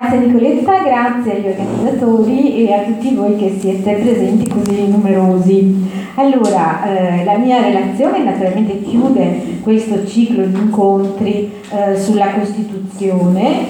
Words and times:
Grazie 0.00 0.26
Nicoletta, 0.26 0.78
grazie 0.84 1.36
agli 1.36 1.46
organizzatori 1.48 2.68
e 2.68 2.72
a 2.72 2.84
tutti 2.84 3.16
voi 3.16 3.36
che 3.36 3.58
siete 3.58 3.94
presenti 3.94 4.48
così 4.48 4.86
numerosi. 4.86 5.90
Allora, 6.14 6.84
eh, 6.84 7.24
la 7.24 7.36
mia 7.36 7.60
relazione 7.60 8.22
naturalmente 8.22 8.80
chiude 8.80 9.58
questo 9.60 10.06
ciclo 10.06 10.46
di 10.46 10.56
incontri 10.56 11.52
eh, 11.70 11.98
sulla 11.98 12.30
Costituzione 12.30 13.66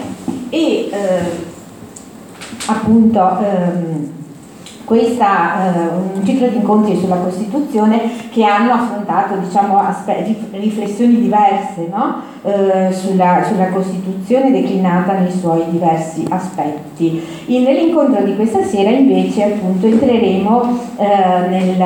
e 0.50 0.90
eh, 0.90 0.90
appunto 2.66 3.38
ehm, 3.38 4.17
questa, 4.88 5.74
eh, 5.74 5.88
un 6.14 6.24
ciclo 6.24 6.48
di 6.48 6.56
incontri 6.56 6.96
sulla 6.96 7.16
Costituzione 7.16 8.10
che 8.30 8.42
hanno 8.42 8.72
affrontato 8.72 9.36
diciamo, 9.36 9.82
riflessioni 10.52 11.20
diverse 11.20 11.90
no? 11.92 12.22
eh, 12.42 12.90
sulla, 12.90 13.44
sulla, 13.46 13.68
Costituzione 13.68 14.50
declinata 14.50 15.12
nei 15.12 15.30
suoi 15.30 15.64
diversi 15.68 16.24
aspetti. 16.30 17.22
In, 17.48 17.64
nell'incontro 17.64 18.22
di 18.22 18.34
questa 18.34 18.62
sera 18.62 18.88
invece 18.88 19.44
appunto 19.44 19.84
entreremo 19.84 20.78
eh, 20.96 21.48
nel, 21.50 21.84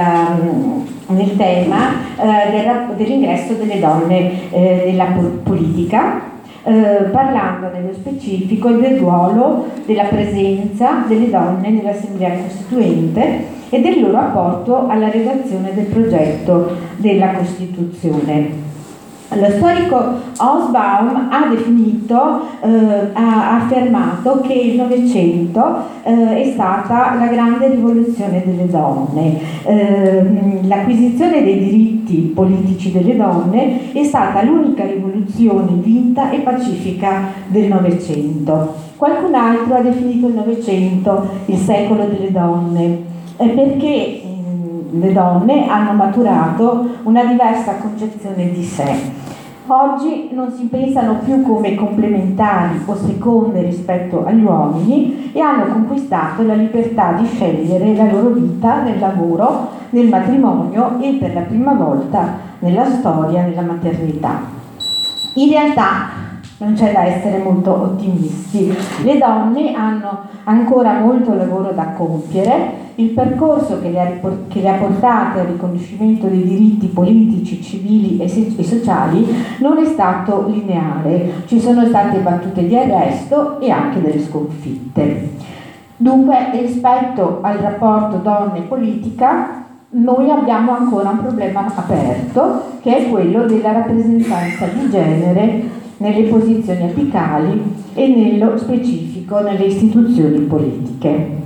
nel, 1.08 1.36
tema 1.36 1.94
eh, 2.16 2.50
del, 2.52 2.94
dell'ingresso 2.96 3.54
delle 3.54 3.80
donne 3.80 4.48
eh, 4.52 4.82
nella 4.86 5.08
politica 5.42 6.30
eh, 6.64 7.08
parlando 7.10 7.70
nello 7.72 7.92
specifico 7.92 8.70
del 8.70 8.98
ruolo 8.98 9.66
della 9.84 10.04
presenza 10.04 11.04
delle 11.06 11.30
donne 11.30 11.70
nell'Assemblea 11.70 12.36
Costituente 12.42 13.60
e 13.68 13.80
del 13.80 14.00
loro 14.00 14.18
apporto 14.18 14.86
alla 14.86 15.10
redazione 15.10 15.74
del 15.74 15.86
progetto 15.86 16.76
della 16.96 17.32
Costituzione. 17.32 18.71
Lo 19.34 19.50
storico 19.50 19.96
Osbaum 20.36 21.28
ha 21.30 21.46
definito, 21.48 22.40
eh, 22.60 23.10
ha 23.14 23.56
affermato 23.56 24.40
che 24.42 24.52
il 24.52 24.76
Novecento 24.76 25.76
eh, 26.02 26.42
è 26.42 26.50
stata 26.52 27.14
la 27.14 27.26
grande 27.26 27.68
rivoluzione 27.68 28.42
delle 28.44 28.68
donne. 28.68 29.38
Eh, 29.64 30.60
l'acquisizione 30.64 31.42
dei 31.42 31.58
diritti 31.58 32.32
politici 32.34 32.92
delle 32.92 33.16
donne 33.16 33.92
è 33.92 34.04
stata 34.04 34.42
l'unica 34.42 34.84
rivoluzione 34.84 35.72
vinta 35.76 36.30
e 36.30 36.40
pacifica 36.40 37.28
del 37.46 37.68
Novecento. 37.68 38.74
Qualcun 38.96 39.34
altro 39.34 39.76
ha 39.76 39.80
definito 39.80 40.28
il 40.28 40.34
Novecento 40.34 41.26
il 41.46 41.56
secolo 41.56 42.04
delle 42.04 42.30
donne 42.30 43.02
eh, 43.38 43.48
perché 43.48 44.20
le 44.92 45.12
donne 45.12 45.68
hanno 45.68 45.92
maturato 45.92 46.86
una 47.04 47.24
diversa 47.24 47.76
concezione 47.76 48.50
di 48.50 48.62
sé. 48.62 49.30
Oggi 49.66 50.30
non 50.32 50.50
si 50.50 50.64
pensano 50.64 51.18
più 51.24 51.40
come 51.42 51.76
complementari 51.76 52.80
o 52.84 52.96
seconde 52.96 53.62
rispetto 53.62 54.24
agli 54.26 54.42
uomini 54.42 55.30
e 55.32 55.40
hanno 55.40 55.72
conquistato 55.72 56.42
la 56.42 56.54
libertà 56.54 57.12
di 57.12 57.26
scegliere 57.26 57.94
la 57.94 58.10
loro 58.10 58.30
vita 58.30 58.82
nel 58.82 58.98
lavoro, 58.98 59.68
nel 59.90 60.08
matrimonio 60.08 60.98
e 61.00 61.12
per 61.12 61.34
la 61.34 61.42
prima 61.42 61.74
volta 61.74 62.38
nella 62.58 62.86
storia, 62.86 63.42
nella 63.42 63.62
maternità. 63.62 64.40
In 65.34 65.48
realtà 65.48 66.08
non 66.58 66.74
c'è 66.74 66.92
da 66.92 67.04
essere 67.04 67.38
molto 67.38 67.70
ottimisti. 67.72 68.76
Le 69.04 69.18
donne 69.18 69.74
hanno 69.74 70.22
ancora 70.44 70.98
molto 70.98 71.34
lavoro 71.34 71.70
da 71.70 71.92
compiere, 71.96 72.81
il 72.96 73.10
percorso 73.10 73.80
che 73.80 73.90
le 73.90 74.00
ha, 74.00 74.10
che 74.48 74.60
le 74.60 74.68
ha 74.68 74.74
portate 74.74 75.40
al 75.40 75.46
riconoscimento 75.46 76.26
dei 76.26 76.42
diritti 76.42 76.86
politici, 76.86 77.62
civili 77.62 78.18
e, 78.18 78.24
e 78.24 78.64
sociali 78.64 79.26
non 79.58 79.78
è 79.78 79.84
stato 79.86 80.46
lineare, 80.48 81.44
ci 81.46 81.60
sono 81.60 81.86
state 81.86 82.18
battute 82.18 82.66
di 82.66 82.76
arresto 82.76 83.60
e 83.60 83.70
anche 83.70 84.00
delle 84.00 84.20
sconfitte. 84.20 85.30
Dunque, 85.96 86.50
rispetto 86.52 87.38
al 87.42 87.58
rapporto 87.58 88.16
donne-politica, 88.16 89.64
noi 89.90 90.30
abbiamo 90.30 90.72
ancora 90.72 91.10
un 91.10 91.18
problema 91.18 91.70
aperto, 91.74 92.78
che 92.80 92.96
è 92.96 93.10
quello 93.10 93.44
della 93.46 93.72
rappresentanza 93.72 94.66
di 94.66 94.90
genere 94.90 95.62
nelle 95.98 96.22
posizioni 96.24 96.84
apicali 96.84 97.62
e 97.94 98.08
nello 98.08 98.56
specifico 98.56 99.40
nelle 99.40 99.64
istituzioni 99.64 100.38
politiche. 100.40 101.40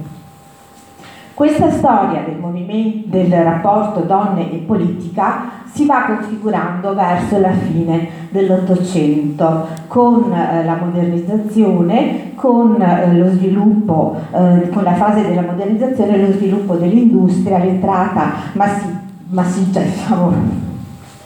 Questa 1.36 1.70
storia 1.70 2.22
del, 2.24 3.02
del 3.04 3.30
rapporto 3.30 4.00
donne 4.00 4.50
e 4.50 4.56
politica 4.56 5.64
si 5.70 5.84
va 5.84 6.04
configurando 6.06 6.94
verso 6.94 7.38
la 7.38 7.50
fine 7.50 8.08
dell'Ottocento 8.30 9.66
con 9.86 10.32
eh, 10.32 10.64
la 10.64 10.76
modernizzazione, 10.76 12.32
con 12.36 12.80
eh, 12.80 13.18
lo 13.18 13.28
sviluppo, 13.32 14.16
eh, 14.32 14.70
con 14.70 14.82
la 14.82 14.94
fase 14.94 15.26
della 15.28 15.42
modernizzazione 15.42 16.14
e 16.14 16.26
lo 16.26 16.32
sviluppo 16.32 16.76
dell'industria, 16.76 17.58
l'entrata 17.58 18.32
massi- 18.54 18.96
massiccia, 19.28 19.80
diciamo, 19.80 20.32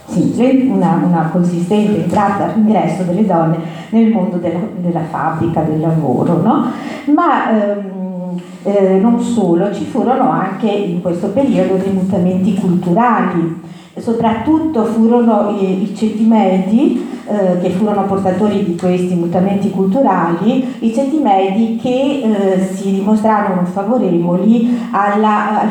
sì, 0.06 0.69
una, 0.72 1.00
una, 1.04 1.28
consistente 1.31 2.03
entrata, 2.03 2.50
ingresso 2.56 3.04
delle 3.04 3.25
donne 3.25 3.59
nel 3.91 4.10
mondo 4.10 4.38
della, 4.38 4.59
della 4.75 5.03
fabbrica, 5.09 5.60
del 5.62 5.78
lavoro, 5.78 6.43
no? 6.43 6.65
Ma 7.15 7.50
ehm, 7.50 8.00
eh, 8.63 8.99
non 9.01 9.21
solo, 9.21 9.73
ci 9.73 9.85
furono 9.85 10.31
anche 10.31 10.69
in 10.69 11.01
questo 11.01 11.29
periodo 11.29 11.77
dei 11.77 11.93
mutamenti 11.93 12.55
culturali, 12.55 13.61
soprattutto 13.97 14.84
furono 14.84 15.51
i, 15.51 15.93
ceti 15.97 16.25
medi 16.25 17.09
eh, 17.27 17.61
che 17.61 17.71
furono 17.71 18.05
portatori 18.06 18.65
di 18.65 18.77
questi 18.77 19.15
mutamenti 19.15 19.71
culturali, 19.71 20.77
i 20.81 20.95
ceti 20.95 21.19
medi 21.19 21.77
che 21.77 22.23
eh, 22.23 22.67
si 22.73 22.93
dimostrarono 22.93 23.65
favorevoli 23.67 24.79
alla 24.91 25.69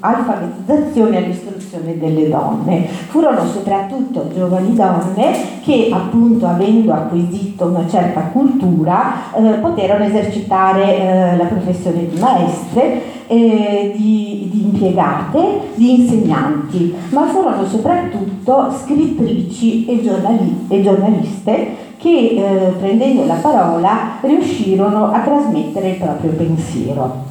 alfabetizzazione 0.00 1.16
e 1.16 1.24
all'istruzione 1.24 1.98
delle 1.98 2.28
donne. 2.28 2.86
Furono 2.86 3.46
soprattutto 3.46 4.30
giovani 4.34 4.74
donne 4.74 5.60
che 5.62 5.90
appunto 5.92 6.46
avendo 6.46 6.92
acquisito 6.92 7.66
una 7.66 7.86
certa 7.88 8.20
cultura 8.32 9.32
eh, 9.34 9.58
poterono 9.60 10.04
esercitare 10.04 10.98
eh, 10.98 11.36
la 11.36 11.44
professione 11.44 12.08
di 12.08 12.18
maestre 12.18 13.11
eh, 13.32 13.94
di, 13.96 14.50
di, 14.52 14.62
impiegate, 14.64 15.60
di 15.74 16.00
insegnanti, 16.02 16.94
ma 17.10 17.26
furono 17.28 17.64
soprattutto 17.66 18.70
scrittrici 18.70 19.86
e, 19.86 20.02
giornali, 20.02 20.66
e 20.68 20.82
giornaliste 20.82 21.76
che 21.96 22.08
eh, 22.08 22.72
prendendo 22.78 23.24
la 23.24 23.36
parola 23.36 24.18
riuscirono 24.20 25.10
a 25.12 25.20
trasmettere 25.20 25.90
il 25.90 25.96
proprio 25.96 26.32
pensiero. 26.32 27.30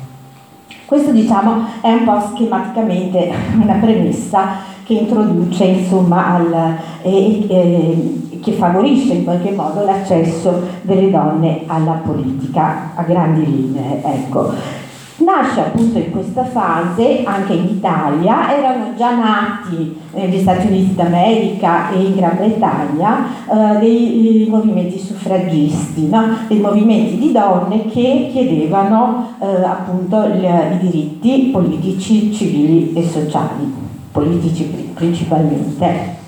Questo 0.86 1.12
diciamo 1.12 1.66
è 1.82 1.92
un 1.92 2.04
po' 2.04 2.20
schematicamente 2.34 3.32
una 3.62 3.76
premessa 3.76 4.70
che 4.84 4.94
introduce 4.94 5.64
insomma 5.66 6.34
al, 6.34 6.78
eh, 7.04 7.46
eh, 7.48 8.40
che 8.42 8.54
favorisce 8.54 9.14
in 9.14 9.24
qualche 9.24 9.52
modo 9.52 9.86
l'accesso 9.86 10.64
delle 10.82 11.12
donne 11.12 11.62
alla 11.68 12.02
politica 12.04 12.94
a 12.96 13.04
grandi 13.04 13.46
linee. 13.46 14.02
Ecco. 14.04 14.90
Nasce 15.24 15.60
appunto 15.60 16.00
in 16.00 16.10
questa 16.10 16.44
fase 16.44 17.22
anche 17.24 17.54
in 17.54 17.66
Italia, 17.66 18.58
erano 18.58 18.96
già 18.98 19.16
nati 19.16 19.96
negli 20.14 20.40
Stati 20.40 20.66
Uniti 20.66 20.96
d'America 20.96 21.92
e 21.92 22.02
in 22.02 22.16
Gran 22.16 22.38
Bretagna 22.38 23.28
eh, 23.48 23.80
dei, 23.80 24.48
movimenti 24.50 24.98
suffragisti, 24.98 26.08
no? 26.08 26.38
dei 26.48 26.60
movimenti 26.60 27.20
di 27.20 27.32
donne 27.32 27.86
che 27.86 28.30
chiedevano 28.32 29.36
eh, 29.40 29.64
appunto 29.64 30.24
il, 30.24 30.44
i 30.44 30.78
diritti 30.80 31.50
politici, 31.52 32.34
civili 32.34 32.94
e 32.94 33.08
sociali, 33.08 33.72
politici 34.12 34.64
principalmente. 34.96 36.20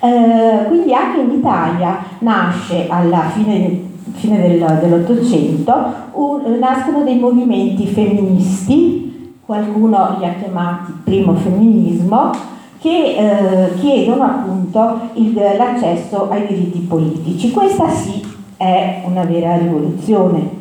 Eh, 0.00 0.64
quindi 0.66 0.92
anche 0.92 1.20
in 1.20 1.30
Italia 1.30 1.98
nasce 2.20 2.86
alla 2.88 3.28
fine 3.32 3.89
fine 4.12 4.40
del, 4.40 4.78
dell'Ottocento, 4.80 5.72
nascono 6.58 7.02
dei 7.04 7.18
movimenti 7.18 7.86
femministi, 7.86 9.34
qualcuno 9.44 10.16
li 10.18 10.24
ha 10.24 10.34
chiamati 10.34 10.92
primo 11.04 11.34
femminismo, 11.34 12.30
che 12.80 13.16
eh, 13.16 13.74
chiedono 13.78 14.22
appunto 14.22 15.00
il, 15.14 15.34
l'accesso 15.34 16.28
ai 16.30 16.46
diritti 16.46 16.78
politici. 16.80 17.50
Questa 17.50 17.88
sì 17.90 18.22
è 18.56 19.02
una 19.04 19.24
vera 19.24 19.56
rivoluzione. 19.56 20.58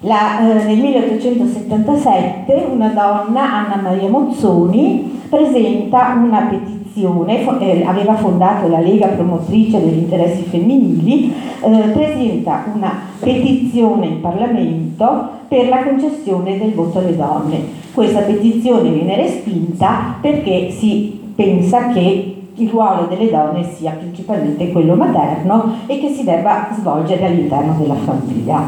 La, 0.00 0.40
eh, 0.40 0.64
nel 0.64 0.78
1877 0.78 2.68
una 2.70 2.88
donna, 2.88 3.66
Anna 3.66 3.80
Maria 3.82 4.08
Mozzoni, 4.08 5.20
presenta 5.28 6.14
una 6.22 6.42
petizione 6.42 6.75
eh, 7.02 7.84
aveva 7.84 8.14
fondato 8.14 8.68
la 8.68 8.80
Lega 8.80 9.08
promotrice 9.08 9.80
degli 9.80 9.98
interessi 9.98 10.42
femminili, 10.42 11.32
eh, 11.62 11.88
presenta 11.92 12.64
una 12.74 12.92
petizione 13.20 14.06
in 14.06 14.20
Parlamento 14.20 15.28
per 15.48 15.68
la 15.68 15.82
concessione 15.82 16.58
del 16.58 16.72
voto 16.72 16.98
alle 16.98 17.16
donne. 17.16 17.60
Questa 17.92 18.20
petizione 18.20 18.90
viene 18.90 19.16
respinta 19.16 20.16
perché 20.20 20.70
si 20.70 21.18
pensa 21.34 21.88
che 21.88 22.36
il 22.54 22.68
ruolo 22.70 23.06
delle 23.06 23.30
donne 23.30 23.64
sia 23.74 23.92
principalmente 23.92 24.72
quello 24.72 24.94
materno 24.94 25.80
e 25.86 25.98
che 25.98 26.08
si 26.08 26.24
debba 26.24 26.68
svolgere 26.78 27.26
all'interno 27.26 27.76
della 27.78 27.94
famiglia. 27.94 28.66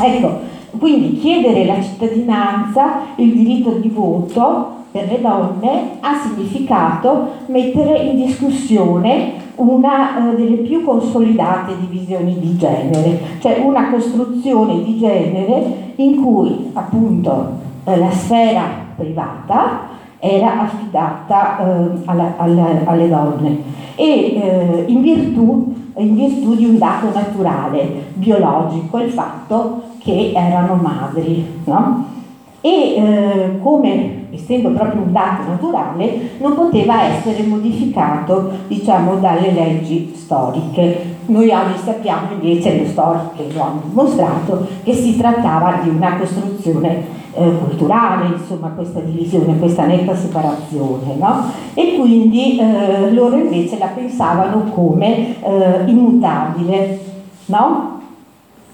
Ecco, 0.00 0.40
quindi 0.76 1.18
chiedere 1.18 1.64
la 1.64 1.80
cittadinanza, 1.80 3.00
il 3.16 3.32
diritto 3.32 3.70
di 3.72 3.88
voto 3.88 4.76
per 4.90 5.06
le 5.08 5.20
donne 5.20 5.98
ha 6.00 6.14
significato 6.16 7.28
mettere 7.46 7.98
in 7.98 8.24
discussione 8.24 9.46
una 9.56 10.32
eh, 10.32 10.36
delle 10.36 10.56
più 10.56 10.84
consolidate 10.84 11.72
divisioni 11.78 12.38
di 12.38 12.56
genere, 12.56 13.20
cioè 13.40 13.60
una 13.62 13.90
costruzione 13.90 14.82
di 14.82 14.98
genere 14.98 15.92
in 15.96 16.22
cui 16.22 16.70
appunto 16.72 17.50
eh, 17.84 17.96
la 17.96 18.10
sfera 18.10 18.64
privata 18.96 19.96
era 20.20 20.62
affidata 20.62 21.58
eh, 21.58 21.90
alla, 22.04 22.34
alla, 22.36 22.66
alle 22.84 23.08
donne 23.08 23.62
e 23.94 24.04
eh, 24.04 24.84
in 24.86 25.00
virtù, 25.00 25.74
in 25.96 26.14
virtù 26.14 26.54
di 26.54 26.64
un 26.64 26.78
dato 26.78 27.10
naturale, 27.12 28.06
biologico, 28.14 28.98
il 28.98 29.10
fatto 29.10 29.82
che 29.98 30.32
erano 30.34 30.74
madri. 30.74 31.44
No? 31.64 32.16
E 32.60 32.94
eh, 32.96 33.58
come 33.62 34.18
essendo 34.30 34.70
proprio 34.70 35.02
un 35.02 35.12
dato 35.12 35.48
naturale, 35.48 36.30
non 36.38 36.54
poteva 36.54 37.02
essere 37.04 37.42
modificato 37.44 38.50
diciamo, 38.66 39.16
dalle 39.16 39.52
leggi 39.52 40.12
storiche. 40.14 41.16
Noi 41.26 41.50
oggi 41.50 41.78
sappiamo 41.82 42.32
invece, 42.32 42.76
le 42.76 42.88
storiche 42.88 43.52
lo 43.52 43.62
hanno 43.62 43.82
dimostrato, 43.88 44.66
che 44.82 44.94
si 44.94 45.16
trattava 45.16 45.80
di 45.82 45.88
una 45.88 46.16
costruzione 46.16 47.16
eh, 47.34 47.58
culturale, 47.58 48.34
insomma, 48.36 48.68
questa 48.68 49.00
divisione, 49.00 49.58
questa 49.58 49.84
netta 49.84 50.14
separazione, 50.14 51.14
no? 51.18 51.44
E 51.74 51.96
quindi 51.98 52.58
eh, 52.58 53.12
loro 53.12 53.36
invece 53.36 53.78
la 53.78 53.88
pensavano 53.88 54.64
come 54.74 55.40
eh, 55.42 55.84
immutabile, 55.86 57.00
no? 57.46 57.97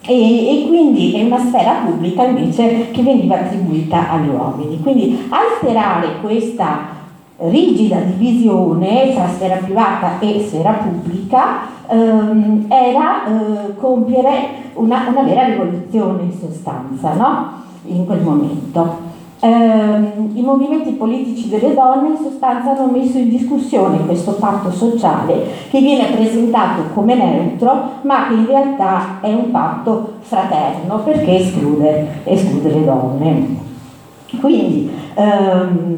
E, 0.06 0.12
e, 0.12 0.66
quindi 0.66 1.14
è 1.14 1.24
una 1.24 1.38
sfera 1.38 1.80
pubblica 1.84 2.24
invece 2.24 2.90
che 2.90 3.02
veniva 3.02 3.36
attribuita 3.36 4.10
agli 4.10 4.28
uomini. 4.28 4.80
Quindi 4.82 5.26
alterare 5.30 6.20
questa 6.20 6.92
rigida 7.36 7.98
divisione 7.98 9.12
tra 9.14 9.28
sfera 9.28 9.56
privata 9.56 10.18
e 10.20 10.44
sfera 10.46 10.72
pubblica 10.72 11.60
ehm, 11.88 12.66
era 12.68 13.26
eh, 13.26 13.76
compiere 13.76 14.48
una, 14.74 15.06
una, 15.08 15.22
vera 15.22 15.46
rivoluzione 15.46 16.22
in 16.22 16.32
sostanza, 16.32 17.14
no? 17.14 17.62
in 17.86 18.06
quel 18.06 18.20
momento. 18.20 19.03
Eh, 19.44 19.48
I 20.36 20.40
movimenti 20.40 20.92
politici 20.92 21.50
delle 21.50 21.74
donne 21.74 22.08
in 22.08 22.16
sostanza 22.16 22.70
hanno 22.70 22.90
messo 22.90 23.18
in 23.18 23.28
discussione 23.28 23.98
questo 24.06 24.32
patto 24.36 24.70
sociale 24.70 25.44
che 25.68 25.80
viene 25.80 26.14
presentato 26.14 26.84
come 26.94 27.14
neutro 27.14 27.90
ma 28.04 28.26
che 28.26 28.32
in 28.36 28.46
realtà 28.46 29.20
è 29.20 29.34
un 29.34 29.50
patto 29.50 30.14
fraterno 30.20 31.00
perché 31.00 31.40
esclude, 31.40 32.22
esclude 32.24 32.72
le 32.72 32.84
donne. 32.86 33.56
Quindi 34.40 34.90
ehm, 35.12 35.96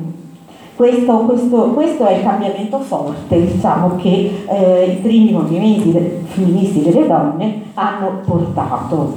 questo, 0.75 1.16
questo, 1.19 1.56
questo, 1.72 2.04
è 2.04 2.16
il 2.16 2.25
cambiamento 2.25 2.81
forte 2.81 3.46
diciamo, 3.46 3.94
che 3.94 4.44
eh, 4.49 4.90
i 4.90 4.96
primi 4.96 5.31
movimenti 5.31 5.92
femministi 6.25 6.82
delle 6.82 7.06
donne 7.06 7.62
hanno 7.75 8.22
portato. 8.26 9.14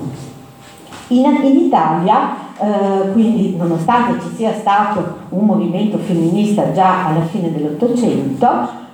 In, 1.08 1.26
in 1.42 1.56
Italia 1.56 2.48
eh, 2.60 3.12
quindi 3.14 3.56
nonostante 3.56 4.22
ci 4.22 4.36
sia 4.36 4.54
stato 4.54 5.16
un 5.30 5.46
movimento 5.46 5.98
femminista 5.98 6.74
già 6.74 7.08
alla 7.08 7.22
fine 7.22 7.52
dell'Ottocento, 7.52 8.48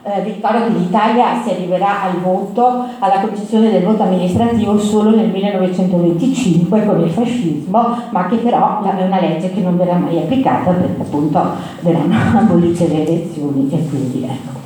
eh, 0.07 0.23
ricordo 0.23 0.65
che 0.65 0.77
l'Italia 0.77 1.41
si 1.41 1.49
arriverà 1.49 2.03
al 2.03 2.19
voto, 2.21 2.85
alla 2.99 3.21
concessione 3.21 3.71
del 3.71 3.83
voto 3.83 4.03
amministrativo 4.03 4.77
solo 4.77 5.15
nel 5.15 5.29
1925 5.29 6.85
con 6.85 6.99
il 7.01 7.09
fascismo, 7.09 7.97
ma 8.11 8.27
che 8.27 8.35
però 8.35 8.83
è 8.83 9.03
una 9.03 9.19
legge 9.19 9.51
che 9.51 9.61
non 9.61 9.77
verrà 9.77 9.95
mai 9.95 10.19
applicata 10.19 10.69
perché 10.69 11.01
appunto 11.01 11.43
verranno 11.79 12.37
abolite 12.37 12.87
le 12.87 13.07
elezioni 13.07 13.67
e 13.71 13.89
quindi 13.89 14.23
ecco. 14.25 14.63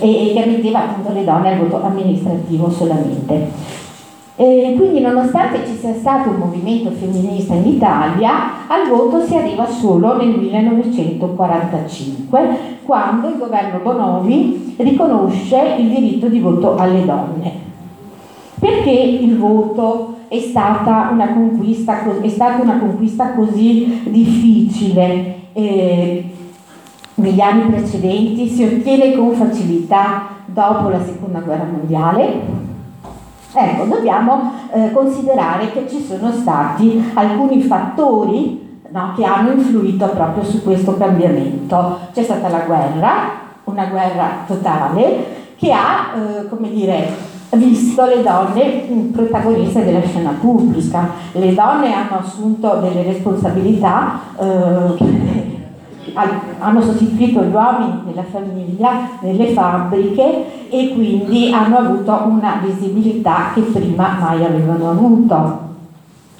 E, 0.00 0.30
e 0.30 0.34
che 0.34 0.44
metteva 0.44 0.80
appunto 0.80 1.12
le 1.12 1.24
donne 1.24 1.52
al 1.52 1.58
voto 1.58 1.84
amministrativo 1.84 2.68
solamente. 2.68 3.83
E 4.36 4.74
quindi 4.76 5.00
nonostante 5.00 5.64
ci 5.64 5.76
sia 5.76 5.94
stato 5.94 6.30
un 6.30 6.36
movimento 6.36 6.90
femminista 6.90 7.54
in 7.54 7.68
Italia, 7.68 8.66
al 8.66 8.88
voto 8.88 9.24
si 9.24 9.36
arriva 9.36 9.64
solo 9.66 10.16
nel 10.16 10.36
1945, 10.36 12.80
quando 12.84 13.28
il 13.28 13.38
governo 13.38 13.78
Bonomi 13.80 14.74
riconosce 14.78 15.76
il 15.78 15.88
diritto 15.88 16.26
di 16.26 16.40
voto 16.40 16.74
alle 16.74 17.04
donne. 17.04 17.52
Perché 18.58 18.90
il 18.90 19.38
voto 19.38 20.16
è 20.26 20.40
stata 20.40 21.10
una 21.12 21.32
conquista, 21.32 22.02
stata 22.26 22.60
una 22.60 22.78
conquista 22.78 23.34
così 23.34 24.00
difficile? 24.04 25.42
Eh, 25.52 26.28
negli 27.16 27.40
anni 27.40 27.70
precedenti 27.70 28.48
si 28.48 28.64
ottiene 28.64 29.14
con 29.14 29.32
facilità 29.34 30.22
dopo 30.46 30.88
la 30.88 31.04
seconda 31.04 31.38
guerra 31.38 31.68
mondiale, 31.70 32.72
Ecco, 33.56 33.84
dobbiamo 33.84 34.52
eh, 34.72 34.90
considerare 34.92 35.70
che 35.70 35.86
ci 35.88 36.02
sono 36.02 36.32
stati 36.32 37.12
alcuni 37.14 37.62
fattori 37.62 38.80
no, 38.90 39.12
che 39.16 39.24
hanno 39.24 39.52
influito 39.52 40.08
proprio 40.08 40.42
su 40.44 40.62
questo 40.62 40.96
cambiamento. 40.96 41.98
C'è 42.12 42.24
stata 42.24 42.48
la 42.48 42.60
guerra, 42.60 43.12
una 43.64 43.86
guerra 43.86 44.28
totale, 44.46 45.42
che 45.56 45.72
ha, 45.72 46.14
eh, 46.16 46.48
come 46.48 46.68
dire, 46.70 47.32
visto 47.50 48.04
le 48.06 48.22
donne 48.22 49.10
protagoniste 49.12 49.84
della 49.84 50.02
scena 50.02 50.34
pubblica. 50.40 51.10
Le 51.32 51.54
donne 51.54 51.94
hanno 51.94 52.18
assunto 52.18 52.80
delle 52.80 53.02
responsabilità 53.04 54.18
eh, 54.38 55.23
hanno 56.14 56.80
sostituito 56.80 57.42
gli 57.42 57.52
uomini 57.52 58.02
nella 58.06 58.22
famiglia, 58.22 59.08
nelle 59.20 59.48
fabbriche 59.48 60.68
e 60.70 60.92
quindi 60.94 61.52
hanno 61.52 61.78
avuto 61.78 62.22
una 62.26 62.60
visibilità 62.64 63.50
che 63.54 63.62
prima 63.62 64.16
mai 64.20 64.44
avevano 64.44 64.90
avuto. 64.90 65.62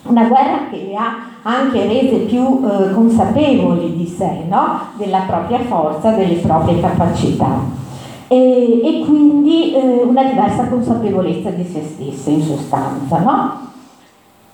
Una 0.04 0.24
guerra 0.24 0.68
che 0.70 0.86
le 0.88 0.96
ha 0.96 1.32
anche 1.42 1.86
rese 1.86 2.16
più 2.24 2.62
eh, 2.64 2.92
consapevoli 2.92 3.96
di 3.96 4.06
sé, 4.06 4.44
no? 4.48 4.78
della 4.96 5.20
propria 5.26 5.60
forza, 5.60 6.10
delle 6.10 6.36
proprie 6.36 6.80
capacità. 6.80 7.82
E, 8.28 8.80
e 8.82 9.04
quindi 9.04 9.74
eh, 9.74 10.02
una 10.02 10.24
diversa 10.24 10.68
consapevolezza 10.68 11.50
di 11.50 11.64
se 11.64 11.82
stesse 11.82 12.30
in 12.30 12.42
sostanza. 12.42 13.18
No? 13.18 13.72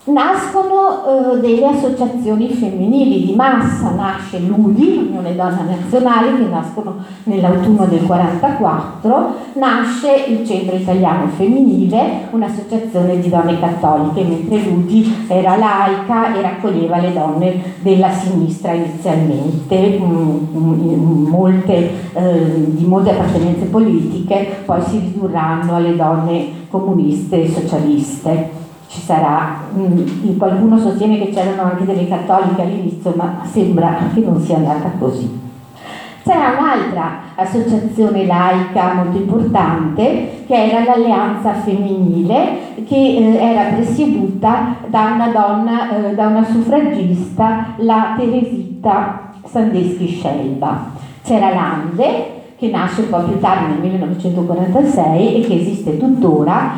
Nascono 0.03 1.35
eh, 1.37 1.41
delle 1.41 1.67
associazioni 1.67 2.49
femminili 2.49 3.27
di 3.27 3.35
massa, 3.35 3.91
nasce 3.91 4.39
l'UDI, 4.39 4.95
l'Unione 4.95 5.37
Donna 5.37 5.61
Nazionale, 5.61 6.39
che 6.39 6.49
nascono 6.49 6.95
nell'autunno 7.25 7.85
del 7.85 8.07
44, 8.07 9.35
nasce 9.57 10.25
il 10.27 10.47
Centro 10.47 10.77
Italiano 10.77 11.27
Femminile, 11.27 12.29
un'associazione 12.31 13.21
di 13.21 13.29
donne 13.29 13.61
cattoliche, 13.61 14.23
mentre 14.25 14.63
l'UDI 14.63 15.27
era 15.29 15.57
laica 15.59 16.35
e 16.35 16.41
raccoglieva 16.41 16.97
le 16.97 17.13
donne 17.13 17.63
della 17.81 18.11
sinistra 18.11 18.73
inizialmente, 18.73 19.99
mh, 19.99 20.03
mh, 20.03 21.29
molte, 21.29 21.91
eh, 22.15 22.75
di 22.75 22.87
molte 22.87 23.11
appartenenze 23.11 23.67
politiche, 23.67 24.63
poi 24.65 24.81
si 24.81 24.99
ridurranno 24.99 25.77
alle 25.77 25.95
donne 25.95 26.47
comuniste 26.71 27.43
e 27.43 27.49
socialiste 27.51 28.61
ci 28.91 29.01
sarà, 29.01 29.59
qualcuno 30.37 30.77
sostiene 30.77 31.19
che 31.19 31.31
c'erano 31.31 31.63
anche 31.63 31.85
delle 31.85 32.09
cattoliche 32.09 32.63
all'inizio, 32.63 33.13
ma 33.15 33.43
sembra 33.45 33.97
che 34.13 34.21
non 34.21 34.41
sia 34.41 34.57
andata 34.57 34.91
così. 34.99 35.39
C'era 36.25 36.59
un'altra 36.59 37.19
associazione 37.37 38.27
laica 38.27 38.95
molto 38.95 39.17
importante 39.17 40.43
che 40.47 40.55
era 40.55 40.85
l'Alleanza 40.85 41.55
Femminile 41.55 42.85
che 42.87 42.97
eh, 42.97 43.37
era 43.37 43.71
presieduta 43.75 44.75
da 44.87 45.13
una 45.15 45.29
donna, 45.29 46.09
eh, 46.09 46.15
da 46.15 46.27
una 46.27 46.45
suffragista, 46.45 47.75
la 47.77 48.15
Teresita 48.19 49.31
Sandeschi 49.45 50.09
Scelba. 50.09 50.91
C'era 51.23 51.51
Lande 51.51 52.40
che 52.61 52.69
nasce 52.69 53.01
un 53.01 53.09
po' 53.09 53.23
più 53.23 53.41
tardi 53.41 53.73
nel 53.73 53.81
1946 53.81 55.35
e 55.43 55.47
che 55.47 55.55
esiste 55.55 55.97
tuttora, 55.97 56.73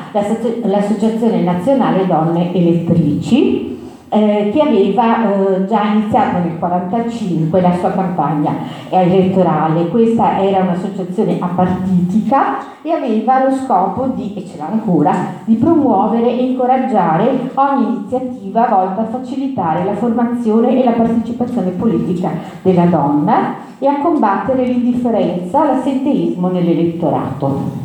l'Associazione 0.62 1.42
Nazionale 1.42 2.06
Donne 2.06 2.54
Elettrici, 2.54 3.81
eh, 4.14 4.50
che 4.52 4.60
aveva 4.60 5.24
eh, 5.24 5.64
già 5.64 5.84
iniziato 5.84 6.36
nel 6.36 6.52
1945 6.60 7.60
la 7.62 7.72
sua 7.78 7.92
campagna 7.92 8.54
elettorale. 8.90 9.88
Questa 9.88 10.38
era 10.38 10.60
un'associazione 10.60 11.38
apartitica 11.40 12.58
e 12.82 12.90
aveva 12.92 13.48
lo 13.48 13.56
scopo 13.56 14.08
di, 14.08 14.34
e 14.34 14.46
ce 14.46 14.58
l'ha 14.58 14.68
ancora, 14.70 15.12
di 15.44 15.54
promuovere 15.54 16.26
e 16.26 16.44
incoraggiare 16.44 17.50
ogni 17.54 17.86
iniziativa 17.86 18.66
volta 18.66 19.00
a 19.00 19.06
facilitare 19.06 19.84
la 19.84 19.94
formazione 19.94 20.78
e 20.78 20.84
la 20.84 20.92
partecipazione 20.92 21.70
politica 21.70 22.32
della 22.60 22.84
donna 22.84 23.54
e 23.78 23.86
a 23.86 23.98
combattere 24.02 24.66
l'indifferenza, 24.66 25.64
l'assenteismo 25.64 26.48
nell'elettorato. 26.48 27.80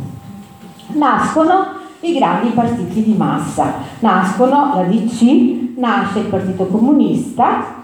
Nascono 0.88 1.77
i 2.00 2.14
grandi 2.14 2.50
partiti 2.50 3.02
di 3.02 3.14
massa. 3.14 3.74
Nascono 4.00 4.74
la 4.74 4.82
DC, 4.82 5.76
nasce 5.76 6.20
il 6.20 6.26
Partito 6.26 6.66
Comunista 6.66 7.76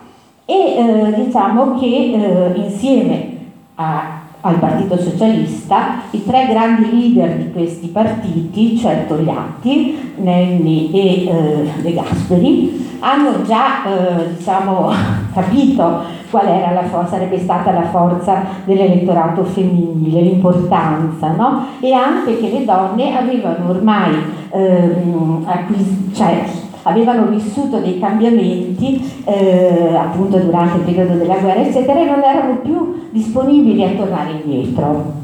e 0.44 0.54
eh, 0.54 1.24
diciamo 1.24 1.78
che 1.78 1.86
eh, 1.86 2.52
insieme 2.56 3.36
a 3.76 4.22
al 4.46 4.58
Partito 4.58 4.98
Socialista, 4.98 6.02
i 6.10 6.22
tre 6.22 6.46
grandi 6.48 6.90
leader 6.90 7.36
di 7.36 7.50
questi 7.50 7.86
partiti, 7.86 8.76
cioè 8.76 9.06
Togliatti, 9.06 10.12
Nenni 10.16 10.90
e 10.92 11.24
eh, 11.26 11.72
De 11.80 11.94
Gasperi, 11.94 12.98
hanno 13.00 13.42
già 13.42 13.84
eh, 13.84 14.34
diciamo, 14.36 14.90
capito 15.32 16.02
qual 16.30 16.46
era 16.46 16.72
la 16.72 16.82
for- 16.82 17.08
sarebbe 17.08 17.38
stata 17.38 17.70
la 17.72 17.84
forza 17.84 18.44
dell'elettorato 18.64 19.44
femminile, 19.44 20.20
l'importanza, 20.20 21.32
no? 21.32 21.66
e 21.80 21.92
anche 21.92 22.38
che 22.38 22.50
le 22.50 22.64
donne 22.66 23.16
avevano 23.16 23.70
ormai 23.70 24.14
ehm, 24.50 25.42
acquis- 25.46 26.14
cioè, 26.14 26.44
avevano 26.84 27.26
vissuto 27.26 27.78
dei 27.78 27.98
cambiamenti 27.98 29.22
eh, 29.24 29.94
appunto 29.96 30.38
durante 30.38 30.78
il 30.78 30.84
periodo 30.84 31.14
della 31.14 31.36
guerra 31.36 31.60
eccetera 31.60 32.00
e 32.00 32.04
non 32.04 32.22
erano 32.22 32.56
più 32.56 33.08
disponibili 33.10 33.84
a 33.84 33.90
tornare 33.90 34.30
indietro 34.30 35.22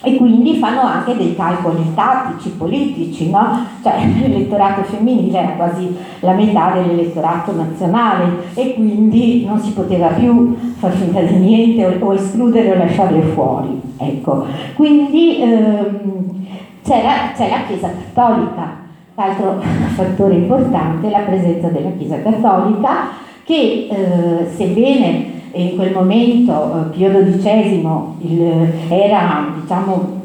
e 0.00 0.14
quindi 0.14 0.54
fanno 0.58 0.82
anche 0.82 1.16
dei 1.16 1.34
calcoli 1.34 1.92
tattici, 1.92 2.50
politici, 2.50 3.30
no? 3.30 3.66
Cioè 3.82 4.06
l'elettorato 4.20 4.82
femminile 4.82 5.38
era 5.38 5.48
quasi 5.50 5.96
la 6.20 6.34
metà 6.34 6.70
dell'elettorato 6.72 7.52
nazionale 7.52 8.52
e 8.54 8.74
quindi 8.74 9.44
non 9.44 9.58
si 9.58 9.72
poteva 9.72 10.08
più 10.08 10.56
far 10.78 10.92
finta 10.92 11.20
di 11.22 11.34
niente 11.34 11.84
o, 11.84 12.06
o 12.06 12.14
escludere 12.14 12.70
o 12.70 12.76
lasciarle 12.76 13.22
fuori. 13.22 13.80
Ecco. 13.96 14.46
Quindi 14.74 15.42
ehm, 15.42 16.46
c'è, 16.84 17.02
la, 17.02 17.64
Chiesa 17.66 17.90
Cattolica 17.90 18.86
L'altro 19.18 19.60
fattore 19.96 20.34
importante 20.34 21.08
è 21.08 21.10
la 21.10 21.24
presenza 21.26 21.66
della 21.70 21.90
Chiesa 21.98 22.22
Cattolica 22.22 23.08
che 23.42 23.88
eh, 23.90 24.46
sebbene 24.54 25.40
in 25.54 25.74
quel 25.74 25.92
momento 25.92 26.52
eh, 26.52 26.96
Pio 26.96 27.10
XII 27.10 27.88
il, 28.20 28.72
era, 28.88 29.46
diciamo, 29.60 30.20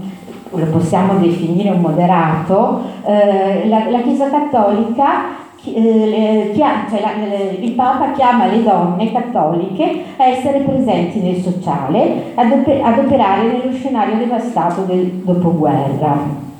lo 0.51 0.65
possiamo 0.65 1.15
definire 1.15 1.71
un 1.71 1.81
moderato, 1.81 2.81
eh, 3.03 3.67
la, 3.67 3.89
la, 3.89 4.01
Chiesa 4.01 4.29
Cattolica 4.29 5.41
eh, 5.63 6.51
cioè 6.55 7.01
la, 7.01 7.13
il 7.59 7.71
Papa 7.71 8.11
chiama 8.11 8.45
le 8.45 8.61
donne 8.61 9.11
cattoliche 9.11 10.03
a 10.17 10.27
essere 10.27 10.59
presenti 10.59 11.19
nel 11.19 11.41
sociale, 11.41 12.33
ad 12.35 12.99
operare 12.99 13.47
nello 13.47 13.75
scenario 13.75 14.17
devastato 14.17 14.83
del 14.83 15.05
dopoguerra. 15.23 16.51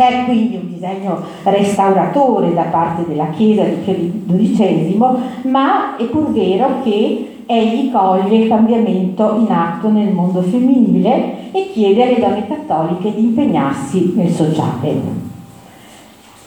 C'è 0.00 0.24
quindi 0.24 0.56
un 0.56 0.72
disegno 0.72 1.20
restauratore 1.42 2.54
da 2.54 2.62
parte 2.62 3.04
della 3.06 3.28
Chiesa 3.28 3.64
di 3.64 3.74
Pio 3.84 4.34
XII, 4.34 4.98
ma 5.42 5.94
è 5.98 6.04
pur 6.04 6.32
vero 6.32 6.80
che 6.82 7.42
egli 7.44 7.92
coglie 7.92 8.38
il 8.38 8.48
cambiamento 8.48 9.36
in 9.38 9.52
atto 9.52 9.90
nel 9.90 10.10
mondo 10.10 10.40
femminile 10.40 11.52
e 11.52 11.68
chiede 11.74 12.02
alle 12.02 12.18
donne 12.18 12.48
cattoliche 12.48 13.14
di 13.14 13.24
impegnarsi 13.24 14.14
nel 14.16 14.30
sociale. 14.30 14.94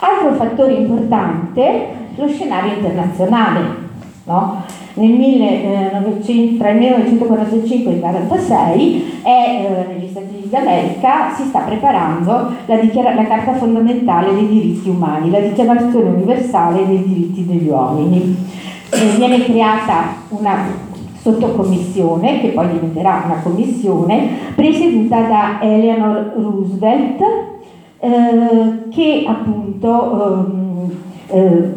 Altro 0.00 0.32
fattore 0.32 0.72
importante, 0.72 1.86
lo 2.16 2.26
scenario 2.26 2.74
internazionale. 2.74 3.60
No? 4.24 4.64
Nel 4.94 5.10
1900, 5.10 6.56
tra 6.58 6.70
il 6.70 6.78
1945 6.78 7.92
e 7.92 7.94
il 7.94 8.00
1946 8.00 9.20
eh, 9.22 9.94
negli 9.94 10.08
Stati 10.08 10.26
Uniti 10.32 10.43
d'America 10.54 11.34
si 11.34 11.44
sta 11.44 11.60
preparando 11.60 12.52
la, 12.66 12.76
la, 13.14 13.26
Carta 13.26 13.54
fondamentale 13.54 14.32
dei 14.32 14.48
diritti 14.48 14.88
umani, 14.88 15.30
la 15.30 15.40
Dichiarazione 15.40 16.10
universale 16.10 16.86
dei 16.86 17.02
diritti 17.02 17.44
degli 17.44 17.68
uomini. 17.68 18.36
Eh, 18.90 19.16
viene 19.16 19.44
creata 19.44 20.14
una 20.28 20.66
sottocommissione, 21.20 22.40
che 22.40 22.48
poi 22.48 22.68
diventerà 22.68 23.22
una 23.24 23.40
commissione, 23.42 24.28
presieduta 24.54 25.20
da 25.22 25.58
Eleanor 25.60 26.34
Roosevelt, 26.36 27.20
eh, 27.98 28.88
che 28.90 29.24
appunto 29.26 30.10
ehm, 30.10 30.90
eh, 31.28 31.72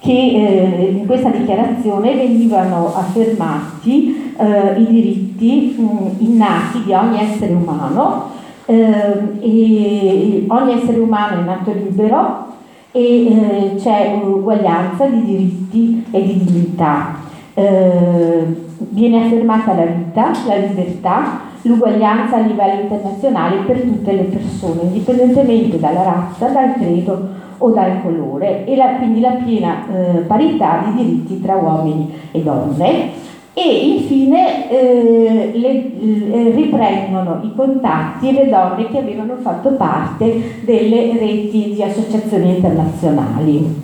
che 0.00 0.12
eh, 0.12 0.96
in 0.98 1.06
questa 1.06 1.28
dichiarazione 1.28 2.14
venivano 2.14 2.94
affermati 2.94 4.29
eh, 4.40 4.80
i 4.80 4.86
diritti 4.86 5.74
mh, 5.76 5.82
mm, 5.82 6.06
innati 6.18 6.82
di 6.84 6.92
ogni 6.92 7.20
essere 7.20 7.52
umano 7.52 8.30
eh, 8.64 9.38
e 9.40 10.44
ogni 10.48 10.72
essere 10.72 10.98
umano 10.98 11.40
è 11.40 11.44
nato 11.44 11.72
libero 11.72 12.46
e 12.92 13.26
eh, 13.26 13.74
c'è 13.76 14.18
un'uguaglianza 14.22 15.06
di 15.06 15.24
diritti 15.24 16.04
e 16.10 16.22
di 16.22 16.44
dignità. 16.44 17.16
Eh, 17.54 18.68
viene 18.78 19.24
affermata 19.26 19.74
la 19.74 19.84
vita, 19.84 20.30
la 20.46 20.56
libertà, 20.56 21.40
l'uguaglianza 21.62 22.36
a 22.36 22.40
livello 22.40 22.82
internazionale 22.82 23.58
per 23.66 23.80
tutte 23.82 24.12
le 24.12 24.22
persone, 24.22 24.82
indipendentemente 24.84 25.78
dalla 25.78 26.02
razza, 26.02 26.48
dal 26.48 26.74
credo 26.74 27.38
o 27.58 27.70
dal 27.70 28.00
colore 28.02 28.64
e 28.64 28.74
la, 28.74 28.94
quindi 28.94 29.20
la 29.20 29.32
piena 29.32 29.84
eh, 29.92 30.20
parità 30.20 30.82
di 30.86 31.04
diritti 31.04 31.40
tra 31.42 31.56
uomini 31.56 32.10
e 32.30 32.40
donne 32.40 33.28
e 33.52 33.86
infine 33.86 34.70
eh, 34.70 35.50
le, 35.54 35.68
eh, 35.68 36.50
riprendono 36.54 37.40
i 37.42 37.52
contatti 37.54 38.32
le 38.32 38.48
donne 38.48 38.88
che 38.88 38.98
avevano 38.98 39.36
fatto 39.40 39.70
parte 39.70 40.60
delle 40.64 41.18
reti 41.18 41.72
di 41.74 41.82
associazioni 41.82 42.56
internazionali, 42.56 43.82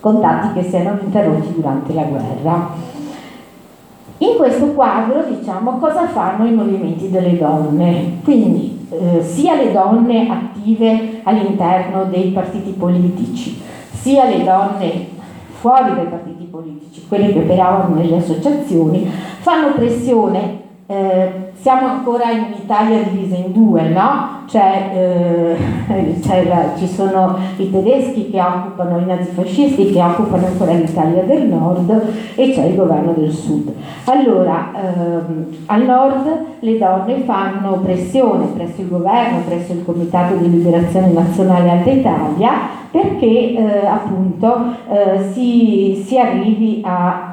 contatti 0.00 0.58
che 0.58 0.68
si 0.68 0.76
erano 0.76 1.00
interrotti 1.02 1.52
durante 1.54 1.92
la 1.92 2.04
guerra. 2.04 2.96
In 4.20 4.34
questo 4.36 4.72
quadro 4.72 5.22
diciamo 5.28 5.78
cosa 5.78 6.08
fanno 6.08 6.46
i 6.46 6.52
movimenti 6.52 7.10
delle 7.10 7.36
donne, 7.36 8.20
quindi 8.24 8.86
eh, 8.90 9.22
sia 9.22 9.54
le 9.54 9.70
donne 9.70 10.28
attive 10.28 11.20
all'interno 11.22 12.04
dei 12.04 12.30
partiti 12.30 12.70
politici, 12.70 13.60
sia 13.92 14.24
le 14.24 14.42
donne 14.42 15.16
fuori 15.60 15.94
dai 15.94 16.06
partiti 16.06 16.44
politici, 16.44 17.06
quelle 17.08 17.32
che 17.32 17.40
operavano 17.40 17.96
nelle 17.96 18.16
associazioni, 18.16 19.10
fanno 19.40 19.72
pressione 19.74 20.66
eh, 20.90 21.50
siamo 21.60 21.86
ancora 21.86 22.30
in 22.30 22.46
Italia 22.62 23.02
divisa 23.02 23.36
in 23.36 23.52
due, 23.52 23.88
no? 23.90 24.46
Cioè, 24.46 25.56
eh, 25.86 26.16
cioè 26.24 26.44
la, 26.46 26.72
ci 26.78 26.86
sono 26.86 27.36
i 27.58 27.70
tedeschi 27.70 28.30
che 28.30 28.40
occupano, 28.40 28.98
i 28.98 29.04
nazifascisti 29.04 29.92
che 29.92 30.02
occupano 30.02 30.46
ancora 30.46 30.72
l'Italia 30.72 31.24
del 31.24 31.42
nord 31.42 31.90
e 32.34 32.52
c'è 32.52 32.64
il 32.64 32.74
governo 32.74 33.12
del 33.12 33.30
sud. 33.30 33.70
Allora, 34.04 34.70
ehm, 34.74 35.46
al 35.66 35.82
nord 35.82 36.44
le 36.60 36.78
donne 36.78 37.18
fanno 37.18 37.80
pressione 37.84 38.46
presso 38.46 38.80
il 38.80 38.88
governo, 38.88 39.40
presso 39.46 39.72
il 39.72 39.84
Comitato 39.84 40.36
di 40.36 40.48
Liberazione 40.48 41.12
Nazionale 41.12 41.68
Alta 41.68 41.90
Italia 41.90 42.50
perché 42.90 43.26
eh, 43.26 43.86
appunto 43.86 44.72
eh, 44.88 45.30
si, 45.32 46.02
si 46.06 46.18
arrivi 46.18 46.80
a 46.82 47.27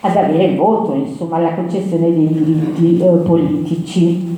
ad 0.00 0.16
avere 0.16 0.44
il 0.44 0.56
voto, 0.56 0.94
insomma, 0.94 1.36
alla 1.36 1.54
concessione 1.54 2.12
dei 2.12 2.28
diritti 2.28 3.00
eh, 3.00 3.06
politici. 3.06 4.36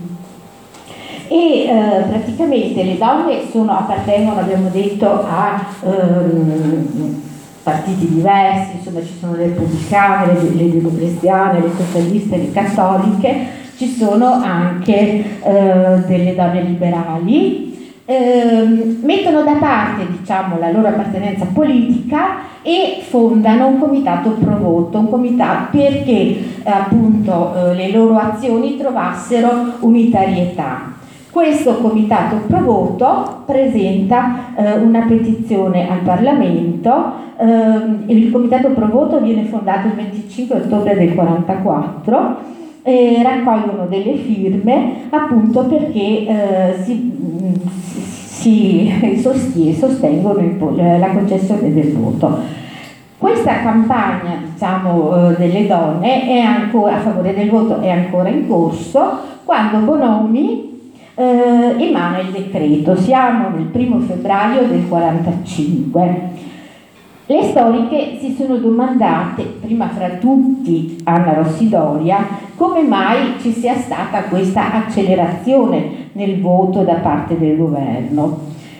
E 1.28 1.64
eh, 1.64 2.02
praticamente 2.08 2.82
le 2.82 2.98
donne 2.98 3.48
sono, 3.50 3.72
appartengono, 3.72 4.40
abbiamo 4.40 4.68
detto, 4.68 5.06
a 5.06 5.64
ehm, 5.84 7.22
partiti 7.62 8.08
diversi, 8.08 8.76
insomma 8.78 9.00
ci 9.00 9.16
sono 9.20 9.36
le 9.36 9.46
repubblicane, 9.46 10.32
le, 10.32 10.54
le 10.54 10.70
democristiane, 10.72 11.60
le 11.60 11.70
socialiste, 11.76 12.36
le 12.36 12.50
cattoliche, 12.50 13.46
ci 13.76 13.86
sono 13.86 14.26
anche 14.42 15.40
eh, 15.42 16.02
delle 16.06 16.34
donne 16.34 16.62
liberali 16.62 17.69
eh, 18.10 18.96
mettono 19.02 19.42
da 19.42 19.52
parte 19.52 20.04
diciamo, 20.18 20.58
la 20.58 20.72
loro 20.72 20.88
appartenenza 20.88 21.46
politica 21.52 22.38
e 22.60 23.02
fondano 23.08 23.68
un 23.68 23.78
comitato 23.78 24.30
pro 24.30 24.58
voto, 24.58 24.98
un 24.98 25.08
comitato 25.08 25.76
perché 25.78 26.10
eh, 26.10 26.62
appunto 26.64 27.54
eh, 27.54 27.74
le 27.74 27.92
loro 27.92 28.16
azioni 28.16 28.76
trovassero 28.76 29.74
unitarietà. 29.80 30.92
Questo 31.30 31.76
comitato 31.76 32.38
pro 32.48 32.60
voto 32.62 33.42
presenta 33.46 34.54
eh, 34.56 34.72
una 34.78 35.02
petizione 35.06 35.88
al 35.88 36.00
Parlamento, 36.00 37.12
ehm, 37.38 38.02
il 38.06 38.32
comitato 38.32 38.70
pro 38.70 38.88
voto 38.88 39.20
viene 39.20 39.44
fondato 39.44 39.86
il 39.86 39.92
25 39.92 40.56
ottobre 40.56 40.96
del 40.96 41.10
1944 41.10 42.58
e 42.82 43.20
raccolgono 43.22 43.86
delle 43.86 44.16
firme 44.16 45.02
appunto 45.10 45.64
perché 45.64 46.26
eh, 46.26 46.74
si, 46.82 47.12
si 48.40 48.90
sostiene, 49.20 49.76
sostengono 49.76 50.40
il, 50.40 50.98
la 50.98 51.08
concessione 51.08 51.72
del 51.74 51.92
voto. 51.92 52.38
Questa 53.18 53.60
campagna 53.60 54.40
diciamo, 54.50 55.28
eh, 55.28 55.36
delle 55.36 55.66
donne 55.66 56.40
ancora, 56.42 56.96
a 56.96 57.00
favore 57.00 57.34
del 57.34 57.50
voto 57.50 57.80
è 57.80 57.90
ancora 57.90 58.30
in 58.30 58.48
corso 58.48 59.28
quando 59.44 59.78
Bonomi 59.80 60.94
eh, 61.14 61.74
emana 61.76 62.20
il 62.20 62.30
decreto, 62.30 62.96
siamo 62.96 63.50
nel 63.50 63.66
primo 63.66 64.00
febbraio 64.00 64.66
del 64.66 64.88
45. 64.88 66.28
Le 67.26 67.42
storiche 67.42 68.16
si 68.18 68.34
sono 68.36 68.56
domandate, 68.56 69.42
prima 69.60 69.88
fra 69.88 70.08
tutti 70.12 70.98
Anna 71.04 71.34
Rossidoria, 71.34 72.26
come 72.56 72.82
mai 72.82 73.34
ci 73.40 73.52
sia 73.52 73.76
stata 73.76 74.22
questa 74.24 74.72
accelerazione 74.72 75.99
nel 76.12 76.40
voto 76.40 76.82
da 76.82 76.94
parte 76.94 77.38
del 77.38 77.56
governo. 77.56 78.38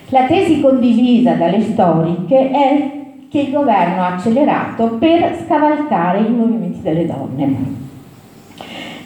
La 0.09 0.25
tesi 0.25 0.61
condivisa 0.61 1.35
dalle 1.35 1.61
storiche 1.61 2.51
è 2.51 2.91
che 3.29 3.41
il 3.41 3.53
governo 3.53 4.03
ha 4.03 4.15
accelerato 4.15 4.97
per 4.99 5.45
scavalcare 5.45 6.21
i 6.21 6.31
movimenti 6.31 6.81
delle 6.83 7.07
donne, 7.07 7.57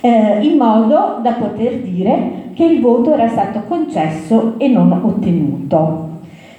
eh, 0.00 0.38
in 0.42 0.56
modo 0.56 1.18
da 1.22 1.32
poter 1.32 1.80
dire 1.80 2.52
che 2.54 2.64
il 2.64 2.80
voto 2.80 3.12
era 3.12 3.28
stato 3.28 3.62
concesso 3.68 4.54
e 4.58 4.68
non 4.68 4.90
ottenuto 4.92 6.12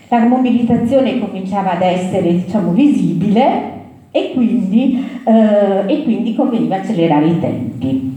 la 0.08 0.26
mobilitazione 0.26 1.20
cominciava 1.20 1.74
ad 1.74 1.82
essere 1.82 2.34
diciamo, 2.34 2.72
visibile 2.72 3.74
e 4.12 4.32
quindi, 4.34 5.04
eh, 5.26 5.94
e 5.94 6.04
quindi 6.04 6.36
conveniva 6.36 6.78
accelerare 6.78 7.28
i 7.28 7.40
tempi. 7.40 8.15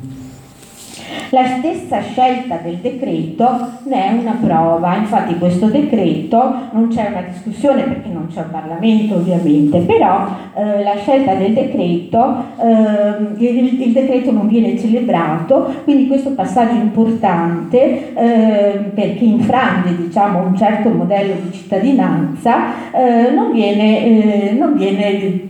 La 1.31 1.45
stessa 1.45 2.01
scelta 2.01 2.57
del 2.63 2.77
decreto 2.77 3.73
ne 3.83 4.07
è 4.07 4.13
una 4.13 4.39
prova, 4.43 4.97
infatti 4.97 5.37
questo 5.37 5.67
decreto 5.67 6.39
non 6.73 6.89
c'è 6.89 7.09
una 7.11 7.21
discussione 7.21 7.83
perché 7.83 8.09
non 8.09 8.29
c'è 8.33 8.41
un 8.41 8.51
Parlamento 8.51 9.17
ovviamente, 9.17 9.81
però 9.81 10.27
eh, 10.55 10.83
la 10.83 10.97
scelta 10.97 11.35
del 11.35 11.53
decreto, 11.53 12.45
eh, 12.59 13.45
il, 13.45 13.81
il, 13.83 13.93
decreto 13.93 14.33
non 14.33 14.49
viene 14.49 14.79
celebrato, 14.79 15.75
quindi 15.85 16.07
questo 16.07 16.31
passaggio 16.31 16.77
importante 16.81 18.15
eh, 18.15 18.79
perché 18.95 19.25
infrange 19.25 19.97
diciamo, 19.97 20.47
un 20.47 20.57
certo 20.57 20.89
modello 20.89 21.35
di 21.43 21.53
cittadinanza 21.53 22.91
eh, 22.91 23.31
non 23.33 23.53
viene, 23.53 24.05
eh, 24.05 24.53
non, 24.53 24.75
viene, 24.75 25.41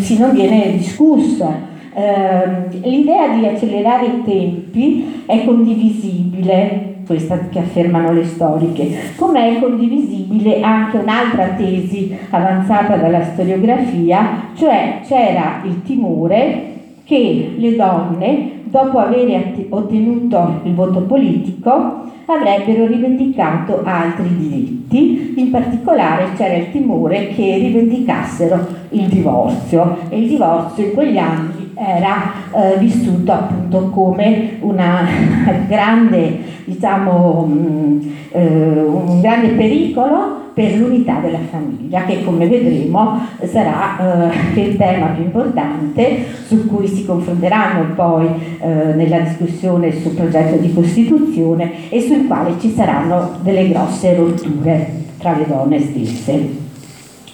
sì, 0.00 0.18
non 0.18 0.32
viene 0.32 0.72
discusso. 0.72 1.76
Ehm, 1.94 2.68
l'idea 2.82 3.28
di 3.28 3.46
accelerare 3.46 4.06
i 4.06 4.22
tempi 4.24 5.22
è 5.26 5.44
condivisibile, 5.44 6.96
questa 7.06 7.38
che 7.48 7.58
affermano 7.58 8.12
le 8.12 8.24
storiche, 8.24 9.14
come 9.16 9.56
è 9.56 9.60
condivisibile 9.60 10.60
anche 10.60 10.98
un'altra 10.98 11.54
tesi 11.56 12.16
avanzata 12.30 12.96
dalla 12.96 13.24
storiografia, 13.24 14.50
cioè 14.54 15.00
c'era 15.06 15.62
il 15.64 15.82
timore 15.82 16.76
che 17.04 17.54
le 17.56 17.74
donne, 17.74 18.50
dopo 18.64 18.98
aver 18.98 19.54
ottenuto 19.70 20.60
il 20.64 20.74
voto 20.74 21.00
politico, 21.00 22.06
avrebbero 22.26 22.86
rivendicato 22.86 23.80
altri 23.84 24.36
diritti, 24.36 25.34
in 25.38 25.50
particolare 25.50 26.32
c'era 26.36 26.56
il 26.56 26.70
timore 26.70 27.28
che 27.28 27.56
rivendicassero 27.56 28.66
il 28.90 29.06
divorzio 29.06 29.96
e 30.10 30.20
il 30.20 30.28
divorzio 30.28 30.84
in 30.84 30.92
quegli 30.92 31.16
anni 31.16 31.57
era 31.78 32.32
eh, 32.52 32.78
vissuto 32.78 33.32
appunto 33.32 33.90
come 33.90 34.56
una 34.60 35.06
grande, 35.68 36.38
diciamo, 36.64 37.46
mh, 37.46 37.52
mm, 37.52 38.12
eh, 38.32 38.82
un 38.82 39.20
grande 39.20 39.48
pericolo 39.48 40.46
per 40.58 40.76
l'unità 40.76 41.20
della 41.20 41.38
famiglia, 41.50 42.02
che 42.02 42.24
come 42.24 42.48
vedremo 42.48 43.20
sarà 43.44 44.32
eh, 44.32 44.60
il 44.60 44.76
tema 44.76 45.06
più 45.06 45.22
importante 45.22 46.24
su 46.46 46.66
cui 46.66 46.88
si 46.88 47.04
confronteranno 47.06 47.94
poi 47.94 48.26
eh, 48.58 48.66
nella 48.66 49.20
discussione 49.20 49.92
sul 49.92 50.16
progetto 50.16 50.56
di 50.56 50.74
Costituzione 50.74 51.88
e 51.90 52.00
sul 52.00 52.26
quale 52.26 52.54
ci 52.58 52.72
saranno 52.72 53.36
delle 53.42 53.68
grosse 53.68 54.16
rotture 54.16 54.90
tra 55.18 55.36
le 55.36 55.46
donne 55.46 55.78
stesse. 55.78 56.66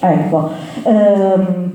Ecco, 0.00 0.50
ehm, 0.82 1.72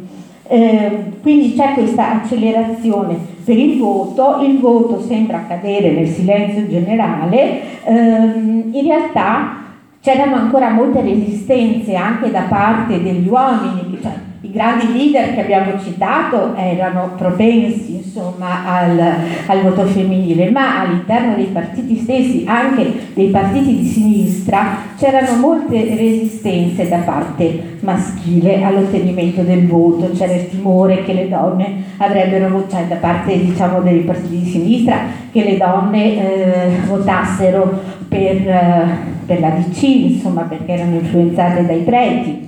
eh, 0.50 0.92
quindi 1.22 1.54
c'è 1.56 1.74
questa 1.74 2.22
accelerazione. 2.22 3.16
Per 3.46 3.56
il 3.56 3.78
voto, 3.78 4.42
il 4.42 4.60
voto 4.60 5.00
sembra 5.02 5.46
cadere 5.48 5.92
nel 5.92 6.08
silenzio 6.08 6.68
generale, 6.68 7.84
ehm, 7.84 8.70
in 8.72 8.84
realtà 8.84 9.58
c'erano 10.02 10.36
ancora 10.36 10.70
molte 10.70 11.02
resistenze 11.02 11.96
anche 11.96 12.32
da 12.32 12.42
parte 12.50 13.02
degli 13.02 13.28
uomini, 13.28 14.00
cioè, 14.02 14.12
i 14.42 14.52
grandi 14.52 14.94
leader 14.94 15.34
che 15.34 15.42
abbiamo 15.42 15.78
citato 15.84 16.56
erano 16.56 17.12
propensi 17.18 17.96
insomma, 17.96 18.66
al, 18.66 19.00
al, 19.46 19.62
voto 19.62 19.86
femminile, 19.86 20.50
ma 20.50 20.80
all'interno 20.80 21.36
dei 21.36 21.48
partiti 21.48 21.98
stessi, 21.98 22.46
anche 22.48 22.90
dei 23.14 23.28
partiti 23.28 23.80
di 23.80 23.86
sinistra, 23.86 24.78
c'erano 24.98 25.40
molte 25.40 25.84
resistenze 25.84 26.88
da 26.88 27.00
parte 27.00 27.78
maschile 27.82 28.64
all'ottenimento 28.64 29.42
del 29.42 29.68
voto, 29.68 30.12
c'era 30.12 30.34
il 30.34 30.50
timore 30.50 31.04
che 31.04 31.14
le 31.14 31.28
donne 31.28 31.84
avrebbero, 31.98 32.66
cioè 32.70 32.86
da 32.86 32.96
parte 32.96 33.38
diciamo, 33.38 33.82
dei 33.82 34.00
partiti 34.00 34.40
di 34.40 34.50
sinistra, 34.50 35.00
che 35.34 35.44
le 35.44 35.58
donne 35.58 36.04
eh, 36.04 36.70
votassero 36.88 37.80
per, 38.08 38.36
eh, 38.36 38.88
per 39.26 39.40
la 39.42 39.50
DC, 39.50 39.84
insomma, 39.84 40.44
perché 40.44 40.72
erano 40.72 40.96
influenzate 40.96 41.66
dai 41.66 41.80
preti 41.80 42.48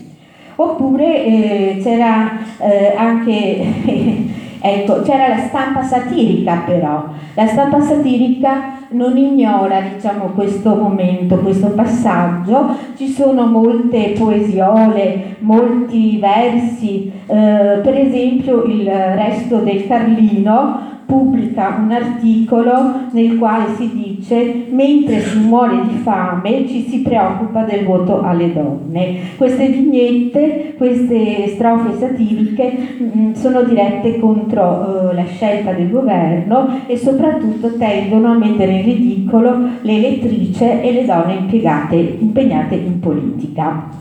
Oppure 0.56 1.26
eh, 1.26 1.80
c'era 1.82 2.32
eh, 2.60 2.94
anche, 2.96 3.64
ecco, 4.62 5.02
c'era 5.02 5.28
la 5.28 5.40
stampa 5.48 5.84
satirica 5.84 6.64
però, 6.66 7.06
la 7.34 7.48
stampa 7.48 7.80
satirica 7.82 8.80
non 8.92 9.18
ignora 9.18 9.82
diciamo, 9.82 10.32
questo 10.36 10.76
momento, 10.76 11.38
questo 11.38 11.70
passaggio, 11.70 12.76
ci 12.98 13.08
sono 13.08 13.46
molte 13.48 14.14
poesiole, 14.18 15.38
molti 15.40 16.18
versi, 16.18 17.12
eh, 17.26 17.80
per 17.82 17.98
esempio 17.98 18.64
il 18.64 18.86
resto 18.86 19.58
del 19.58 19.88
Carlino 19.88 20.91
pubblica 21.12 21.78
un 21.78 21.92
articolo 21.92 23.10
nel 23.12 23.38
quale 23.38 23.76
si 23.76 23.92
dice 23.94 24.68
mentre 24.70 25.20
si 25.20 25.40
muore 25.40 25.82
di 25.86 25.96
fame 25.96 26.66
ci 26.70 26.88
si 26.88 27.02
preoccupa 27.02 27.64
del 27.64 27.84
voto 27.84 28.22
alle 28.22 28.54
donne. 28.54 29.18
Queste 29.36 29.68
vignette, 29.68 30.74
queste 30.78 31.50
strofe 31.50 31.98
satiriche 31.98 32.78
mm, 33.02 33.34
sono 33.34 33.64
dirette 33.64 34.20
contro 34.20 34.64
uh, 34.64 35.14
la 35.14 35.26
scelta 35.26 35.74
del 35.74 35.90
governo 35.90 36.80
e 36.88 36.96
soprattutto 36.96 37.76
tendono 37.76 38.32
a 38.32 38.38
mettere 38.38 38.72
in 38.72 38.84
ridicolo 38.86 39.68
le 39.82 39.94
elettrici 39.94 40.64
e 40.64 40.94
le 40.94 41.04
donne 41.04 41.34
impegnate 41.34 42.76
in 42.76 43.00
politica. 43.02 44.01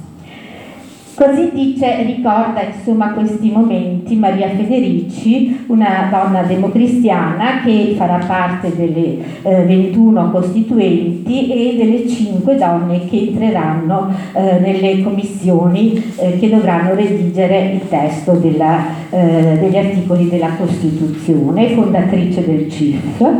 Così 1.23 1.51
dice, 1.53 2.03
ricorda 2.05 2.63
insomma 2.63 3.13
questi 3.13 3.51
momenti 3.51 4.17
Maria 4.17 4.49
Federici, 4.49 5.65
una 5.67 6.09
donna 6.11 6.45
democristiana 6.45 7.61
che 7.63 7.93
farà 7.95 8.25
parte 8.27 8.75
delle 8.75 9.19
eh, 9.43 9.65
21 9.65 10.31
costituenti 10.31 11.53
e 11.53 11.77
delle 11.77 12.09
5 12.09 12.57
donne 12.57 13.07
che 13.07 13.19
entreranno 13.19 14.11
eh, 14.33 14.61
nelle 14.61 15.03
commissioni 15.03 16.03
eh, 16.17 16.39
che 16.39 16.49
dovranno 16.49 16.95
redigere 16.95 17.73
il 17.75 17.87
testo 17.87 18.33
della, 18.33 18.79
eh, 19.11 19.59
degli 19.61 19.77
articoli 19.77 20.27
della 20.27 20.55
Costituzione, 20.57 21.75
fondatrice 21.75 22.47
del 22.47 22.71
CIF. 22.71 23.31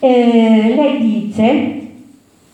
Eh, 0.00 0.74
lei 0.74 0.98
dice 0.98 1.44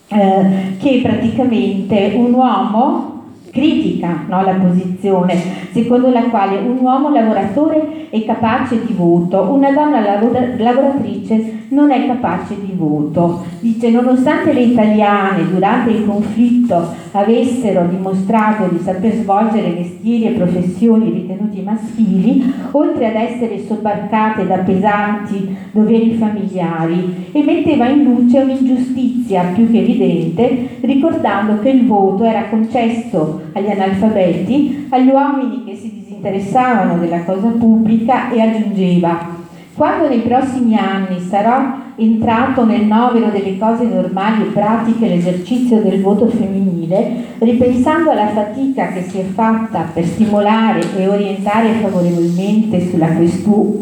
eh, 0.09 0.77
che 0.79 1.01
praticamente 1.03 2.13
un 2.15 2.35
uomo 2.35 3.10
critica 3.51 4.25
no, 4.29 4.43
la 4.43 4.53
posizione 4.53 5.69
secondo 5.73 6.11
la 6.11 6.23
quale 6.25 6.59
un 6.59 6.79
uomo 6.81 7.11
lavoratore 7.11 8.09
è 8.11 8.25
capace 8.25 8.85
di 8.85 8.93
voto, 8.93 9.53
una 9.53 9.71
donna 9.73 10.01
lavoratrice 10.01 11.60
non 11.71 11.91
è 11.91 12.07
capace 12.07 12.55
di 12.65 12.73
voto. 12.75 13.45
Dice, 13.61 13.91
nonostante 13.91 14.53
le 14.53 14.63
italiane 14.63 15.51
durante 15.51 15.91
il 15.91 16.07
conflitto 16.07 16.95
avessero 17.13 17.87
dimostrato 17.89 18.69
di 18.71 18.79
saper 18.83 19.15
svolgere 19.15 19.69
mestieri 19.71 20.27
e 20.27 20.31
professioni 20.31 21.11
ritenuti 21.11 21.61
maschili, 21.63 22.53
oltre 22.73 23.09
ad 23.09 23.15
essere 23.15 23.65
sobbarcate 23.65 24.47
da 24.47 24.59
pesanti 24.59 25.57
doveri 25.73 26.15
familiari, 26.15 27.29
emetteva 27.33 27.89
in 27.89 28.05
luce 28.05 28.39
un'ingiustizia 28.39 29.53
più 29.55 29.71
che 29.71 29.79
evidente, 29.79 30.69
ricordando 30.81 31.61
che 31.61 31.71
il 31.71 31.87
voto 31.87 32.25
era 32.25 32.45
concesso 32.49 33.43
agli 33.53 33.71
analfabeti, 33.71 34.87
agli 34.89 35.09
uomini 35.09 35.65
che 35.65 35.77
si 35.77 35.93
disinteressavano 35.93 36.99
della 36.99 37.23
cosa 37.25 37.49
pubblica 37.49 38.31
e 38.31 38.41
aggiungeva 38.41 39.40
quando 39.81 40.11
nei 40.11 40.19
prossimi 40.19 40.77
anni 40.77 41.19
sarò 41.21 41.73
entrato 41.97 42.67
nel 42.67 42.85
novero 42.85 43.31
delle 43.31 43.57
cose 43.57 43.85
normali 43.85 44.43
e 44.43 44.51
pratiche 44.51 45.09
l'esercizio 45.09 45.81
del 45.81 46.03
voto 46.03 46.27
femminile, 46.27 47.25
ripensando 47.39 48.11
alla 48.11 48.27
fatica 48.27 48.89
che 48.89 49.01
si 49.01 49.21
è 49.21 49.23
fatta 49.23 49.89
per 49.95 50.05
stimolare 50.05 50.83
e 50.99 51.09
orientare 51.09 51.73
favorevolmente 51.81 52.91
sulla 52.91 53.09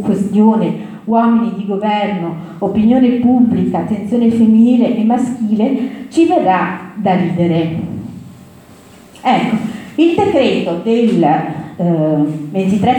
questione 0.05 0.87
uomini 1.03 1.55
di 1.57 1.67
governo, 1.67 2.33
opinione 2.59 3.09
pubblica, 3.15 3.79
attenzione 3.79 4.31
femminile 4.31 4.97
e 4.97 5.03
maschile, 5.03 5.79
ci 6.11 6.27
verrà 6.27 6.93
da 6.95 7.17
ridere. 7.17 7.77
Ecco, 9.21 9.57
il 9.97 10.15
decreto 10.15 10.81
del 10.85 11.67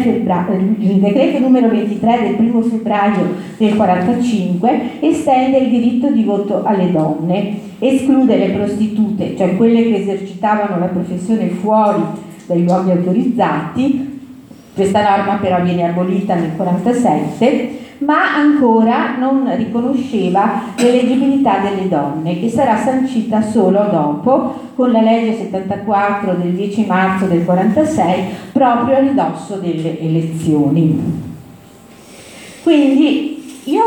febbraio, 0.01 0.53
il 0.77 0.99
decreto 0.99 1.39
numero 1.39 1.67
23 1.69 2.35
del 2.37 2.47
1 2.47 2.61
febbraio 2.61 3.35
del 3.57 3.75
45 3.75 4.81
estende 5.01 5.57
il 5.57 5.69
diritto 5.69 6.09
di 6.09 6.23
voto 6.23 6.63
alle 6.63 6.91
donne, 6.91 7.57
esclude 7.79 8.37
le 8.37 8.49
prostitute, 8.51 9.35
cioè 9.35 9.57
quelle 9.57 9.83
che 9.83 9.97
esercitavano 9.97 10.79
la 10.79 10.85
professione 10.85 11.49
fuori 11.49 12.01
dai 12.45 12.63
luoghi 12.63 12.91
autorizzati, 12.91 14.19
questa 14.73 15.01
norma 15.01 15.35
però 15.35 15.61
viene 15.61 15.89
abolita 15.89 16.35
nel 16.35 16.55
47 16.55 17.77
ma 17.99 18.35
ancora 18.35 19.17
non 19.17 19.49
riconosceva 19.55 20.63
l'eleggibilità 20.77 21.59
delle 21.59 21.87
donne, 21.87 22.39
che 22.39 22.49
sarà 22.49 22.77
sancita 22.77 23.41
solo 23.41 23.87
dopo 23.91 24.67
con 24.75 24.91
la 24.91 25.01
legge 25.01 25.37
74 25.37 26.33
del 26.35 26.53
10 26.53 26.85
marzo 26.85 27.25
del 27.25 27.43
46, 27.43 28.23
proprio 28.53 28.95
a 28.95 28.99
ridosso 28.99 29.55
delle 29.55 29.99
elezioni. 29.99 31.27
Quindi 32.63 33.61
io 33.65 33.83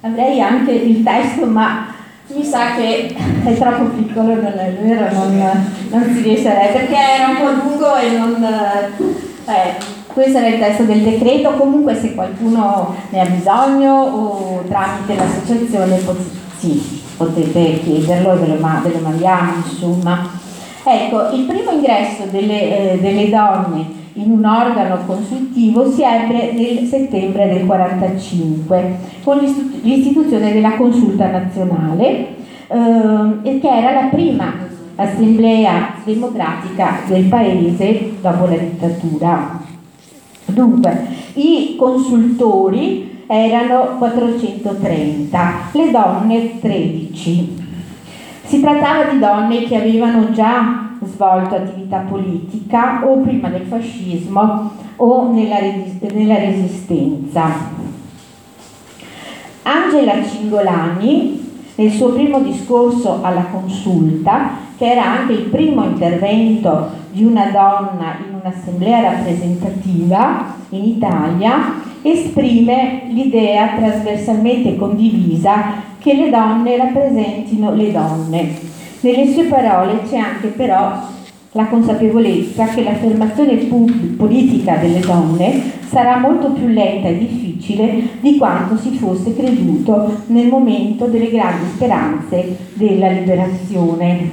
avrei 0.00 0.40
anche 0.40 0.72
il 0.72 1.02
testo, 1.02 1.46
ma 1.46 1.94
mi 2.28 2.44
sa 2.44 2.74
che 2.74 3.14
è 3.44 3.54
troppo 3.56 3.84
piccolo, 3.84 4.34
non 4.34 4.52
è 4.58 4.76
vero, 4.82 5.12
non, 5.12 5.64
non 5.90 6.02
si 6.12 6.20
riesce 6.20 6.50
a 6.50 6.66
perché 6.72 6.94
era 6.94 7.28
un 7.28 7.36
po' 7.36 7.62
lungo 7.62 7.96
e 7.96 8.18
non... 8.18 8.44
Eh, 9.46 10.04
questo 10.16 10.38
era 10.38 10.48
il 10.48 10.58
testo 10.58 10.84
del 10.84 11.02
decreto, 11.02 11.50
comunque 11.50 11.94
se 11.94 12.14
qualcuno 12.14 12.94
ne 13.10 13.20
ha 13.20 13.26
bisogno 13.26 13.92
o 13.92 14.62
tramite 14.66 15.14
l'associazione 15.14 16.00
sì, 16.56 17.02
potete 17.18 17.80
chiederlo 17.80 18.32
e 18.32 18.36
ve 18.36 18.46
lo, 18.46 18.54
ve 18.82 18.92
lo 18.94 19.00
mandiamo 19.02 19.56
insomma. 19.56 20.26
Ecco, 20.84 21.28
il 21.34 21.44
primo 21.44 21.70
ingresso 21.70 22.22
delle, 22.30 22.94
eh, 22.94 22.98
delle 22.98 23.28
donne 23.28 23.84
in 24.14 24.30
un 24.30 24.42
organo 24.42 25.04
consultivo 25.04 25.90
si 25.92 26.02
ebbe 26.02 26.52
nel 26.52 26.86
settembre 26.86 27.48
del 27.48 27.64
1945 27.64 28.98
con 29.22 29.36
l'istituzione 29.82 30.54
della 30.54 30.76
consulta 30.76 31.28
nazionale 31.28 32.36
eh, 32.68 33.58
che 33.60 33.68
era 33.68 33.92
la 33.92 34.08
prima 34.10 34.50
assemblea 34.94 35.92
democratica 36.04 37.00
del 37.06 37.24
paese 37.24 38.12
dopo 38.22 38.46
la 38.46 38.56
dittatura. 38.56 39.65
Dunque, 40.46 41.06
i 41.34 41.74
consultori 41.76 43.24
erano 43.26 43.96
430, 43.98 45.52
le 45.72 45.90
donne 45.90 46.60
13. 46.60 47.64
Si 48.44 48.60
trattava 48.60 49.10
di 49.10 49.18
donne 49.18 49.64
che 49.64 49.76
avevano 49.76 50.30
già 50.30 50.90
svolto 51.02 51.56
attività 51.56 51.98
politica 51.98 53.02
o 53.04 53.18
prima 53.18 53.48
del 53.48 53.66
fascismo 53.66 54.70
o 54.96 55.32
nella, 55.32 55.58
nella 56.12 56.38
resistenza. 56.38 57.74
Angela 59.62 60.22
Cingolani, 60.24 61.44
nel 61.74 61.90
suo 61.90 62.10
primo 62.10 62.38
discorso 62.40 63.18
alla 63.22 63.46
consulta, 63.46 64.64
che 64.76 64.90
era 64.90 65.04
anche 65.04 65.32
il 65.32 65.44
primo 65.44 65.84
intervento 65.84 66.90
di 67.10 67.24
una 67.24 67.46
donna 67.46 68.18
in 68.26 68.34
un'assemblea 68.40 69.00
rappresentativa 69.00 70.54
in 70.70 70.84
Italia, 70.84 71.82
esprime 72.02 73.02
l'idea 73.08 73.74
trasversalmente 73.76 74.76
condivisa 74.76 75.82
che 75.98 76.14
le 76.14 76.30
donne 76.30 76.76
rappresentino 76.76 77.74
le 77.74 77.90
donne. 77.90 78.54
Nelle 79.00 79.32
sue 79.32 79.44
parole 79.44 80.02
c'è 80.08 80.18
anche 80.18 80.48
però 80.48 81.14
la 81.56 81.66
consapevolezza 81.68 82.66
che 82.66 82.82
l'affermazione 82.82 83.56
politica 84.16 84.76
delle 84.76 85.00
donne 85.00 85.72
sarà 85.88 86.18
molto 86.18 86.50
più 86.50 86.68
lenta 86.68 87.08
e 87.08 87.16
difficile 87.16 88.08
di 88.20 88.36
quanto 88.36 88.76
si 88.76 88.90
fosse 88.90 89.34
creduto 89.34 90.22
nel 90.26 90.48
momento 90.48 91.06
delle 91.06 91.30
grandi 91.30 91.64
speranze 91.74 92.56
della 92.74 93.08
liberazione. 93.08 94.28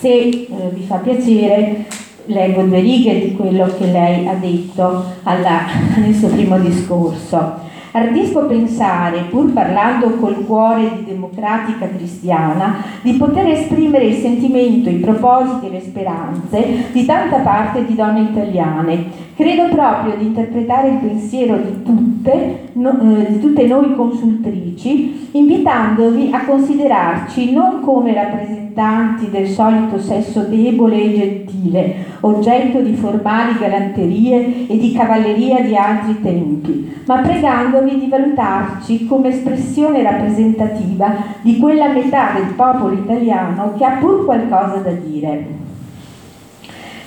Se 0.00 0.08
eh, 0.08 0.46
vi 0.72 0.82
fa 0.82 0.96
piacere, 0.96 1.86
leggo 2.26 2.62
due 2.62 2.80
righe 2.80 3.20
di 3.20 3.36
quello 3.36 3.72
che 3.78 3.86
lei 3.86 4.26
ha 4.26 4.34
detto 4.34 5.04
alla, 5.22 5.66
nel 5.96 6.14
suo 6.14 6.28
primo 6.28 6.58
discorso. 6.58 7.66
Ardisco 7.90 8.46
pensare, 8.46 9.22
pur 9.30 9.52
parlando 9.52 10.10
col 10.16 10.44
cuore 10.44 10.90
di 10.96 11.04
democratica 11.04 11.88
cristiana, 11.88 12.82
di 13.00 13.14
poter 13.14 13.48
esprimere 13.48 14.04
il 14.04 14.16
sentimento, 14.16 14.90
i 14.90 14.96
propositi 14.96 15.66
e 15.66 15.70
le 15.70 15.80
speranze 15.80 16.86
di 16.92 17.04
tanta 17.06 17.38
parte 17.38 17.84
di 17.86 17.94
donne 17.94 18.20
italiane. 18.20 19.26
Credo 19.34 19.68
proprio 19.68 20.16
di 20.16 20.26
interpretare 20.26 20.88
il 20.88 20.96
pensiero 20.96 21.56
di 21.56 21.82
tutte, 21.82 22.67
no, 22.78 22.98
eh, 23.00 23.32
di 23.32 23.40
tutte 23.40 23.66
noi 23.66 23.94
consultrici, 23.94 25.28
invitandovi 25.32 26.30
a 26.32 26.44
considerarci 26.44 27.52
non 27.52 27.80
come 27.80 28.14
rappresentanti 28.14 29.28
del 29.30 29.48
solito 29.48 29.98
sesso 29.98 30.42
debole 30.42 31.02
e 31.02 31.14
gentile, 31.14 31.94
oggetto 32.20 32.80
di 32.80 32.94
formali 32.94 33.58
galanterie 33.58 34.68
e 34.68 34.78
di 34.78 34.92
cavalleria 34.92 35.60
di 35.60 35.76
altri 35.76 36.20
tempi, 36.22 37.02
ma 37.06 37.18
pregandovi 37.18 37.98
di 37.98 38.08
valutarci 38.08 39.06
come 39.06 39.28
espressione 39.28 40.02
rappresentativa 40.02 41.16
di 41.42 41.58
quella 41.58 41.88
metà 41.88 42.32
del 42.34 42.54
popolo 42.54 42.94
italiano 42.94 43.74
che 43.76 43.84
ha 43.84 43.96
pur 43.98 44.24
qualcosa 44.24 44.76
da 44.76 44.92
dire, 44.92 45.46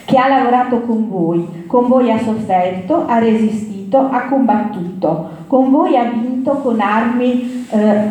che 0.04 0.18
ha 0.18 0.28
lavorato 0.28 0.82
con 0.82 1.08
voi, 1.08 1.64
con 1.68 1.88
voi 1.88 2.12
ha 2.12 2.20
sofferto, 2.20 3.06
ha 3.08 3.20
resistito, 3.20 3.98
ha 3.98 4.26
combattuto, 4.28 5.40
con 5.52 5.70
voi 5.70 5.98
ha 5.98 6.06
vinto 6.06 6.54
con 6.62 6.80
armi 6.80 7.66
eh, 7.72 8.02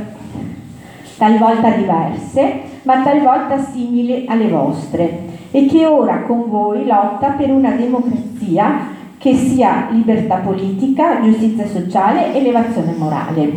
talvolta 1.16 1.70
diverse, 1.70 2.60
ma 2.82 3.00
talvolta 3.02 3.58
simili 3.62 4.26
alle 4.28 4.46
vostre, 4.48 5.20
e 5.50 5.64
che 5.64 5.86
ora 5.86 6.20
con 6.24 6.50
voi 6.50 6.84
lotta 6.84 7.28
per 7.28 7.50
una 7.50 7.70
democrazia 7.70 8.88
che 9.16 9.34
sia 9.34 9.88
libertà 9.90 10.36
politica, 10.36 11.22
giustizia 11.22 11.66
sociale, 11.66 12.34
elevazione 12.34 12.92
morale. 12.92 13.52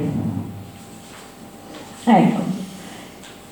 Ecco. 2.06 2.53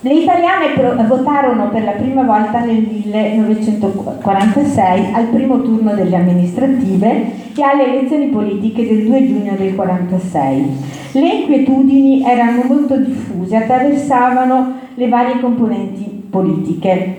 Le 0.03 0.15
italiane 0.15 0.73
votarono 1.07 1.69
per 1.69 1.83
la 1.83 1.91
prima 1.91 2.23
volta 2.23 2.61
nel 2.61 2.81
1946 2.81 5.13
al 5.13 5.25
primo 5.25 5.61
turno 5.61 5.93
delle 5.93 6.15
amministrative 6.15 7.51
e 7.55 7.61
alle 7.61 7.85
elezioni 7.85 8.29
politiche 8.29 8.87
del 8.87 9.05
2 9.05 9.27
giugno 9.27 9.53
del 9.55 9.73
1946. 9.73 10.77
Le 11.11 11.29
inquietudini 11.29 12.25
erano 12.25 12.63
molto 12.63 12.97
diffuse, 12.97 13.55
attraversavano 13.55 14.73
le 14.95 15.07
varie 15.07 15.39
componenti 15.39 16.25
politiche. 16.31 17.17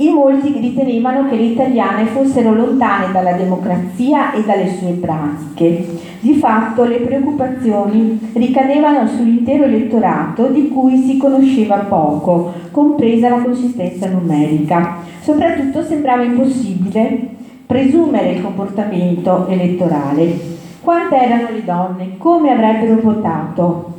In 0.00 0.14
molti 0.14 0.58
ritenevano 0.58 1.28
che 1.28 1.36
le 1.36 1.44
italiane 1.44 2.06
fossero 2.06 2.54
lontane 2.54 3.12
dalla 3.12 3.34
democrazia 3.34 4.32
e 4.32 4.42
dalle 4.44 4.74
sue 4.78 4.92
pratiche. 4.92 5.86
Di 6.20 6.36
fatto 6.36 6.84
le 6.84 7.00
preoccupazioni 7.00 8.18
ricadevano 8.32 9.06
sull'intero 9.06 9.64
elettorato 9.64 10.46
di 10.46 10.68
cui 10.68 11.02
si 11.02 11.18
conosceva 11.18 11.76
poco, 11.80 12.50
compresa 12.70 13.28
la 13.28 13.42
consistenza 13.42 14.08
numerica. 14.08 15.00
Soprattutto 15.20 15.82
sembrava 15.82 16.22
impossibile 16.22 17.36
presumere 17.66 18.32
il 18.32 18.42
comportamento 18.42 19.48
elettorale. 19.48 20.58
Quante 20.80 21.14
erano 21.14 21.48
le 21.50 21.62
donne? 21.62 22.16
Come 22.16 22.50
avrebbero 22.50 23.02
votato? 23.02 23.92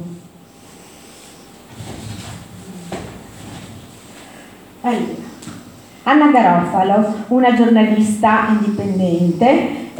Allora. 4.81 5.30
Anna 6.03 6.31
Garofalo, 6.31 7.13
una 7.29 7.55
giornalista 7.55 8.47
indipendente, 8.49 9.90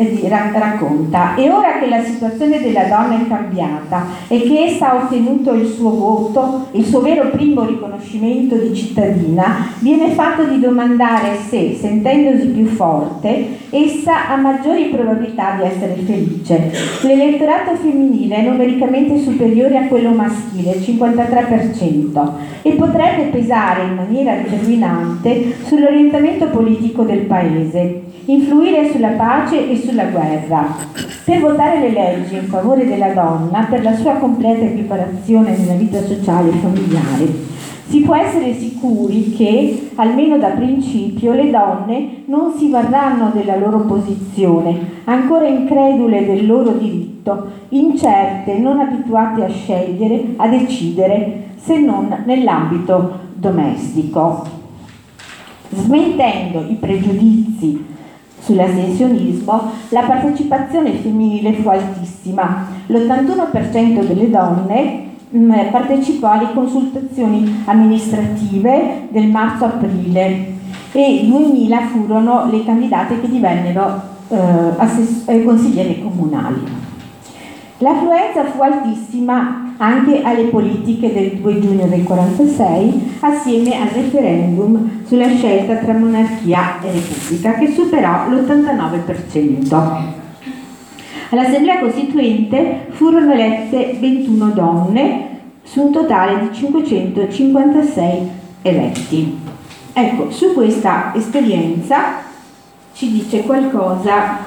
racconta 0.57 1.35
e 1.35 1.49
ora 1.49 1.79
che 1.79 1.87
la 1.87 2.03
situazione 2.03 2.59
della 2.61 2.83
donna 2.83 3.19
è 3.19 3.27
cambiata 3.27 4.05
e 4.27 4.41
che 4.41 4.65
essa 4.65 4.91
ha 4.91 4.95
ottenuto 5.03 5.53
il 5.53 5.67
suo 5.67 5.91
voto, 5.91 6.67
il 6.71 6.85
suo 6.85 7.01
vero 7.01 7.29
primo 7.29 7.65
riconoscimento 7.65 8.55
di 8.55 8.73
cittadina, 8.73 9.67
viene 9.79 10.11
fatto 10.11 10.43
di 10.45 10.59
domandare 10.59 11.37
se, 11.47 11.75
sentendosi 11.79 12.47
più 12.47 12.65
forte, 12.67 13.59
essa 13.69 14.29
ha 14.29 14.35
maggiori 14.35 14.85
probabilità 14.85 15.55
di 15.57 15.63
essere 15.63 15.95
felice. 15.95 16.71
L'elettorato 17.01 17.75
femminile 17.75 18.37
è 18.37 18.41
numericamente 18.43 19.17
superiore 19.19 19.77
a 19.77 19.87
quello 19.87 20.11
maschile, 20.11 20.71
il 20.71 20.81
53%, 20.81 22.29
e 22.61 22.71
potrebbe 22.73 23.23
pesare 23.25 23.83
in 23.83 23.95
maniera 23.95 24.35
determinante 24.35 25.55
sull'orientamento 25.63 26.47
politico 26.47 27.03
del 27.03 27.21
paese. 27.21 28.10
Influire 28.33 28.89
sulla 28.91 29.09
pace 29.09 29.69
e 29.69 29.77
sulla 29.77 30.05
guerra. 30.05 30.75
Per 31.23 31.39
votare 31.39 31.79
le 31.79 31.91
leggi 31.91 32.35
in 32.35 32.47
favore 32.47 32.85
della 32.85 33.13
donna, 33.13 33.67
per 33.69 33.83
la 33.83 33.95
sua 33.95 34.13
completa 34.13 34.65
equiparazione 34.65 35.55
nella 35.55 35.73
vita 35.73 36.01
sociale 36.01 36.49
e 36.49 36.53
familiare, 36.53 37.49
si 37.87 37.99
può 38.01 38.15
essere 38.15 38.53
sicuri 38.53 39.33
che, 39.33 39.89
almeno 39.95 40.37
da 40.37 40.49
principio, 40.49 41.33
le 41.33 41.49
donne 41.49 42.23
non 42.27 42.53
si 42.57 42.69
varranno 42.69 43.31
della 43.33 43.57
loro 43.57 43.79
posizione, 43.79 45.01
ancora 45.03 45.45
incredule 45.45 46.25
del 46.25 46.45
loro 46.45 46.71
diritto, 46.71 47.47
incerte, 47.69 48.57
non 48.57 48.79
abituate 48.79 49.43
a 49.43 49.49
scegliere, 49.49 50.23
a 50.37 50.47
decidere, 50.47 51.49
se 51.57 51.79
non 51.79 52.23
nell'ambito 52.25 53.19
domestico. 53.33 54.59
Smentendo 55.73 56.65
i 56.69 56.75
pregiudizi 56.75 57.90
sull'astensionismo, 58.41 59.71
la 59.89 60.01
partecipazione 60.01 60.91
femminile 60.93 61.53
fu 61.53 61.69
altissima. 61.69 62.67
L'81% 62.87 64.05
delle 64.05 64.29
donne 64.29 65.09
Mm, 65.33 65.49
partecipò 65.71 66.31
alle 66.31 66.51
consultazioni 66.53 67.63
amministrative 67.63 69.07
del 69.11 69.27
marzo-aprile 69.27 70.53
e 70.91 71.21
2000 71.25 71.79
furono 71.87 72.49
le 72.51 72.65
candidate 72.65 73.21
che 73.21 73.29
divennero 73.29 74.01
eh, 74.27 74.37
assess- 74.75 75.29
eh, 75.29 75.45
consiglieri 75.45 76.01
comunali. 76.01 76.61
L'affluenza 77.77 78.43
fu 78.43 78.61
altissima 78.61 79.60
anche 79.81 80.21
alle 80.21 80.43
politiche 80.43 81.11
del 81.11 81.37
2 81.37 81.59
giugno 81.59 81.87
del 81.87 82.01
1946 82.01 83.17
assieme 83.21 83.81
al 83.81 83.87
referendum 83.87 85.03
sulla 85.05 85.27
scelta 85.27 85.77
tra 85.77 85.93
monarchia 85.93 86.79
e 86.81 86.91
repubblica 86.91 87.55
che 87.55 87.71
superò 87.71 88.29
l'89%. 88.29 90.19
All'Assemblea 91.29 91.79
Costituente 91.79 92.87
furono 92.89 93.33
elette 93.33 93.97
21 93.99 94.49
donne 94.51 95.29
su 95.63 95.81
un 95.81 95.91
totale 95.91 96.41
di 96.41 96.53
556 96.55 98.29
eletti. 98.61 99.39
Ecco, 99.93 100.29
su 100.29 100.53
questa 100.53 101.11
esperienza 101.15 102.21
ci 102.93 103.11
dice 103.11 103.41
qualcosa 103.41 104.37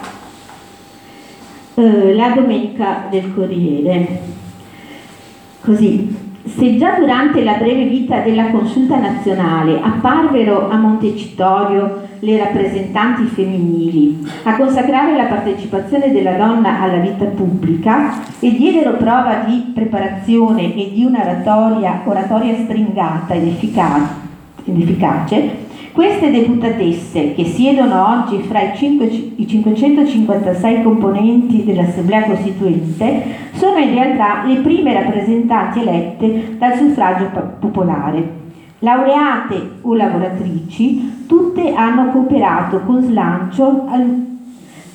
eh, 1.75 2.15
la 2.15 2.29
domenica 2.29 3.07
del 3.11 3.35
Corriere. 3.35 4.43
Così, 5.65 6.15
se 6.45 6.77
già 6.77 6.99
durante 6.99 7.43
la 7.43 7.55
breve 7.55 7.87
vita 7.87 8.21
della 8.21 8.51
consulta 8.51 8.99
nazionale 8.99 9.81
apparvero 9.81 10.69
a 10.69 10.77
Montecitorio 10.77 12.03
le 12.19 12.37
rappresentanti 12.37 13.25
femminili 13.25 14.29
a 14.43 14.57
consacrare 14.57 15.17
la 15.17 15.25
partecipazione 15.25 16.13
della 16.13 16.33
donna 16.33 16.83
alla 16.83 16.99
vita 16.99 17.25
pubblica 17.25 18.13
e 18.41 18.53
diedero 18.53 18.99
prova 18.99 19.45
di 19.47 19.73
preparazione 19.75 20.75
e 20.75 20.93
di 20.93 21.03
una 21.03 21.23
oratoria, 21.23 22.03
oratoria 22.05 22.59
stringata 22.59 23.33
ed 23.33 23.47
efficace 23.47 25.63
queste 25.95 26.33
deputatesse, 26.33 27.35
che 27.35 27.45
siedono 27.45 28.09
oggi 28.09 28.43
fra 28.43 28.61
i, 28.63 28.77
5, 28.77 29.07
i 29.37 29.47
556 29.47 30.83
componenti 30.83 31.63
dell'Assemblea 31.63 32.25
Costituente, 32.25 33.23
sono 33.53 33.79
in 33.79 33.95
realtà 33.95 34.43
le 34.45 34.57
prime 34.57 34.93
rappresentanti 34.93 35.79
elette 35.79 36.57
dal 36.59 36.75
suffragio 36.75 37.31
popolare. 37.61 38.43
Laureate 38.81 39.71
o 39.83 39.95
lavoratrici, 39.95 41.27
tutte 41.29 41.73
hanno 41.73 42.11
cooperato 42.11 42.81
con 42.81 43.01
slancio 43.01 43.85
al, 43.89 44.27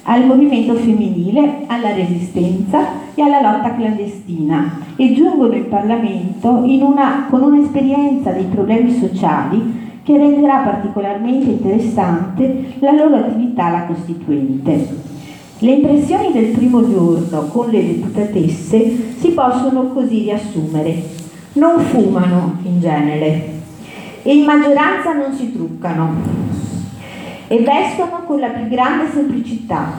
al 0.04 0.26
movimento 0.26 0.74
femminile, 0.74 1.64
alla 1.68 1.94
resistenza 1.94 3.08
e 3.16 3.22
alla 3.22 3.40
lotta 3.40 3.74
clandestina 3.74 4.80
e 4.98 5.14
giungono 5.14 5.54
in 5.54 5.70
Parlamento 5.70 6.62
in 6.66 6.82
una, 6.82 7.26
con 7.30 7.42
un'esperienza 7.42 8.32
dei 8.32 8.48
problemi 8.52 8.92
sociali 8.92 9.88
che 10.10 10.18
renderà 10.18 10.62
particolarmente 10.62 11.52
interessante 11.52 12.74
la 12.80 12.94
loro 12.94 13.18
attività 13.18 13.66
alla 13.66 13.84
Costituente. 13.84 14.88
Le 15.60 15.72
impressioni 15.72 16.32
del 16.32 16.48
primo 16.48 16.82
giorno 16.90 17.42
con 17.44 17.70
le 17.70 17.86
deputatesse 17.86 19.14
si 19.20 19.28
possono 19.30 19.90
così 19.90 20.22
riassumere. 20.22 21.04
Non 21.54 21.80
fumano 21.82 22.58
in 22.64 22.80
genere, 22.80 23.50
e 24.24 24.36
in 24.36 24.46
maggioranza 24.46 25.14
non 25.14 25.32
si 25.32 25.54
truccano 25.54 26.16
e 27.48 27.58
vestono 27.60 28.24
con 28.26 28.40
la 28.40 28.48
più 28.48 28.68
grande 28.68 29.12
semplicità. 29.12 29.92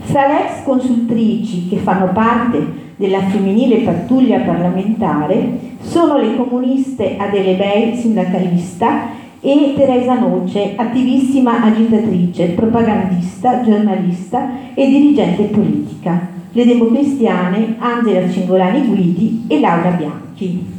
Fra 0.00 0.26
le 0.26 0.48
ex 0.48 0.64
consultrici 0.64 1.66
che 1.66 1.76
fanno 1.76 2.12
parte 2.12 2.88
della 2.96 3.20
femminile 3.20 3.78
pattuglia 3.78 4.40
parlamentare 4.40 5.78
sono 5.80 6.18
le 6.18 6.36
comuniste 6.36 7.16
Adele 7.16 7.54
Bei, 7.54 7.96
sindacalista, 7.96 9.18
e 9.40 9.74
Teresa 9.76 10.14
Noce, 10.14 10.74
attivissima 10.76 11.62
agitatrice, 11.62 12.48
propagandista, 12.48 13.62
giornalista 13.62 14.50
e 14.74 14.86
dirigente 14.86 15.44
politica, 15.44 16.28
le 16.52 16.64
democristiane 16.66 17.76
Angela 17.78 18.28
Cingolani 18.28 18.86
Guidi 18.86 19.44
e 19.48 19.60
Laura 19.60 19.90
Bianchi. 19.90 20.78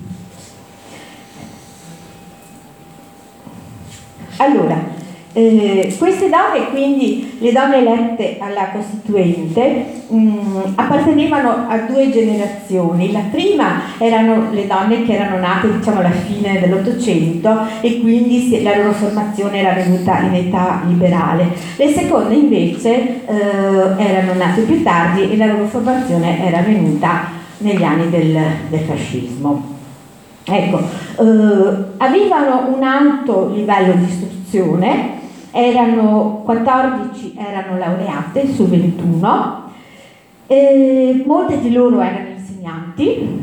Allora, 4.38 5.00
eh, 5.34 5.96
queste 5.98 6.30
donne, 6.30 6.70
quindi 6.72 7.38
le 7.39 7.52
donne 7.52 7.78
elette 7.78 8.38
alla 8.39 8.70
Costituente, 8.72 9.86
mh, 10.08 10.17
mm, 10.17 10.58
appartenevano 10.76 11.67
a 11.70 11.78
due 11.80 12.10
generazioni. 12.12 13.12
La 13.12 13.24
prima 13.32 13.82
erano 13.98 14.50
le 14.52 14.67
donne 14.67 15.04
che 15.04 15.13
erano 15.13 15.39
nate 15.39 15.72
diciamo 15.78 16.00
alla 16.00 16.12
fine 16.12 16.60
dell'Ottocento 16.60 17.65
e 17.80 18.02
quindi 18.02 18.62
la 18.62 18.76
loro 18.76 18.91
formazione 18.91 19.60
era 19.60 19.74
venuta 19.74 20.20
in 20.20 20.34
età 20.34 20.82
liberale. 20.86 21.48
Le 21.78 21.94
seconde 21.94 22.36
invece 22.36 23.26
eh, 23.26 24.04
erano 24.04 24.34
nate 24.34 24.62
più 24.62 24.84
tardi 24.84 25.32
e 25.32 25.38
la 25.38 25.46
loro 25.46 25.65
formazione 25.65 26.46
era 26.46 26.62
venuta 26.62 27.39
negli 27.60 27.84
anni 27.84 28.10
del, 28.10 28.38
del 28.70 28.80
fascismo. 28.82 29.80
Ecco, 30.44 30.80
eh, 30.80 31.84
avevano 31.98 32.74
un 32.76 32.84
alto 32.84 33.52
livello 33.54 33.94
di 33.94 34.06
istruzione, 34.06 35.20
erano 35.52 36.42
14 36.46 37.36
erano 37.38 37.78
laureate 37.78 38.52
su 38.52 38.68
21, 38.68 39.64
eh, 40.48 41.24
molte 41.26 41.60
di 41.60 41.72
loro 41.72 42.02
erano 42.02 42.30
insegnanti, 42.30 43.40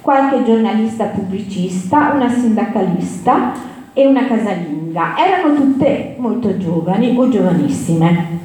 qualche 0.00 0.44
giornalista 0.44 1.06
pubblicista, 1.06 2.12
una 2.14 2.28
sindacalista 2.28 3.52
e 3.92 4.06
una 4.06 4.26
casalinga. 4.26 5.14
Erano 5.16 5.54
tutte 5.54 6.16
molto 6.18 6.56
giovani 6.56 7.14
o 7.16 7.28
giovanissime. 7.28 8.40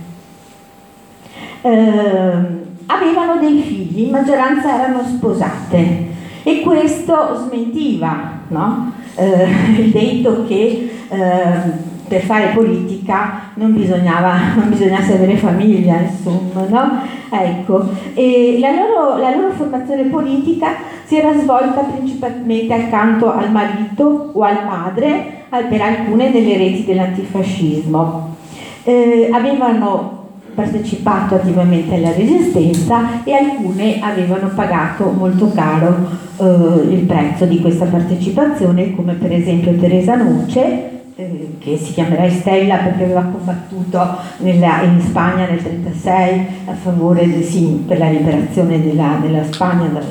Eh, 1.62 2.66
avevano 2.86 3.40
dei 3.40 3.62
figli, 3.62 4.06
in 4.06 4.12
maggioranza 4.12 4.74
erano 4.74 5.04
sposate 5.04 6.16
e 6.44 6.62
questo 6.62 7.46
smentiva 7.46 8.38
no? 8.48 8.92
eh, 9.16 9.48
il 9.78 9.92
detto 9.92 10.46
che 10.46 10.92
eh, 11.10 11.87
per 12.08 12.22
fare 12.22 12.54
politica 12.54 13.52
non 13.56 13.74
bisognava, 13.74 14.54
non 14.56 14.70
bisognasse 14.70 15.14
avere 15.14 15.36
famiglia, 15.36 16.00
insomma, 16.02 16.66
no? 16.68 17.02
Ecco, 17.30 17.90
e 18.14 18.58
la 18.60 18.72
loro, 18.72 19.18
la 19.18 19.36
loro 19.36 19.52
formazione 19.52 20.04
politica 20.04 20.76
si 21.04 21.18
era 21.18 21.34
svolta 21.38 21.82
principalmente 21.82 22.74
accanto 22.74 23.32
al 23.32 23.52
marito 23.52 24.32
o 24.34 24.42
al 24.42 24.60
padre 24.66 25.46
per 25.50 25.82
alcune 25.82 26.32
delle 26.32 26.58
reti 26.58 26.86
dell'antifascismo. 26.86 28.36
Eh, 28.84 29.30
avevano 29.32 30.16
partecipato 30.58 31.36
attivamente 31.36 31.94
alla 31.94 32.12
resistenza 32.14 33.24
e 33.24 33.32
alcune 33.32 34.00
avevano 34.02 34.50
pagato 34.56 35.12
molto 35.12 35.52
caro 35.54 35.96
eh, 36.40 36.94
il 36.94 37.02
prezzo 37.02 37.46
di 37.46 37.62
questa 37.62 37.86
partecipazione, 37.86 38.96
come 38.96 39.14
per 39.14 39.32
esempio 39.34 39.76
Teresa 39.76 40.16
Noce, 40.16 40.97
eh, 41.20 41.56
che 41.58 41.78
si 41.78 41.94
chiamerà 41.94 42.26
Estella 42.26 42.76
perché 42.78 43.06
aveva 43.06 43.24
combattuto 43.24 44.18
nella, 44.38 44.84
in 44.84 45.02
Spagna 45.02 45.48
nel 45.48 45.60
1936 45.64 46.48
a 46.66 46.74
favore 46.74 47.28
de, 47.28 47.42
sì, 47.42 47.84
per 47.88 47.98
la 47.98 48.10
liberazione 48.10 48.84
della, 48.84 49.18
della 49.20 49.44
Spagna 49.46 49.88
dal 49.88 50.06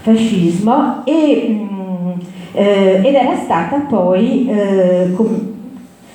fascismo 0.00 1.04
e, 1.04 1.46
mh, 1.46 1.74
mm, 1.74 2.10
eh, 2.52 3.00
ed 3.04 3.14
era 3.14 3.36
stata 3.36 3.80
poi 3.80 4.48
eh, 4.48 5.12
com, 5.14 5.52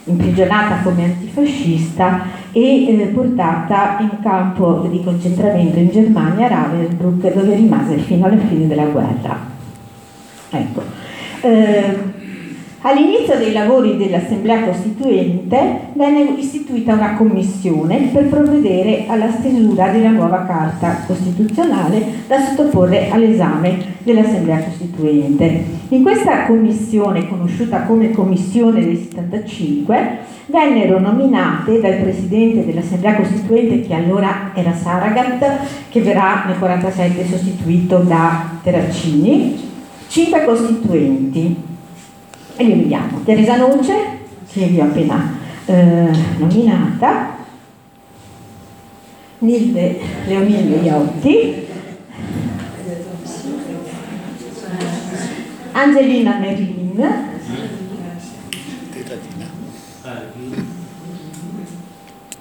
imprigionata 0.05 0.81
come 0.81 1.03
antifascista 1.03 2.25
e 2.51 2.87
eh, 2.87 3.05
portata 3.13 3.97
in 3.99 4.17
campo 4.23 4.87
di 4.89 5.03
concentramento 5.03 5.77
in 5.77 5.89
Germania, 5.91 6.47
Ravensbrück, 6.47 7.31
dove 7.31 7.53
rimase 7.53 7.97
fino 7.97 8.25
alla 8.25 8.37
fine 8.37 8.65
della 8.65 8.85
guerra. 8.85 9.37
Ecco. 10.49 10.81
All'inizio 12.81 13.37
dei 13.37 13.51
lavori 13.51 13.97
dell'Assemblea 13.97 14.63
Costituente 14.63 15.79
venne 15.95 16.33
istituita 16.37 16.93
una 16.93 17.15
commissione 17.15 18.09
per 18.13 18.29
provvedere 18.29 19.03
alla 19.07 19.29
stesura 19.29 19.89
della 19.89 20.11
nuova 20.11 20.45
Carta 20.45 21.03
Costituzionale 21.05 22.01
da 22.25 22.39
sottoporre 22.39 23.09
all'esame 23.09 23.95
dell'Assemblea 24.01 24.63
Costituente. 24.63 25.65
In 25.89 26.03
questa 26.03 26.45
commissione, 26.45 27.27
conosciuta 27.27 27.81
come 27.81 28.11
Commissione 28.11 28.85
dei 28.85 28.95
75, 28.95 30.17
vennero 30.45 30.99
nominate 30.99 31.81
dal 31.81 31.95
Presidente 31.95 32.65
dell'Assemblea 32.65 33.15
Costituente, 33.15 33.81
che 33.81 33.93
allora 33.93 34.51
era 34.53 34.73
Saragat, 34.73 35.45
che 35.89 35.99
verrà 35.99 36.45
nel 36.45 36.55
1947 36.55 37.25
sostituito 37.25 37.97
da 37.97 38.51
Terracini, 38.63 39.67
cinque 40.07 40.45
costituenti 40.45 41.68
e 42.59 42.63
li 42.65 42.73
vediamo. 42.73 43.21
Teresa 43.23 43.55
Noce, 43.55 43.95
che 44.51 44.65
vi 44.65 44.81
ho 44.81 44.83
appena 44.83 45.33
eh, 45.65 46.11
nominata, 46.37 47.37
Nilde 49.37 49.99
Leonilde 50.25 50.75
Iotti, 50.81 51.67
Angelina 55.71 56.37
Merlin, 56.37 57.07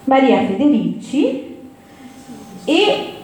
Maria 0.04 0.46
Federici. 0.46 1.46
E 2.64 3.17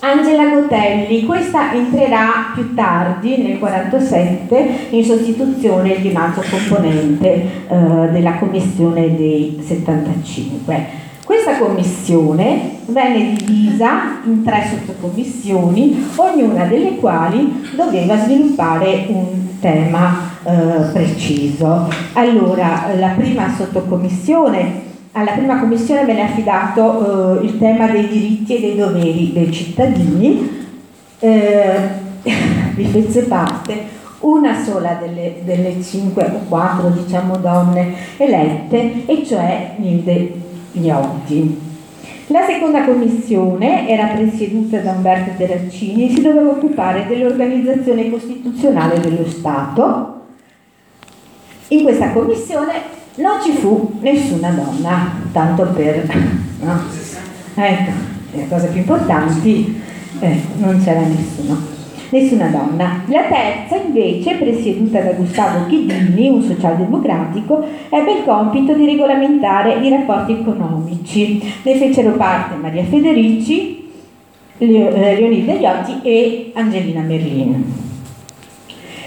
Angela 0.00 0.48
Gotelli, 0.50 1.24
questa 1.24 1.72
entrerà 1.72 2.52
più 2.54 2.74
tardi 2.74 3.30
nel 3.30 3.56
1947 3.56 4.88
in 4.90 5.02
sostituzione 5.02 5.98
di 6.00 6.08
un 6.08 6.16
altro 6.16 6.42
componente 6.50 7.26
eh, 7.66 8.08
della 8.12 8.34
commissione 8.34 9.16
dei 9.16 9.58
75. 9.64 11.04
Questa 11.24 11.56
commissione 11.58 12.72
venne 12.86 13.34
divisa 13.34 14.20
in 14.24 14.44
tre 14.44 14.68
sottocommissioni, 14.70 16.10
ognuna 16.14 16.66
delle 16.66 16.96
quali 16.96 17.70
doveva 17.74 18.18
sviluppare 18.18 19.06
un 19.08 19.58
tema 19.58 20.30
eh, 20.44 20.90
preciso. 20.92 21.88
Allora, 22.12 22.90
la 22.96 23.14
prima 23.16 23.52
sottocommissione 23.56 24.85
alla 25.16 25.32
prima 25.32 25.58
commissione 25.58 26.04
venne 26.04 26.24
affidato 26.24 27.40
eh, 27.40 27.46
il 27.46 27.58
tema 27.58 27.86
dei 27.86 28.06
diritti 28.06 28.56
e 28.56 28.60
dei 28.60 28.76
doveri 28.76 29.32
dei 29.32 29.50
cittadini, 29.50 30.66
eh, 31.20 31.88
vi 32.74 32.84
fece 32.84 33.22
parte 33.22 33.94
una 34.20 34.62
sola 34.62 34.98
delle, 35.00 35.36
delle, 35.42 35.82
cinque 35.82 36.24
o 36.24 36.46
quattro 36.48 36.90
diciamo, 36.90 37.36
donne 37.38 37.94
elette, 38.18 39.06
e 39.06 39.24
cioè 39.24 39.76
Nilde 39.76 40.32
Gnocchi. 40.72 41.64
La 42.26 42.44
seconda 42.44 42.84
commissione 42.84 43.88
era 43.88 44.08
presieduta 44.08 44.80
da 44.80 44.92
Umberto 44.92 45.30
Terracini 45.36 46.08
e 46.08 46.14
si 46.14 46.22
doveva 46.22 46.50
occupare 46.50 47.06
dell'organizzazione 47.06 48.10
costituzionale 48.10 49.00
dello 49.00 49.26
Stato. 49.26 50.14
In 51.68 51.84
questa 51.84 52.10
commissione 52.10 52.95
non 53.16 53.42
ci 53.42 53.52
fu 53.52 53.98
nessuna 54.00 54.50
donna, 54.50 55.12
tanto 55.32 55.64
per... 55.74 56.06
No? 56.60 56.80
Ecco, 57.54 57.90
le 58.32 58.48
cose 58.48 58.68
più 58.68 58.80
importanti, 58.80 59.80
eh, 60.20 60.40
non 60.58 60.80
c'era 60.82 61.00
nessuno, 61.00 61.56
nessuna 62.10 62.46
donna. 62.48 63.02
La 63.06 63.22
terza 63.22 63.82
invece, 63.82 64.34
presieduta 64.34 65.00
da 65.00 65.12
Gustavo 65.12 65.66
Chidini, 65.66 66.28
un 66.28 66.42
socialdemocratico, 66.42 67.64
ebbe 67.88 68.12
il 68.12 68.24
compito 68.24 68.74
di 68.74 68.84
regolamentare 68.84 69.78
i 69.80 69.88
rapporti 69.88 70.32
economici. 70.32 71.42
Ne 71.62 71.76
fecero 71.76 72.12
parte 72.12 72.56
Maria 72.56 72.84
Federici, 72.84 73.90
eh, 74.58 74.66
Leonida 74.66 75.54
Iotti 75.54 76.00
e 76.02 76.50
Angelina 76.54 77.00
Merlin. 77.00 77.84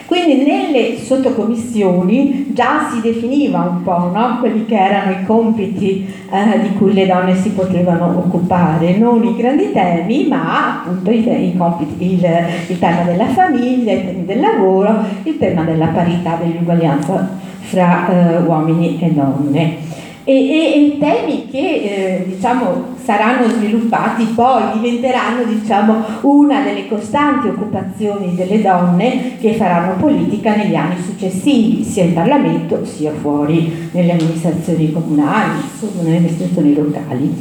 Quindi 0.09 0.43
nelle 0.43 0.97
sottocommissioni 0.97 2.47
già 2.51 2.89
si 2.91 2.99
definiva 2.99 3.59
un 3.59 3.83
po' 3.83 4.09
no? 4.11 4.37
quelli 4.39 4.65
che 4.65 4.75
erano 4.75 5.11
i 5.11 5.23
compiti 5.23 6.11
eh, 6.31 6.61
di 6.61 6.73
cui 6.73 6.93
le 6.93 7.05
donne 7.05 7.35
si 7.35 7.51
potevano 7.51 8.17
occupare, 8.17 8.97
non 8.97 9.23
i 9.23 9.35
grandi 9.35 9.71
temi, 9.71 10.25
ma 10.27 10.79
appunto 10.79 11.11
i, 11.11 11.19
i 11.19 11.55
compiti, 11.55 12.13
il, 12.13 12.27
il, 12.69 12.79
tema 12.79 13.03
della 13.03 13.27
famiglia, 13.27 13.93
i 13.93 14.03
temi 14.03 14.25
del 14.25 14.39
lavoro, 14.39 14.95
il 15.21 15.37
tema 15.37 15.61
della 15.61 15.89
parità, 15.89 16.39
dell'uguaglianza 16.41 17.29
fra 17.59 18.09
eh, 18.09 18.37
uomini 18.39 18.99
e 18.99 19.11
donne 19.11 19.88
e, 20.29 20.47
e, 20.47 20.85
e 20.85 20.97
temi 20.99 21.47
che 21.49 21.57
eh, 21.57 22.23
diciamo, 22.27 22.97
saranno 23.03 23.49
sviluppati 23.49 24.25
poi, 24.25 24.61
diventeranno 24.73 25.43
diciamo, 25.43 26.03
una 26.21 26.61
delle 26.61 26.87
costanti 26.87 27.47
occupazioni 27.47 28.35
delle 28.35 28.61
donne 28.61 29.37
che 29.39 29.55
faranno 29.55 29.95
politica 29.95 30.55
negli 30.55 30.75
anni 30.75 31.01
successivi, 31.01 31.83
sia 31.83 32.03
in 32.03 32.13
Parlamento 32.13 32.85
sia 32.85 33.11
fuori 33.11 33.89
nelle 33.91 34.11
amministrazioni 34.11 34.91
comunali, 34.91 35.63
nelle 35.99 36.17
amministrazioni 36.17 36.75
locali. 36.75 37.35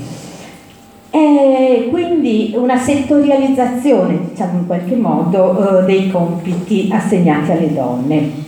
E 1.10 1.88
quindi 1.90 2.54
una 2.56 2.78
settorializzazione, 2.78 4.30
diciamo 4.30 4.60
in 4.60 4.66
qualche 4.66 4.96
modo, 4.96 5.80
eh, 5.80 5.84
dei 5.84 6.10
compiti 6.10 6.88
assegnati 6.90 7.50
alle 7.50 7.74
donne. 7.74 8.46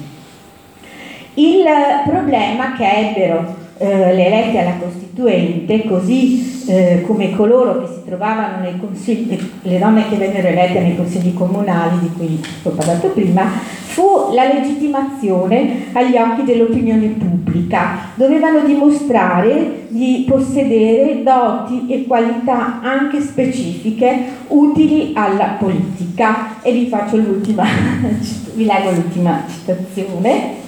Il 1.34 1.64
problema 2.06 2.72
che 2.72 2.84
ebbero 2.90 3.59
eh, 3.80 4.14
le 4.14 4.26
elette 4.26 4.58
alla 4.58 4.76
Costituente, 4.76 5.84
così 5.86 6.64
eh, 6.66 7.02
come 7.06 7.34
coloro 7.34 7.80
che 7.80 7.86
si 7.86 8.04
trovavano 8.04 8.60
nei 8.60 8.78
consigli, 8.78 9.38
le 9.62 9.78
donne 9.78 10.06
che 10.06 10.16
vennero 10.16 10.48
elette 10.48 10.80
nei 10.80 10.96
consigli 10.96 11.32
comunali 11.32 11.98
di 12.00 12.10
cui 12.14 12.40
ho 12.62 12.70
parlato 12.70 13.08
prima, 13.08 13.44
fu 13.46 14.32
la 14.34 14.44
legittimazione 14.52 15.86
agli 15.92 16.16
occhi 16.16 16.44
dell'opinione 16.44 17.06
pubblica. 17.08 18.10
Dovevano 18.16 18.60
dimostrare 18.66 19.86
di 19.88 20.26
possedere 20.28 21.22
doti 21.22 21.86
e 21.88 22.04
qualità 22.06 22.80
anche 22.82 23.22
specifiche 23.22 24.24
utili 24.48 25.12
alla 25.14 25.56
politica. 25.58 26.60
E 26.60 26.70
vi 26.72 26.86
faccio 26.86 27.16
l'ultima, 27.16 27.64
vi 28.54 28.64
leggo 28.66 28.90
l'ultima 28.90 29.42
citazione. 29.48 30.59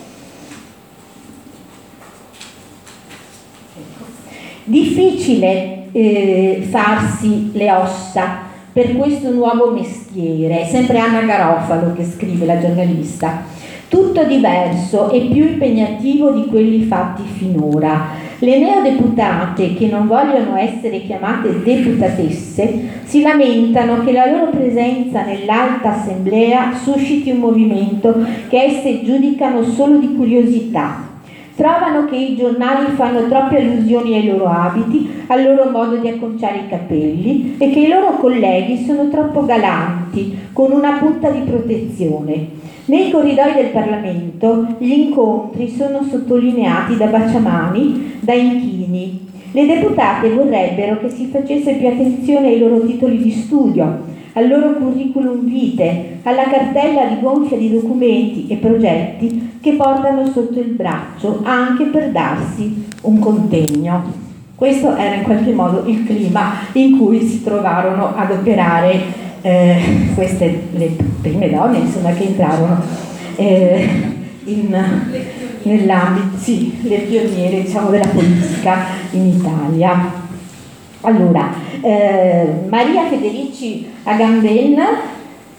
Difficile 4.64 5.86
eh, 5.90 6.66
farsi 6.70 7.50
le 7.52 7.72
ossa 7.72 8.50
per 8.72 8.96
questo 8.96 9.30
nuovo 9.30 9.72
mestiere, 9.72 10.60
è 10.60 10.64
sempre 10.66 10.98
Anna 10.98 11.22
Garofalo 11.22 11.92
che 11.94 12.04
scrive, 12.04 12.46
la 12.46 12.60
giornalista. 12.60 13.42
Tutto 13.88 14.24
diverso 14.24 15.10
e 15.10 15.28
più 15.32 15.44
impegnativo 15.44 16.30
di 16.30 16.46
quelli 16.46 16.84
fatti 16.84 17.24
finora. 17.24 18.20
Le 18.38 18.58
neodeputate, 18.58 19.74
che 19.74 19.88
non 19.88 20.06
vogliono 20.06 20.56
essere 20.56 21.02
chiamate 21.02 21.62
deputatesse, 21.62 23.02
si 23.04 23.20
lamentano 23.20 24.02
che 24.02 24.12
la 24.12 24.30
loro 24.30 24.50
presenza 24.50 25.24
nell'alta 25.24 26.00
assemblea 26.00 26.72
susciti 26.82 27.30
un 27.30 27.38
movimento 27.38 28.24
che 28.48 28.62
esse 28.62 29.02
giudicano 29.04 29.62
solo 29.64 29.98
di 29.98 30.14
curiosità, 30.14 31.11
Trovano 31.54 32.06
che 32.06 32.16
i 32.16 32.36
giornali 32.36 32.92
fanno 32.94 33.28
troppe 33.28 33.58
allusioni 33.58 34.14
ai 34.14 34.26
loro 34.26 34.46
abiti, 34.46 35.24
al 35.26 35.42
loro 35.44 35.70
modo 35.70 35.96
di 35.96 36.08
acconciare 36.08 36.58
i 36.58 36.68
capelli 36.68 37.56
e 37.58 37.70
che 37.70 37.80
i 37.80 37.88
loro 37.88 38.16
colleghi 38.16 38.84
sono 38.84 39.08
troppo 39.08 39.44
galanti, 39.44 40.38
con 40.52 40.72
una 40.72 40.92
punta 40.92 41.30
di 41.30 41.40
protezione. 41.40 42.60
Nei 42.86 43.10
corridoi 43.10 43.52
del 43.54 43.66
Parlamento 43.66 44.66
gli 44.78 44.90
incontri 44.90 45.68
sono 45.68 46.02
sottolineati 46.02 46.96
da 46.96 47.06
baciamani, 47.06 48.16
da 48.20 48.32
inchini. 48.32 49.28
Le 49.52 49.66
deputate 49.66 50.30
vorrebbero 50.30 50.98
che 50.98 51.10
si 51.10 51.26
facesse 51.26 51.74
più 51.74 51.86
attenzione 51.86 52.48
ai 52.48 52.58
loro 52.58 52.80
titoli 52.80 53.18
di 53.18 53.30
studio, 53.30 54.10
al 54.34 54.48
loro 54.48 54.74
curriculum 54.74 55.44
vitae, 55.44 56.18
alla 56.22 56.44
cartella 56.44 57.04
di 57.06 57.20
gonfia 57.20 57.56
di 57.56 57.70
documenti 57.70 58.46
e 58.48 58.56
progetti 58.56 59.58
che 59.60 59.72
portano 59.72 60.26
sotto 60.26 60.58
il 60.58 60.70
braccio 60.70 61.40
anche 61.42 61.84
per 61.84 62.10
darsi 62.10 62.86
un 63.02 63.18
contegno. 63.18 64.30
Questo 64.54 64.96
era 64.96 65.16
in 65.16 65.22
qualche 65.22 65.52
modo 65.52 65.84
il 65.86 66.04
clima 66.06 66.52
in 66.72 66.96
cui 66.96 67.26
si 67.26 67.42
trovarono 67.42 68.14
ad 68.16 68.30
operare 68.30 69.00
eh, 69.42 69.80
queste 70.14 70.68
le 70.72 70.96
prime 71.20 71.50
donne 71.50 71.78
insomma, 71.78 72.12
che 72.12 72.24
entrarono 72.24 72.80
eh, 73.36 73.88
nell'ambito, 75.62 76.36
sì, 76.38 76.78
le 76.82 76.98
pioniere 76.98 77.62
diciamo, 77.62 77.90
della 77.90 78.06
politica 78.06 78.86
in 79.10 79.26
Italia. 79.26 80.21
Allora, 81.02 81.52
eh, 81.80 82.46
Maria 82.68 83.06
Federici 83.06 83.88
Agamben, 84.04 84.80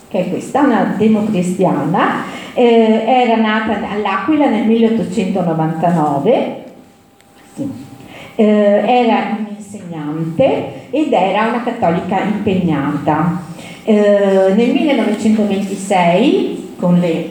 che 0.08 0.20
è 0.20 0.30
questa, 0.30 0.62
una 0.62 0.96
democristiana, 0.98 2.32
Eh, 2.56 3.04
era 3.08 3.36
nata 3.38 3.80
all'Aquila 3.90 4.48
nel 4.48 4.68
1899, 4.68 6.64
sì. 7.56 7.68
eh, 8.36 8.46
era 8.46 9.36
un'insegnante 9.40 10.90
ed 10.92 11.12
era 11.12 11.48
una 11.48 11.64
cattolica 11.64 12.22
impegnata. 12.22 13.42
Eh, 13.84 14.54
nel 14.56 14.72
1926, 14.72 16.76
con 16.80 17.00
le 17.00 17.30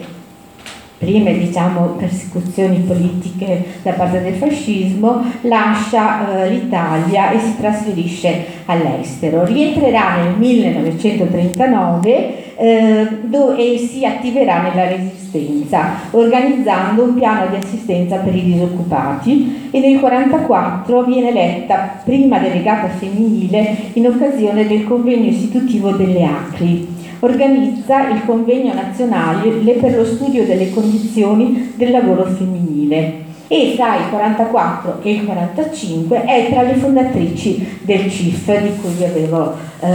prime 1.03 1.37
diciamo, 1.37 1.95
persecuzioni 1.97 2.77
politiche 2.77 3.65
da 3.81 3.91
parte 3.91 4.21
del 4.21 4.35
fascismo, 4.35 5.21
lascia 5.41 6.45
eh, 6.45 6.49
l'Italia 6.49 7.31
e 7.31 7.39
si 7.39 7.57
trasferisce 7.57 8.45
all'estero. 8.65 9.43
Rientrerà 9.43 10.23
nel 10.23 10.35
1939 10.37 12.09
eh, 12.09 12.42
e 12.65 13.77
si 13.77 14.05
attiverà 14.05 14.61
nella 14.61 14.87
resistenza, 14.87 15.95
organizzando 16.11 17.03
un 17.03 17.15
piano 17.15 17.47
di 17.47 17.57
assistenza 17.57 18.17
per 18.17 18.33
i 18.33 18.43
disoccupati. 18.43 19.69
E 19.69 19.79
nel 19.79 19.95
1944 19.95 21.03
viene 21.03 21.29
eletta 21.29 21.99
prima 22.05 22.39
delegata 22.39 22.87
femminile 22.87 23.75
in 23.93 24.07
occasione 24.07 24.65
del 24.65 24.85
convegno 24.85 25.29
istitutivo 25.29 25.91
delle 25.91 26.23
ACRI. 26.23 26.87
Organizza 27.19 28.09
il 28.09 28.23
convegno 28.25 28.73
nazionale 28.73 29.49
per 29.73 29.95
lo 29.95 30.05
studio 30.05 30.45
delle 30.45 30.71
condizioni 30.71 31.73
del 31.75 31.91
lavoro 31.91 32.25
femminile. 32.25 33.31
E 33.47 33.73
tra 33.75 33.97
il 33.97 34.09
44 34.09 34.99
e 35.03 35.11
il 35.11 35.25
45 35.25 36.23
è 36.23 36.47
tra 36.49 36.61
le 36.61 36.75
fondatrici 36.75 37.79
del 37.81 38.09
CIF 38.09 38.61
di 38.61 38.75
cui 38.77 38.93
vi 38.97 39.03
avevo 39.03 39.53
eh, 39.79 39.89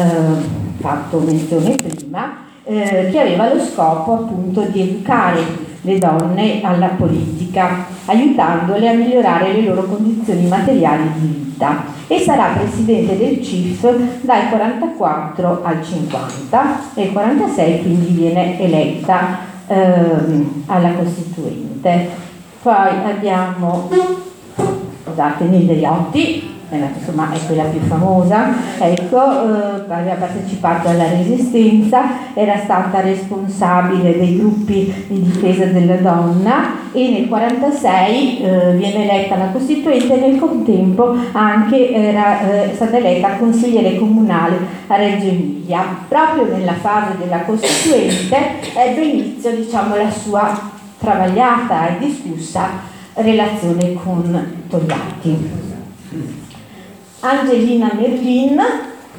fatto 0.79 1.19
menzione 1.19 1.75
prima, 1.75 2.47
eh, 2.69 3.09
che 3.11 3.19
aveva 3.19 3.53
lo 3.53 3.65
scopo 3.65 4.13
appunto 4.13 4.61
di 4.61 4.83
educare 4.83 5.67
le 5.81 5.99
donne 5.99 6.61
alla 6.63 6.89
politica, 6.89 7.87
aiutandole 8.05 8.89
a 8.89 8.93
migliorare 8.93 9.55
le 9.55 9.63
loro 9.63 9.85
condizioni 9.85 10.47
materiali 10.47 11.05
di 11.15 11.27
vita 11.27 11.85
e 12.07 12.19
sarà 12.19 12.53
presidente 12.57 13.17
del 13.17 13.43
CIF 13.43 13.89
dal 14.21 14.51
44 14.51 15.61
al 15.63 15.83
50 15.83 16.81
e 16.95 17.03
il 17.05 17.13
46 17.13 17.83
quindi 17.83 18.13
viene 18.13 18.61
eletta 18.61 19.39
ehm, 19.67 20.65
alla 20.67 20.93
Costituente. 20.93 22.27
Poi 22.61 22.89
abbiamo, 23.07 23.89
scusate, 25.05 25.45
Nildeiotti, 25.45 26.57
insomma 26.71 27.33
è 27.33 27.39
quella 27.47 27.65
più 27.65 27.81
famosa, 27.81 28.53
ecco, 28.79 29.17
eh, 29.17 29.93
aveva 29.93 30.15
partecipato 30.15 30.89
alla 30.89 31.09
resistenza, 31.09 32.35
era 32.35 32.59
stata 32.59 33.01
responsabile 33.01 34.19
dei 34.19 34.37
gruppi 34.37 34.93
di 35.09 35.23
difesa 35.23 35.65
della 35.65 35.97
donna 35.97 36.87
e 36.93 37.11
nel 37.11 37.29
1946 37.29 38.41
eh, 38.41 38.77
viene 38.77 39.11
eletta 39.11 39.35
alla 39.35 39.51
Costituente 39.51 40.15
e 40.15 40.21
nel 40.21 40.39
contempo 40.39 41.17
anche 41.33 41.91
era 41.91 42.41
eh, 42.41 42.75
stata 42.75 42.97
eletta 42.99 43.37
consigliere 43.37 43.97
comunale 43.97 44.57
a 44.89 44.97
Reggio 44.97 45.27
Emilia. 45.27 45.83
Proprio 46.07 46.55
nella 46.55 46.75
fase 46.75 47.17
della 47.19 47.41
Costituente 47.41 48.37
ebbe 48.75 49.01
inizio 49.03 49.51
diciamo, 49.53 49.97
la 49.97 50.11
sua 50.11 50.71
travagliata 50.99 51.97
e 51.97 51.99
discussa 51.99 52.97
relazione 53.15 53.95
con 53.95 54.65
Togliatti. 54.69 55.67
Angelina 57.21 57.91
Merlin, 57.95 58.61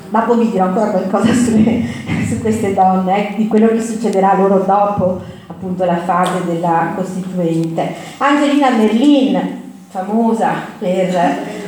ma 0.09 0.19
poi 0.21 0.39
vi 0.39 0.51
dirò 0.51 0.65
ancora 0.65 0.91
qualcosa 0.91 1.33
sulle, 1.33 1.83
su 2.27 2.39
queste 2.39 2.73
donne, 2.73 3.31
eh, 3.31 3.35
di 3.35 3.47
quello 3.47 3.67
che 3.67 3.81
succederà 3.81 4.35
loro 4.35 4.59
dopo 4.59 5.21
appunto 5.47 5.83
la 5.83 5.97
fase 5.97 6.45
della 6.45 6.93
Costituente. 6.95 7.93
Angelina 8.17 8.69
Merlin, 8.69 9.57
famosa 9.89 10.51
per 10.77 11.15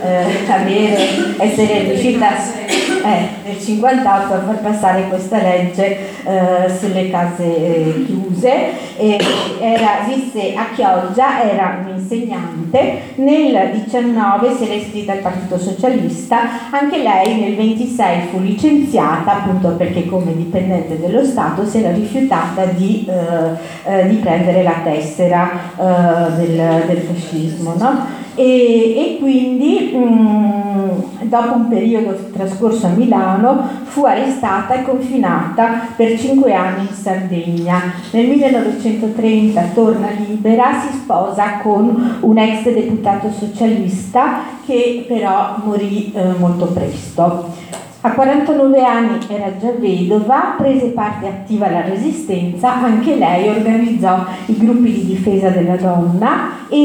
eh, 0.01 0.49
avere, 0.49 1.35
essere 1.37 1.83
riuscita 1.83 2.29
nel 3.03 3.59
58 3.59 4.33
a 4.33 4.39
far 4.39 4.59
passare 4.61 5.07
questa 5.07 5.41
legge 5.41 5.97
eh, 6.23 6.69
sulle 6.69 7.09
case 7.09 7.43
eh, 7.43 8.05
chiuse. 8.05 8.89
era, 9.59 10.05
visse 10.07 10.53
a 10.55 10.67
Chioggia, 10.73 11.43
era 11.43 11.81
un'insegnante, 11.83 13.13
nel 13.15 13.71
19 13.73 14.55
si 14.55 14.63
era 14.65 14.73
iscritta 14.73 15.13
al 15.13 15.19
Partito 15.19 15.57
Socialista, 15.57 16.69
anche 16.69 16.97
lei 16.97 17.39
nel 17.39 17.55
26 17.55 18.27
fu 18.29 18.39
licenziata 18.39 19.37
appunto 19.37 19.69
perché 19.75 20.05
come 20.05 20.35
dipendente 20.35 20.99
dello 20.99 21.23
Stato 21.23 21.65
si 21.65 21.79
era 21.79 21.91
rifiutata 21.91 22.65
di, 22.65 23.07
eh, 23.07 23.91
eh, 23.91 24.07
di 24.07 24.15
prendere 24.15 24.63
la 24.63 24.81
tessera 24.83 25.51
eh, 25.77 26.31
del, 26.35 26.83
del 26.87 26.97
fascismo. 26.99 27.73
No? 27.77 28.19
E, 28.35 28.43
e, 28.43 29.17
quindi 29.19 29.91
mh, 29.93 29.99
mm, 29.99 30.91
dopo 31.23 31.55
un 31.55 31.67
periodo 31.67 32.17
trascorso 32.31 32.87
a 32.87 32.89
Milano 32.89 33.67
fu 33.83 34.05
arrestata 34.05 34.75
e 34.75 34.83
confinata 34.83 35.87
per 35.95 36.17
cinque 36.17 36.53
anni 36.53 36.87
in 36.89 36.95
Sardegna. 36.95 37.93
Nel 38.11 38.27
1930 38.27 39.61
torna 39.73 40.07
libera, 40.11 40.79
si 40.79 40.97
sposa 40.97 41.57
con 41.61 42.17
un 42.21 42.37
ex 42.37 42.63
deputato 42.71 43.31
socialista 43.31 44.41
che 44.65 45.05
però 45.07 45.57
morì 45.63 46.11
eh, 46.13 46.33
molto 46.37 46.67
presto. 46.67 47.79
A 48.03 48.13
49 48.13 48.83
anni 48.83 49.19
era 49.27 49.55
già 49.59 49.69
vedova, 49.77 50.55
prese 50.57 50.87
parte 50.87 51.27
attiva 51.27 51.67
alla 51.67 51.83
resistenza, 51.83 52.81
anche 52.81 53.15
lei 53.15 53.47
organizzò 53.47 54.25
i 54.47 54.57
gruppi 54.57 54.91
di 54.91 55.05
difesa 55.05 55.49
della 55.49 55.75
donna 55.75 56.67
e 56.67 56.77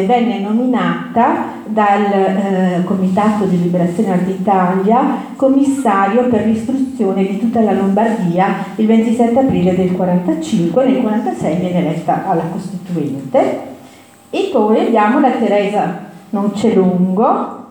eh, 0.00 0.04
venne 0.06 0.38
nominata 0.38 1.46
dal 1.66 2.04
eh, 2.12 2.82
Comitato 2.84 3.46
di 3.46 3.62
Liberazione 3.62 4.22
d'Italia 4.22 5.32
commissario 5.34 6.28
per 6.28 6.46
l'istruzione 6.46 7.26
di 7.26 7.40
tutta 7.40 7.60
la 7.60 7.72
Lombardia 7.72 8.64
il 8.76 8.86
27 8.86 9.36
aprile 9.36 9.74
del 9.74 9.90
45, 9.90 10.84
nel 10.84 11.00
46 11.00 11.56
viene 11.56 11.78
eletta 11.78 12.28
alla 12.28 12.44
Costituente. 12.52 13.72
E 14.30 14.50
poi 14.52 14.86
abbiamo 14.86 15.18
la 15.18 15.30
Teresa 15.30 15.98
Noncelungo 16.30 17.62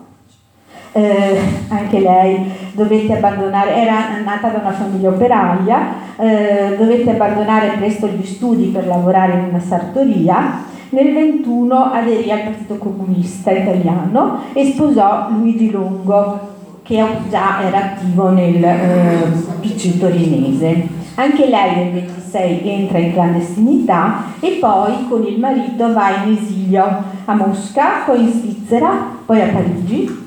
eh, 0.94 1.40
anche 1.70 2.00
lei 2.00 2.52
dovette 2.74 3.14
abbandonare, 3.14 3.76
era 3.76 4.22
nata 4.24 4.50
da 4.50 4.60
una 4.60 4.72
famiglia 4.72 5.10
operaia, 5.10 5.96
eh, 6.18 6.76
dovette 6.78 7.12
abbandonare 7.12 7.76
presto 7.78 8.08
gli 8.08 8.26
studi 8.26 8.66
per 8.66 8.88
lavorare 8.88 9.34
in 9.34 9.46
una 9.50 9.60
sartoria. 9.60 10.72
Nel 10.90 11.12
21 11.12 11.76
aderì 11.92 12.32
al 12.32 12.44
Partito 12.44 12.78
Comunista 12.78 13.52
Italiano 13.52 14.42
e 14.54 14.66
sposò 14.66 15.30
Luigi 15.32 15.72
Longo, 15.72 16.52
che 16.84 17.04
già 17.30 17.64
era 17.66 17.78
attivo 17.78 18.30
nel 18.30 18.64
eh, 18.64 19.32
PC 19.62 19.98
torinese. 19.98 21.02
Anche 21.16 21.48
lei 21.48 21.76
nel 21.76 21.92
26 21.94 22.70
entra 22.70 23.00
in 23.00 23.14
clandestinità 23.14 24.26
e 24.40 24.58
poi 24.60 25.08
con 25.08 25.24
il 25.26 25.40
marito 25.40 25.92
va 25.94 26.24
in 26.24 26.38
esilio 26.38 27.04
a 27.26 27.34
Mosca, 27.34 28.04
poi 28.06 28.22
in 28.22 28.32
Svizzera, 28.32 29.08
poi 29.26 29.42
a 29.42 29.48
Parigi 29.48 30.23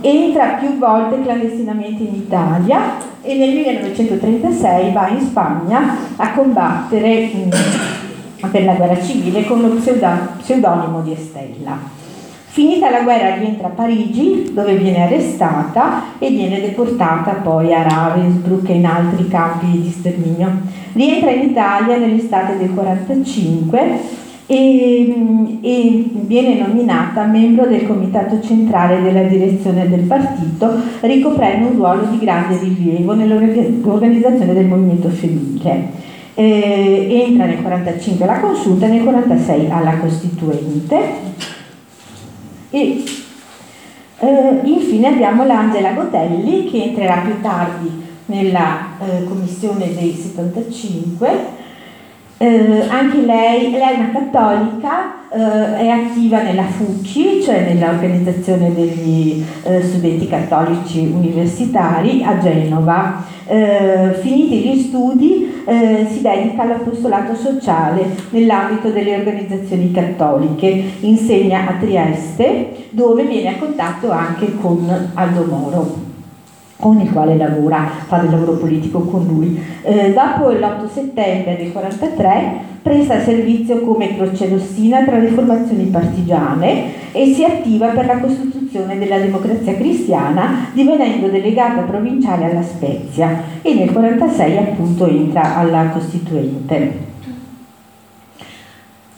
entra 0.00 0.54
più 0.54 0.78
volte 0.78 1.22
clandestinamente 1.22 2.02
in 2.02 2.14
Italia 2.14 2.96
e 3.20 3.34
nel 3.36 3.54
1936 3.54 4.92
va 4.92 5.08
in 5.08 5.20
Spagna 5.20 5.96
a 6.16 6.32
combattere 6.32 7.30
mm, 7.34 8.50
per 8.50 8.64
la 8.64 8.74
guerra 8.74 9.00
civile 9.00 9.44
con 9.44 9.60
lo 9.60 9.68
pseudonimo 9.68 11.02
di 11.02 11.12
Estella. 11.12 12.00
Finita 12.46 12.90
la 12.90 13.00
guerra 13.00 13.36
rientra 13.36 13.68
a 13.68 13.70
Parigi 13.70 14.50
dove 14.52 14.76
viene 14.76 15.04
arrestata 15.04 16.18
e 16.18 16.28
viene 16.28 16.60
deportata 16.60 17.30
poi 17.42 17.72
a 17.72 17.82
Ravensbrück 17.82 18.68
e 18.68 18.74
in 18.74 18.84
altri 18.84 19.26
campi 19.28 19.66
di 19.70 19.90
sterminio. 19.90 20.50
Rientra 20.92 21.30
in 21.30 21.48
Italia 21.48 21.96
nell'estate 21.96 22.58
del 22.58 22.68
1945 22.68 24.20
e, 24.46 25.58
e, 25.60 26.04
viene 26.12 26.58
nominata 26.58 27.24
membro 27.24 27.66
del 27.66 27.86
comitato 27.86 28.40
centrale 28.40 29.00
della 29.00 29.22
direzione 29.22 29.88
del 29.88 30.00
partito, 30.00 30.74
ricoprendo 31.00 31.68
un 31.68 31.76
ruolo 31.76 32.04
di 32.06 32.18
grande 32.18 32.58
rilievo 32.58 33.14
nell'organizzazione 33.14 34.52
del 34.52 34.66
movimento 34.66 35.08
femminile. 35.08 36.00
Eh, 36.34 37.26
entra 37.28 37.44
nel 37.44 37.58
1945 37.58 38.24
alla 38.24 38.40
consulta 38.40 38.86
e 38.86 38.88
nel 38.88 39.00
1946 39.00 39.70
alla 39.70 39.96
costituente. 39.98 41.00
E 42.70 43.04
eh, 44.18 44.60
infine 44.64 45.08
abbiamo 45.08 45.44
l'Angela 45.44 45.92
Gotelli 45.92 46.70
che 46.70 46.84
entrerà 46.84 47.22
più 47.24 47.40
tardi 47.40 47.90
nella 48.26 48.96
eh, 48.98 49.24
commissione 49.24 49.94
dei 49.94 50.14
75 50.14 51.60
eh, 52.42 52.88
anche 52.88 53.20
lei, 53.20 53.70
lei, 53.70 53.94
è 53.94 53.98
una 53.98 54.10
cattolica, 54.10 55.28
eh, 55.30 55.76
è 55.76 55.86
attiva 55.86 56.42
nella 56.42 56.64
FUCI, 56.64 57.40
cioè 57.40 57.72
nell'organizzazione 57.72 58.74
degli 58.74 59.44
eh, 59.62 59.80
studenti 59.80 60.26
cattolici 60.26 61.08
universitari 61.14 62.24
a 62.24 62.38
Genova. 62.38 63.24
eh, 63.46 64.18
finiti 64.20 64.58
gli 64.58 64.80
studi 64.80 65.62
eh, 65.64 66.06
si 66.10 66.20
dedica 66.20 66.62
all'apostolato 66.62 67.36
sociale 67.36 68.06
nell'ambito 68.30 68.90
delle 68.90 69.18
organizzazioni 69.18 69.92
cattoliche, 69.92 70.84
insegna 71.00 71.68
a 71.68 71.74
Trieste 71.78 72.86
dove 72.90 73.22
viene 73.22 73.50
a 73.50 73.58
contatto 73.58 74.10
anche 74.10 74.56
con 74.56 75.10
Aldo 75.14 75.44
Moro 75.44 76.11
con 76.82 76.98
il 77.00 77.12
quale 77.12 77.36
lavora, 77.36 77.88
fa 78.08 78.18
del 78.18 78.30
lavoro 78.30 78.54
politico 78.54 79.02
con 79.02 79.24
lui. 79.24 79.56
Eh, 79.82 80.12
dopo 80.12 80.50
l'8 80.50 80.90
settembre 80.92 81.54
del 81.54 81.66
1943 81.66 82.70
presta 82.82 83.20
servizio 83.20 83.82
come 83.82 84.16
croce 84.16 84.48
rossina 84.48 85.04
tra 85.04 85.18
le 85.18 85.28
formazioni 85.28 85.84
partigiane 85.84 87.12
e 87.12 87.32
si 87.32 87.44
attiva 87.44 87.90
per 87.90 88.06
la 88.06 88.18
costituzione 88.18 88.98
della 88.98 89.18
democrazia 89.18 89.76
cristiana 89.76 90.70
divenendo 90.72 91.28
delegata 91.28 91.82
provinciale 91.82 92.50
alla 92.50 92.62
Spezia 92.62 93.42
e 93.62 93.74
nel 93.74 93.90
1946 93.90 94.56
appunto 94.58 95.06
entra 95.06 95.58
alla 95.58 95.90
Costituente. 95.90 97.11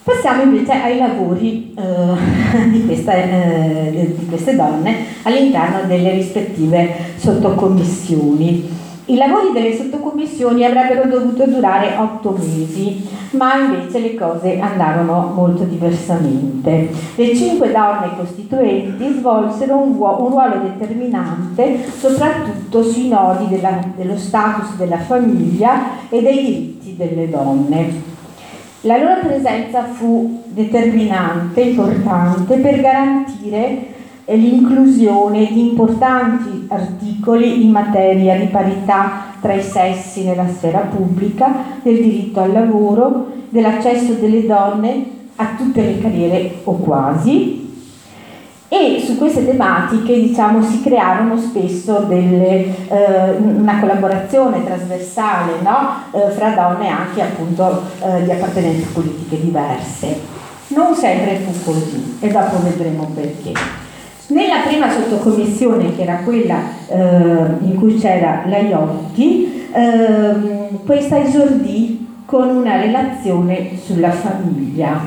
Passiamo 0.04 0.42
invece 0.42 0.72
ai 0.72 0.98
lavori 0.98 1.74
eh, 1.74 2.68
di, 2.68 2.84
questa, 2.84 3.14
eh, 3.14 4.14
di, 4.18 4.26
queste 4.26 4.54
donne 4.54 4.96
all'interno 5.22 5.86
delle 5.86 6.10
rispettive 6.10 6.94
sottocommissioni. 7.16 8.82
I 9.06 9.16
lavori 9.16 9.52
delle 9.54 9.74
sottocommissioni 9.74 10.62
avrebbero 10.62 11.08
dovuto 11.08 11.46
durare 11.46 11.96
otto 11.96 12.36
mesi, 12.38 13.08
ma 13.30 13.54
invece 13.54 14.00
le 14.00 14.14
cose 14.14 14.60
andarono 14.60 15.32
molto 15.34 15.64
diversamente. 15.64 16.90
Le 17.14 17.34
cinque 17.34 17.72
donne 17.72 18.14
costituenti 18.14 19.10
svolsero 19.10 19.76
un, 19.78 19.92
un 19.92 20.28
ruolo 20.28 20.60
determinante 20.64 21.82
soprattutto 21.98 22.82
sui 22.82 23.08
nodi 23.08 23.48
della, 23.48 23.78
dello 23.96 24.18
status 24.18 24.76
della 24.76 24.98
famiglia 24.98 26.08
e 26.10 26.20
dei 26.20 26.44
diritti 26.44 26.94
delle 26.94 27.30
donne. 27.30 28.13
La 28.86 28.98
loro 28.98 29.20
presenza 29.20 29.82
fu 29.84 30.42
determinante, 30.44 31.62
importante 31.62 32.56
per 32.56 32.82
garantire 32.82 33.86
l'inclusione 34.26 35.46
di 35.46 35.70
importanti 35.70 36.66
articoli 36.68 37.64
in 37.64 37.70
materia 37.70 38.36
di 38.36 38.44
parità 38.46 39.32
tra 39.40 39.54
i 39.54 39.62
sessi 39.62 40.24
nella 40.24 40.46
sfera 40.48 40.80
pubblica, 40.80 41.64
del 41.82 41.96
diritto 41.96 42.40
al 42.40 42.52
lavoro, 42.52 43.28
dell'accesso 43.48 44.12
delle 44.14 44.44
donne 44.44 45.06
a 45.36 45.54
tutte 45.56 45.80
le 45.80 45.98
carriere 45.98 46.56
o 46.64 46.72
quasi, 46.76 47.63
e 48.68 49.02
su 49.04 49.16
queste 49.16 49.44
tematiche 49.44 50.14
diciamo, 50.14 50.62
si 50.62 50.82
crearono 50.82 51.38
spesso 51.38 52.00
delle, 52.08 52.88
eh, 52.88 53.30
una 53.38 53.78
collaborazione 53.78 54.64
trasversale 54.64 55.52
no? 55.62 56.02
eh, 56.12 56.30
fra 56.30 56.50
donne 56.50 56.88
anche 56.88 57.22
appunto 57.22 57.82
eh, 58.00 58.24
di 58.24 58.30
appartenenze 58.30 58.86
politiche 58.92 59.40
diverse. 59.40 60.20
Non 60.68 60.94
sempre 60.94 61.36
fu 61.36 61.70
così 61.70 62.16
e 62.20 62.28
dopo 62.28 62.62
vedremo 62.62 63.10
perché. 63.14 63.52
Nella 64.28 64.60
prima 64.66 64.90
sottocommissione, 64.90 65.94
che 65.94 66.02
era 66.02 66.20
quella 66.24 66.56
eh, 66.88 66.96
in 67.60 67.76
cui 67.76 67.98
c'era 67.98 68.44
la 68.46 68.58
Iotti, 68.58 69.68
ehm, 69.70 70.84
questa 70.86 71.20
esordì 71.20 72.03
con 72.24 72.48
una 72.48 72.80
relazione 72.80 73.78
sulla 73.82 74.10
famiglia, 74.10 74.98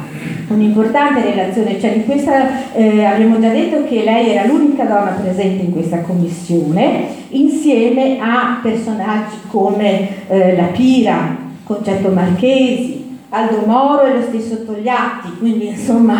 un'importante 0.47 1.22
relazione, 1.22 1.80
cioè 1.80 1.93
di 1.93 2.05
questa 2.05 2.74
eh, 2.74 3.03
abbiamo 3.03 3.39
già 3.39 3.49
detto 3.49 3.84
che 3.86 4.03
lei 4.03 4.32
era 4.32 4.45
l'unica 4.45 4.84
donna 4.84 5.18
presente 5.20 5.63
in 5.63 5.72
questa 5.72 6.01
commissione, 6.01 7.07
insieme 7.30 8.20
a 8.20 8.59
personaggi 8.61 9.38
come 9.47 10.28
eh, 10.28 10.55
La 10.55 10.65
Pira, 10.65 11.36
Concetto 11.63 12.09
Marchesi, 12.09 13.18
Aldo 13.30 13.65
Moro 13.65 14.03
e 14.03 14.13
lo 14.13 14.22
stesso 14.22 14.63
Togliatti, 14.63 15.38
quindi 15.39 15.70
insomma 15.70 16.20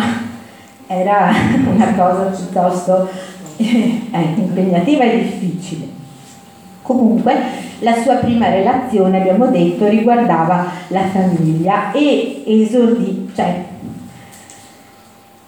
era 0.86 1.32
una 1.72 1.94
cosa 1.94 2.24
piuttosto 2.24 3.08
eh, 3.56 4.00
impegnativa 4.36 5.04
e 5.04 5.22
difficile. 5.22 5.97
Comunque 6.88 7.34
la 7.80 7.96
sua 7.96 8.14
prima 8.14 8.48
relazione, 8.48 9.18
abbiamo 9.18 9.48
detto, 9.48 9.86
riguardava 9.86 10.64
la 10.86 11.02
famiglia 11.02 11.92
e 11.92 12.44
esordì, 12.46 13.30
cioè 13.34 13.62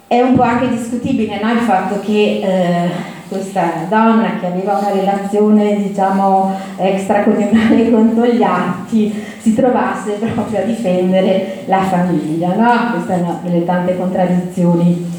è 0.06 0.20
un 0.20 0.34
po' 0.34 0.42
anche 0.42 0.68
discutibile 0.68 1.40
no? 1.40 1.50
il 1.52 1.60
fatto 1.60 2.00
che 2.00 2.42
eh, 2.42 2.90
questa 3.26 3.86
donna 3.88 4.38
che 4.38 4.48
aveva 4.48 4.76
una 4.76 4.90
relazione 4.90 5.76
diciamo 5.76 6.52
extraconiugale 6.76 7.88
con 7.90 8.14
Togliatti 8.14 9.24
si 9.38 9.54
trovasse 9.54 10.18
proprio 10.34 10.58
a 10.58 10.64
difendere 10.64 11.62
la 11.64 11.84
famiglia, 11.84 12.54
no? 12.54 12.90
Questa 12.92 13.14
è 13.14 13.20
una 13.20 13.40
delle 13.42 13.64
tante 13.64 13.96
contraddizioni. 13.96 15.10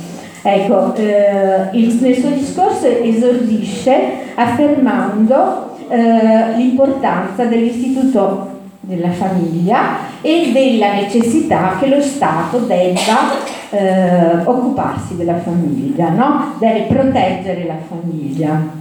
Ecco, 0.44 0.94
eh, 0.96 1.70
il, 1.72 1.98
nel 2.00 2.16
suo 2.16 2.30
discorso 2.30 2.86
esordisce 2.86 4.34
affermando 4.36 5.71
eh, 5.92 6.56
l'importanza 6.56 7.44
dell'istituto 7.46 8.60
della 8.80 9.12
famiglia 9.12 9.98
e 10.22 10.52
della 10.54 10.94
necessità 10.94 11.78
che 11.80 11.88
lo 11.88 12.02
Stato 12.02 12.60
debba 12.60 13.40
eh, 13.70 14.38
occuparsi 14.44 15.16
della 15.16 15.38
famiglia, 15.38 16.10
no? 16.10 16.54
deve 16.60 16.84
proteggere 16.84 17.66
la 17.66 17.78
famiglia. 17.88 18.80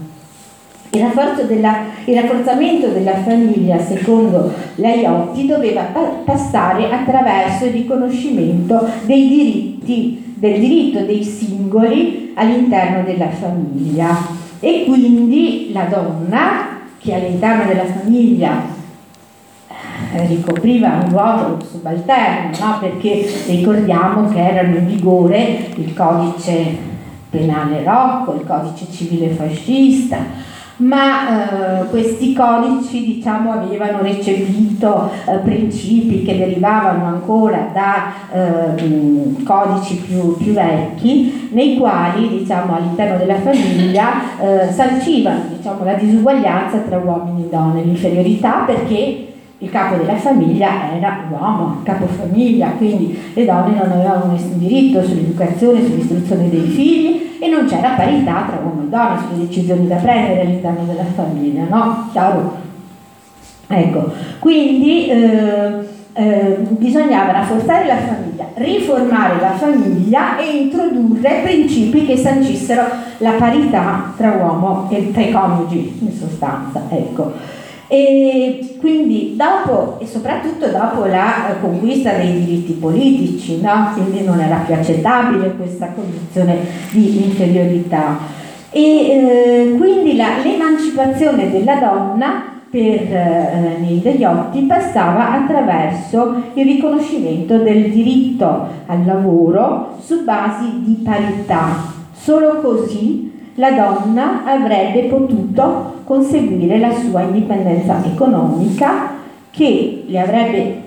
Il, 0.92 1.06
della, 1.46 1.84
il, 2.04 2.20
rafforzamento 2.20 2.88
della 2.88 3.16
famiglia, 3.18 3.78
secondo 3.78 4.52
Laiotti, 4.76 5.46
doveva 5.46 5.82
pa- 5.82 6.22
passare 6.24 6.90
attraverso 6.90 7.66
il 7.66 7.72
riconoscimento 7.72 8.88
dei 9.04 9.28
diritti, 9.28 10.34
del 10.36 10.58
diritto 10.58 11.04
dei 11.04 11.22
singoli 11.22 12.32
all'interno 12.34 13.04
della 13.04 13.28
famiglia 13.28 14.16
e 14.58 14.84
quindi 14.86 15.70
la 15.72 15.84
donna 15.84 16.69
che 17.00 17.14
all'interno 17.14 17.64
della 17.64 17.86
famiglia 17.86 18.62
eh, 20.12 20.26
ricopriva 20.26 21.00
un 21.02 21.10
ruolo 21.10 21.58
subalterno, 21.64 22.50
no? 22.58 22.78
perché 22.78 23.26
ricordiamo 23.46 24.28
che 24.28 24.38
erano 24.38 24.76
in 24.76 24.86
vigore 24.86 25.68
il 25.76 25.94
codice 25.94 26.88
penale 27.30 27.82
Rocco, 27.84 28.34
il 28.34 28.46
codice 28.46 28.90
civile 28.90 29.30
fascista, 29.30 30.18
ma 30.80 31.82
eh, 31.82 31.88
questi 31.88 32.32
codici 32.32 33.04
diciamo, 33.04 33.52
avevano 33.52 34.02
recepito 34.02 35.10
eh, 35.26 35.36
principi 35.38 36.22
che 36.22 36.36
derivavano 36.36 37.06
ancora 37.06 37.68
da 37.72 38.12
eh, 38.32 39.42
codici 39.44 39.96
più, 39.96 40.36
più, 40.36 40.52
vecchi, 40.52 41.48
nei 41.52 41.76
quali 41.76 42.28
diciamo, 42.28 42.76
all'interno 42.76 43.18
della 43.18 43.40
famiglia 43.40 44.38
eh, 44.40 44.72
sancivano 44.72 45.42
diciamo, 45.56 45.84
la 45.84 45.94
disuguaglianza 45.94 46.78
tra 46.78 46.98
uomini 46.98 47.44
e 47.44 47.48
donne, 47.48 47.82
l'inferiorità 47.82 48.62
perché 48.66 49.29
il 49.62 49.68
capo 49.68 49.96
della 49.96 50.16
famiglia 50.16 50.90
era 50.96 51.24
l'uomo, 51.28 51.76
il 51.78 51.82
capofamiglia, 51.84 52.68
quindi 52.78 53.18
le 53.34 53.44
donne 53.44 53.76
non 53.76 53.92
avevano 53.92 54.32
nessun 54.32 54.58
diritto 54.58 55.02
sull'educazione, 55.02 55.84
sull'istruzione 55.84 56.48
dei 56.48 56.66
figli 56.66 57.36
e 57.38 57.48
non 57.48 57.66
c'era 57.66 57.90
parità 57.90 58.46
tra 58.48 58.58
uomo 58.64 58.82
e 58.82 58.88
donna 58.88 59.22
sulle 59.22 59.46
decisioni 59.46 59.86
da 59.86 59.96
prendere 59.96 60.40
all'interno 60.40 60.84
della 60.84 61.04
famiglia, 61.14 61.64
no? 61.68 62.08
Chiaro? 62.10 62.56
Ecco, 63.68 64.12
quindi 64.38 65.08
eh, 65.08 65.72
eh, 66.14 66.56
bisognava 66.70 67.32
rafforzare 67.32 67.86
la 67.86 67.98
famiglia, 67.98 68.46
riformare 68.54 69.40
la 69.40 69.52
famiglia 69.52 70.38
e 70.38 70.56
introdurre 70.56 71.40
principi 71.42 72.06
che 72.06 72.16
sancissero 72.16 72.82
la 73.18 73.32
parità 73.32 74.14
tra 74.16 74.32
uomo 74.32 74.88
e 74.90 75.12
tra 75.12 75.20
i 75.20 75.30
coniugi, 75.30 75.98
in 76.00 76.12
sostanza, 76.12 76.82
ecco. 76.88 77.58
E 77.92 78.76
quindi 78.78 79.34
dopo, 79.36 79.98
e 79.98 80.06
soprattutto 80.06 80.68
dopo 80.68 81.06
la 81.06 81.50
eh, 81.50 81.60
conquista 81.60 82.12
dei 82.12 82.44
diritti 82.44 82.74
politici, 82.74 83.60
no? 83.60 83.90
quindi 83.94 84.22
non 84.24 84.38
era 84.38 84.58
più 84.64 84.74
accettabile 84.74 85.56
questa 85.56 85.88
condizione 85.88 86.58
di 86.92 87.24
inferiorità. 87.24 88.16
E 88.70 88.80
eh, 88.80 89.74
quindi 89.76 90.14
la, 90.14 90.38
l'emancipazione 90.40 91.50
della 91.50 91.74
donna 91.80 92.58
per 92.70 93.12
eh, 93.12 93.76
Nilde 93.80 94.10
Iotti 94.10 94.60
passava 94.60 95.32
attraverso 95.32 96.42
il 96.54 96.64
riconoscimento 96.64 97.58
del 97.58 97.90
diritto 97.90 98.68
al 98.86 99.04
lavoro 99.04 99.96
su 100.00 100.22
basi 100.22 100.80
di 100.84 101.02
parità. 101.02 101.98
Solo 102.12 102.60
così 102.60 103.29
la 103.60 103.72
donna 103.72 104.42
avrebbe 104.44 105.02
potuto 105.02 106.00
conseguire 106.04 106.78
la 106.78 106.92
sua 106.92 107.20
indipendenza 107.20 108.02
economica 108.02 109.18
che 109.50 110.04
le 110.06 110.18
avrebbe 110.18 110.82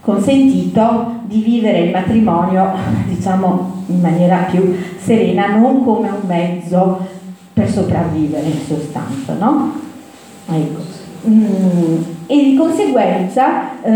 consentito 0.00 1.20
di 1.24 1.40
vivere 1.40 1.80
il 1.80 1.90
matrimonio 1.90 2.72
diciamo 3.06 3.82
in 3.88 4.00
maniera 4.00 4.46
più 4.50 4.74
serena, 4.98 5.54
non 5.54 5.84
come 5.84 6.08
un 6.08 6.26
mezzo 6.26 6.98
per 7.52 7.68
sopravvivere 7.68 8.46
in 8.46 8.60
sostanza, 8.66 9.34
no? 9.38 9.72
Ecco. 10.48 10.80
Mm 11.28 12.14
e 12.26 12.42
di 12.42 12.56
conseguenza 12.56 13.82
eh, 13.82 13.90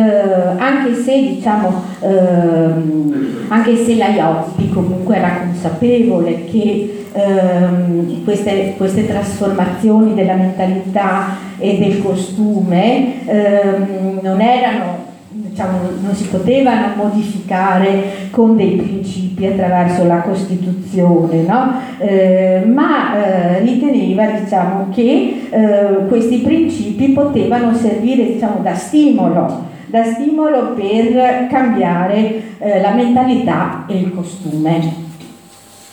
anche 0.58 0.94
se 0.94 1.18
diciamo 1.34 1.82
ehm, 2.00 3.46
anche 3.48 3.84
se 3.84 3.96
la 3.96 4.08
Iotti 4.08 4.68
comunque 4.68 5.16
era 5.16 5.40
consapevole 5.46 6.44
che 6.44 7.06
ehm, 7.18 8.24
queste, 8.24 8.74
queste, 8.76 9.06
trasformazioni 9.06 10.14
della 10.14 10.34
mentalità 10.34 11.36
e 11.58 11.78
del 11.78 12.02
costume 12.02 13.26
ehm, 13.26 14.20
non 14.22 14.40
erano 14.40 15.06
diciamo, 15.28 15.78
non 16.00 16.14
si 16.14 16.28
potevano 16.28 16.94
modificare 16.96 18.28
con 18.30 18.56
dei 18.56 18.76
principi 18.76 19.46
attraverso 19.46 20.04
la 20.04 20.20
Costituzione, 20.20 21.42
no? 21.42 21.80
eh, 21.98 22.62
ma 22.64 23.16
eh, 23.16 23.60
riteneva 23.60 24.26
diciamo, 24.26 24.88
che 24.94 25.48
eh, 25.50 26.06
questi 26.08 26.38
principi 26.38 27.08
potevano 27.08 27.74
servire 27.74 28.24
diciamo, 28.24 28.60
da 28.62 28.74
stimolo 28.74 29.66
da 29.90 30.04
stimolo 30.04 30.74
per 30.74 31.46
cambiare 31.50 32.42
eh, 32.58 32.78
la 32.82 32.90
mentalità 32.90 33.86
e 33.88 33.96
il 33.96 34.14
costume 34.14 35.06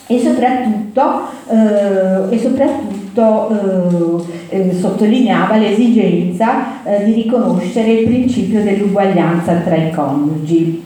e 0.08 0.20
soprattutto, 0.20 1.02
eh, 1.50 2.36
e 2.36 2.40
soprattutto 2.40 4.26
eh, 4.50 4.70
eh, 4.70 4.74
sottolineava 4.74 5.58
l'esigenza 5.58 6.84
eh, 6.84 7.06
di 7.06 7.14
riconoscere 7.14 7.92
il 7.92 8.06
principio 8.06 8.62
dell'uguaglianza 8.62 9.56
tra 9.56 9.76
i 9.76 9.92
coniugi. 9.92 10.84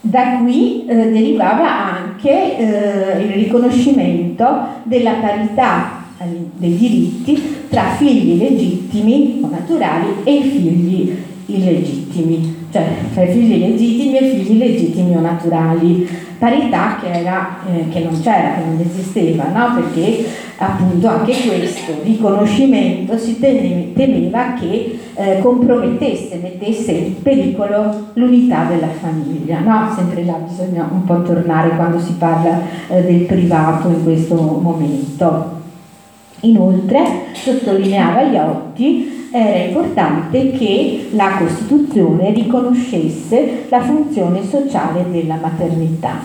Da 0.00 0.38
qui 0.42 0.84
eh, 0.86 1.10
derivava 1.10 1.94
anche 1.94 2.56
eh, 2.56 3.22
il 3.22 3.32
riconoscimento 3.32 4.46
della 4.84 5.14
parità 5.20 6.00
dei 6.24 6.76
diritti 6.76 7.66
tra 7.68 7.94
figli 7.96 8.38
legittimi 8.38 9.40
o 9.42 9.48
naturali 9.48 10.06
e 10.22 10.40
figli 10.42 11.16
illegittimi, 11.54 12.66
cioè 12.70 12.84
tra 13.14 13.26
figli 13.26 13.58
legittimi 13.58 14.16
e 14.16 14.30
figli 14.30 14.58
legittimi 14.58 15.16
o 15.16 15.20
naturali 15.20 16.08
parità 16.42 16.96
che, 17.00 17.08
era, 17.08 17.58
eh, 17.72 17.88
che 17.88 18.00
non 18.00 18.20
c'era, 18.20 18.54
che 18.54 18.64
non 18.64 18.80
esisteva, 18.80 19.44
no? 19.54 19.80
perché 19.80 20.26
appunto 20.56 21.06
anche 21.06 21.34
questo 21.46 21.92
riconoscimento 22.02 23.16
si 23.16 23.38
temeva 23.38 24.54
che 24.54 24.98
eh, 25.14 25.38
compromettesse, 25.40 26.40
mettesse 26.42 26.90
in 26.90 27.22
pericolo 27.22 28.08
l'unità 28.14 28.64
della 28.64 28.88
famiglia. 28.88 29.60
No? 29.60 29.92
Sempre 29.94 30.24
là 30.24 30.32
bisogna 30.32 30.88
un 30.90 31.04
po' 31.04 31.22
tornare 31.22 31.76
quando 31.76 32.00
si 32.00 32.14
parla 32.14 32.60
eh, 32.88 33.02
del 33.02 33.20
privato 33.20 33.86
in 33.86 34.02
questo 34.02 34.34
momento. 34.34 35.60
Inoltre, 36.40 37.26
sottolineava 37.34 38.22
Iotti, 38.22 39.11
era 39.32 39.64
importante 39.64 40.50
che 40.52 41.08
la 41.12 41.36
Costituzione 41.38 42.30
riconoscesse 42.32 43.64
la 43.68 43.80
funzione 43.80 44.46
sociale 44.46 45.06
della 45.10 45.36
maternità. 45.36 46.20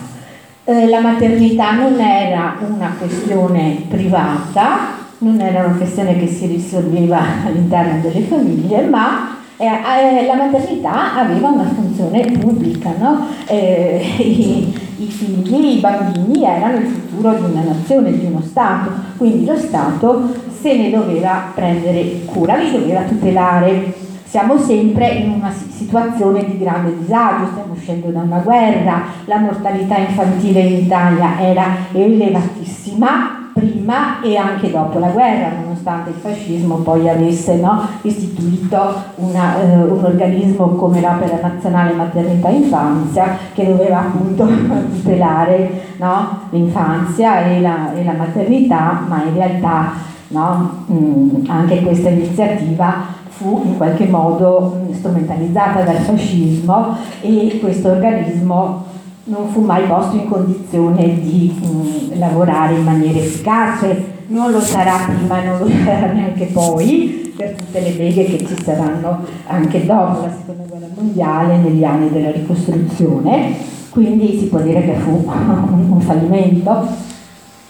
Eh, 0.66 0.88
la 0.88 1.00
maternità 1.00 1.72
non 1.72 1.98
era 2.00 2.58
una 2.68 2.94
questione 3.00 3.84
privata, 3.88 4.96
non 5.20 5.40
era 5.40 5.64
una 5.66 5.78
questione 5.78 6.20
che 6.20 6.28
si 6.28 6.48
risolveva 6.48 7.22
all'interno 7.46 8.02
delle 8.02 8.26
famiglie, 8.26 8.82
ma 8.82 9.38
eh, 9.56 9.66
eh, 9.66 10.26
la 10.26 10.36
maternità 10.36 11.16
aveva 11.16 11.48
una 11.48 11.64
funzione 11.64 12.26
pubblica, 12.26 12.94
no? 13.00 13.28
eh, 13.48 14.74
i, 14.98 15.08
figli, 15.08 15.78
i 15.78 15.80
bambini 15.80 16.44
erano 16.44 16.78
il 16.78 16.88
futuro 16.88 17.34
di 17.34 17.52
una 17.52 17.64
nazione, 17.64 18.18
di 18.18 18.26
uno 18.26 18.42
Stato, 18.42 18.92
quindi 19.18 19.46
lo 19.46 19.58
Stato 19.58 20.34
se 20.60 20.76
ne 20.76 20.90
doveva 20.90 21.52
prendere 21.54 22.26
cura, 22.26 22.56
li 22.56 22.72
doveva 22.72 23.02
tutelare. 23.02 23.94
Siamo 24.26 24.58
sempre 24.58 25.08
in 25.10 25.30
una 25.32 25.54
situazione 25.54 26.46
di 26.46 26.58
grande 26.58 26.98
disagio, 26.98 27.48
stiamo 27.52 27.74
uscendo 27.74 28.10
da 28.10 28.22
una 28.22 28.40
guerra, 28.40 29.04
la 29.26 29.38
mortalità 29.38 29.98
infantile 29.98 30.60
in 30.60 30.84
Italia 30.84 31.40
era 31.40 31.66
elevatissima, 31.94 33.47
prima 33.58 34.22
e 34.22 34.38
anche 34.38 34.70
dopo 34.70 35.00
la 35.00 35.10
guerra, 35.10 35.52
nonostante 35.60 36.12
il 36.12 36.16
fascismo 36.16 36.76
poi 36.76 37.10
avesse 37.10 37.56
no, 37.56 37.88
istituito 38.04 38.94
una, 39.16 39.60
eh, 39.62 39.76
un 39.76 40.04
organismo 40.04 40.68
come 40.76 41.02
l'Opera 41.02 41.40
Nazionale 41.42 41.94
Maternità 41.94 42.50
e 42.50 42.56
Infanzia 42.56 43.38
che 43.54 43.66
doveva 43.66 44.00
appunto 44.00 44.46
tutelare 44.94 45.82
no, 45.98 46.40
l'infanzia 46.52 47.46
e 47.46 47.62
la, 47.62 47.94
e 47.94 48.04
la, 48.04 48.14
maternità, 48.14 49.04
ma 49.08 49.24
in 49.24 49.34
realtà 49.34 49.94
no, 50.30 50.84
mh, 50.86 51.46
anche 51.48 51.82
questa 51.82 52.10
iniziativa 52.10 53.16
fu 53.30 53.62
in 53.66 53.78
qualche 53.78 54.08
modo 54.08 54.80
strumentalizzata 54.92 55.82
dal 55.82 55.98
fascismo 55.98 56.98
e 57.22 57.60
questo 57.60 57.90
organismo 57.90 58.87
non 59.28 59.50
fu 59.50 59.62
mai 59.62 59.84
posto 59.88 60.16
in 60.16 60.28
condizione 60.28 61.20
di 61.20 61.54
mh, 61.60 61.68
mm, 61.68 62.20
lavorare 62.20 62.76
in 62.76 62.84
maniera 62.84 63.20
efficace, 63.20 64.16
non 64.28 64.52
lo 64.52 64.60
sarà 64.60 64.98
prima 65.06 65.42
non 65.44 65.60
lo 65.60 65.68
sarà 65.84 66.12
neanche 66.12 66.46
poi 66.46 67.34
per 67.36 67.52
tutte 67.52 67.80
le 67.80 67.92
beghe 67.92 68.26
che 68.26 68.46
ci 68.46 68.64
saranno 68.64 69.24
anche 69.46 69.86
dopo 69.86 70.22
la 70.22 70.32
seconda 70.32 70.64
guerra 70.64 70.88
mondiale, 70.96 71.58
negli 71.58 71.84
anni 71.84 72.10
della 72.10 72.32
ricostruzione, 72.32 73.54
quindi 73.92 74.40
si 74.40 74.48
può 74.48 74.60
dire 74.60 74.84
che 74.84 74.94
fu 74.96 75.24
un 75.30 76.02
fallimento. 76.02 77.06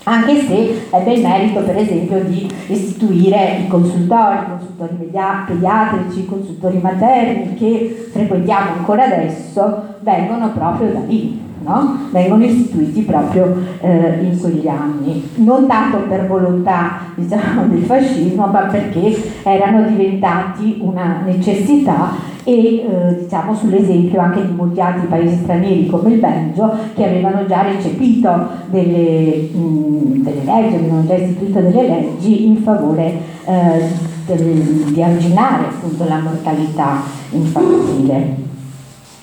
Anche 0.04 0.42
se 0.48 0.88
ebbe 0.90 1.14
il 1.16 1.22
merito 1.22 1.60
per 1.64 1.76
esempio 1.76 2.24
di 2.24 2.50
istituire 2.68 3.58
i 3.66 3.68
consultori, 3.68 4.38
i 4.38 4.46
consultori 4.48 5.10
pediatrici, 5.48 6.20
i 6.20 6.26
consultori 6.26 6.78
materni 6.78 7.56
che 7.56 8.08
frequentiamo 8.14 8.72
ancora 8.78 9.04
adesso, 9.04 9.84
vengono 10.00 10.52
proprio 10.52 10.94
da 10.94 11.00
lì, 11.06 11.47
no? 11.68 12.08
vengono 12.12 12.44
istituiti 12.46 13.02
proprio 13.02 13.54
eh, 13.82 14.20
in 14.22 14.40
quegli 14.40 14.68
anni, 14.68 15.30
non 15.36 15.68
tanto 15.68 15.98
per 16.08 16.26
volontà 16.28 17.00
diciamo, 17.16 17.68
del 17.68 17.84
fascismo, 17.84 18.48
ma 18.48 18.62
perché 18.62 19.16
erano 19.44 19.88
diventati 19.88 20.78
una 20.82 21.22
necessità 21.26 22.36
e 22.48 22.78
eh, 22.78 23.18
diciamo 23.20 23.54
sull'esempio 23.54 24.22
anche 24.22 24.46
di 24.46 24.54
molti 24.54 24.80
altri 24.80 25.08
paesi 25.08 25.36
stranieri 25.44 25.86
come 25.88 26.14
il 26.14 26.20
Belgio 26.20 26.74
che 26.96 27.04
avevano 27.04 27.46
già 27.46 27.64
recepito 27.64 28.48
delle, 28.68 29.50
mh, 29.52 30.24
delle 30.24 30.44
leggi, 30.46 30.76
avevano 30.76 31.06
già 31.06 31.16
istituito 31.16 31.60
delle 31.60 31.88
leggi 31.88 32.46
in 32.46 32.56
favore 32.56 33.20
eh, 33.44 33.90
del, 34.26 34.62
di 34.94 35.04
arginare 35.04 35.66
appunto 35.66 36.06
la 36.06 36.20
mortalità 36.20 37.02
infantile. 37.32 38.47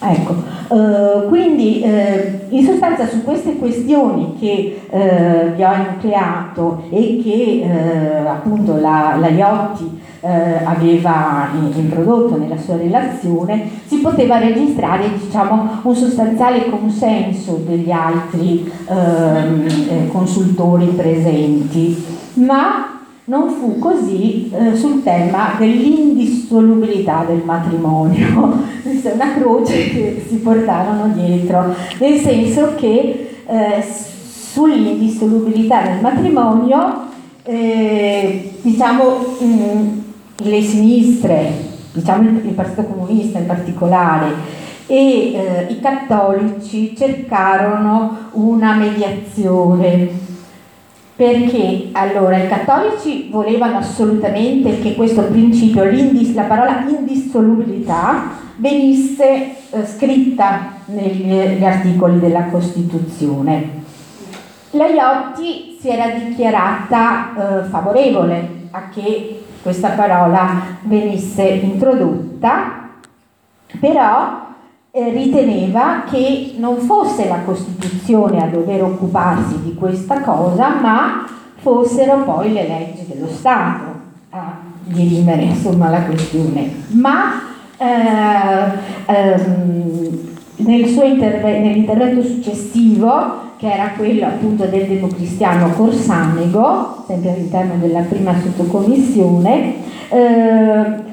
Ecco, 0.01 0.35
eh, 0.75 1.29
quindi 1.29 1.81
eh, 1.83 2.47
in 2.51 2.65
sostanza 2.65 3.07
su 3.07 3.23
queste 3.23 3.57
questioni 3.57 4.37
che 4.39 4.81
eh, 4.91 5.53
vi 5.55 5.63
ho 5.63 5.73
enucleato 5.73 6.83
e 6.91 7.21
che 7.23 7.63
eh, 7.63 8.27
appunto 8.27 8.79
la, 8.79 9.17
la 9.19 9.29
Iotti 9.29 10.03
eh, 10.21 10.65
aveva 10.65 11.49
introdotto 11.75 12.37
nella 12.37 12.57
sua 12.57 12.77
relazione, 12.77 13.69
si 13.87 13.99
poteva 13.99 14.39
registrare 14.39 15.11
diciamo, 15.19 15.81
un 15.83 15.95
sostanziale 15.95 16.69
consenso 16.71 17.63
degli 17.65 17.91
altri 17.91 18.71
ehm, 18.89 19.67
eh, 19.67 20.09
consultori 20.11 20.87
presenti, 20.87 22.03
ma 22.35 22.94
non 23.27 23.49
fu 23.49 23.79
così 23.79 24.51
eh, 24.53 24.77
sul 24.77 25.03
tema 25.03 25.55
dell'indissolubilità 25.59 27.25
del 27.27 27.43
matrimonio. 27.45 28.63
Questa 28.83 29.11
è 29.11 29.15
una 29.15 29.33
croce 29.35 29.89
che 29.89 30.25
si 30.29 30.37
portarono 30.37 31.09
dietro, 31.15 31.75
nel 31.99 32.21
senso 32.21 32.75
che 32.75 33.37
eh, 33.47 33.85
sull'indissolubilità 34.53 35.83
del 35.83 36.01
matrimonio, 36.01 37.07
eh, 37.45 38.59
diciamo, 38.61 39.37
mh, 39.39 39.45
mm, 39.45 39.99
le 40.37 40.63
sinistre, 40.63 41.53
diciamo 41.93 42.29
il, 42.29 42.43
il, 42.45 42.53
Partito 42.53 42.85
Comunista 42.85 43.39
in 43.39 43.47
particolare, 43.47 44.63
e 44.87 45.33
eh, 45.33 45.67
i 45.71 45.81
cattolici 45.81 46.95
cercarono 46.95 48.29
una 48.33 48.75
mediazione 48.75 50.24
perché 51.17 51.91
allora 51.93 52.39
i 52.39 52.49
cattolici 52.49 53.29
volevano 53.31 53.79
assolutamente 53.79 54.81
che 54.81 54.95
questo 54.95 55.23
principio, 55.23 55.85
la 56.35 56.43
parola 56.43 56.85
indissolubilità, 56.89 58.31
venisse 58.57 59.55
eh, 59.71 59.87
scritta 59.87 60.73
negli 60.87 61.65
articoli 61.65 62.19
della 62.19 62.45
Costituzione. 62.45 63.83
La 64.71 64.89
Iotti 64.89 65.77
si 65.81 65.89
era 65.89 66.09
dichiarata 66.09 67.63
eh, 67.63 67.65
favorevole 67.69 68.63
a 68.73 68.89
che 68.89 69.45
questa 69.63 69.91
parola 69.91 70.79
venisse 70.83 71.45
introdotta, 71.45 72.89
però 73.79 74.44
eh, 74.97 75.11
riteneva 75.11 76.05
che 76.09 76.55
non 76.59 76.77
fosse 76.77 77.27
la 77.27 77.41
Costituzione 77.45 78.41
a 78.41 78.47
dover 78.47 78.85
occuparsi 78.85 79.61
di 79.61 79.75
questa 79.75 80.21
cosa, 80.21 80.77
ma 80.81 81.27
fossero 81.57 82.19
poi 82.23 82.53
le 82.53 82.69
leggi 82.69 83.05
dello 83.09 83.27
Stato 83.27 83.87
a 84.31 84.53
dirimere 84.85 85.43
insomma, 85.43 85.89
la 85.89 86.03
questione, 86.03 86.71
ma 86.91 87.43
eh, 87.77 89.13
ehm, 89.13 90.19
nel 90.59 90.87
interve- 90.87 91.59
nell'intervento 91.59 92.23
successivo, 92.23 93.43
che 93.57 93.73
era 93.73 93.95
quello 93.97 94.27
appunto 94.27 94.67
del 94.67 94.87
democristiano 94.87 95.71
Corsanego, 95.71 97.03
sempre 97.09 97.33
all'interno 97.33 97.79
della 97.81 98.03
prima 98.03 98.33
sottocommissione, 98.41 99.75
eh, 100.09 101.13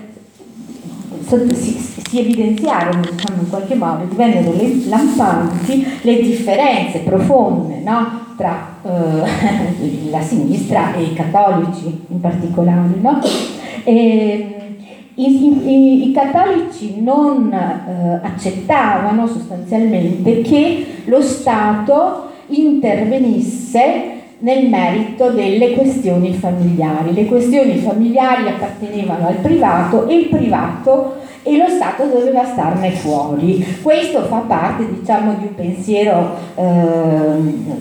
si, 1.54 1.78
si, 1.78 2.20
evidenziarono 2.20 3.02
diciamo, 3.02 3.42
in 3.42 3.50
qualche 3.50 3.76
modo, 3.76 4.06
divennero 4.06 4.54
lampanti 4.88 5.86
le 6.02 6.22
differenze 6.22 7.00
profonde 7.00 7.80
no? 7.84 8.20
tra 8.38 8.76
eh, 8.84 10.10
la 10.10 10.22
sinistra 10.22 10.94
e 10.96 11.04
i 11.04 11.14
cattolici 11.14 12.06
in 12.08 12.20
particolare. 12.20 12.90
No? 13.00 13.20
E, 13.84 14.56
i, 15.16 15.26
i, 15.26 16.10
i, 16.10 16.12
cattolici 16.14 17.02
non 17.02 17.52
eh, 17.52 18.20
accettavano 18.24 19.28
sostanzialmente 19.28 20.42
che 20.42 20.86
lo 21.06 21.22
Stato 21.22 22.30
intervenisse 22.48 24.21
nel 24.42 24.68
merito 24.70 25.32
delle 25.32 25.72
questioni 25.72 26.34
familiari. 26.34 27.14
Le 27.14 27.26
questioni 27.26 27.78
familiari 27.78 28.48
appartenevano 28.48 29.28
al 29.28 29.36
privato 29.36 30.08
e 30.08 30.16
il 30.16 30.28
privato 30.28 31.16
e 31.44 31.58
lo 31.58 31.68
Stato 31.68 32.06
doveva 32.06 32.46
starne 32.46 32.92
fuori. 32.92 33.66
Questo 33.82 34.24
fa 34.26 34.44
parte 34.48 34.88
diciamo, 34.88 35.34
di 35.40 35.46
un 35.46 35.56
pensiero 35.56 36.36
eh, 36.56 36.64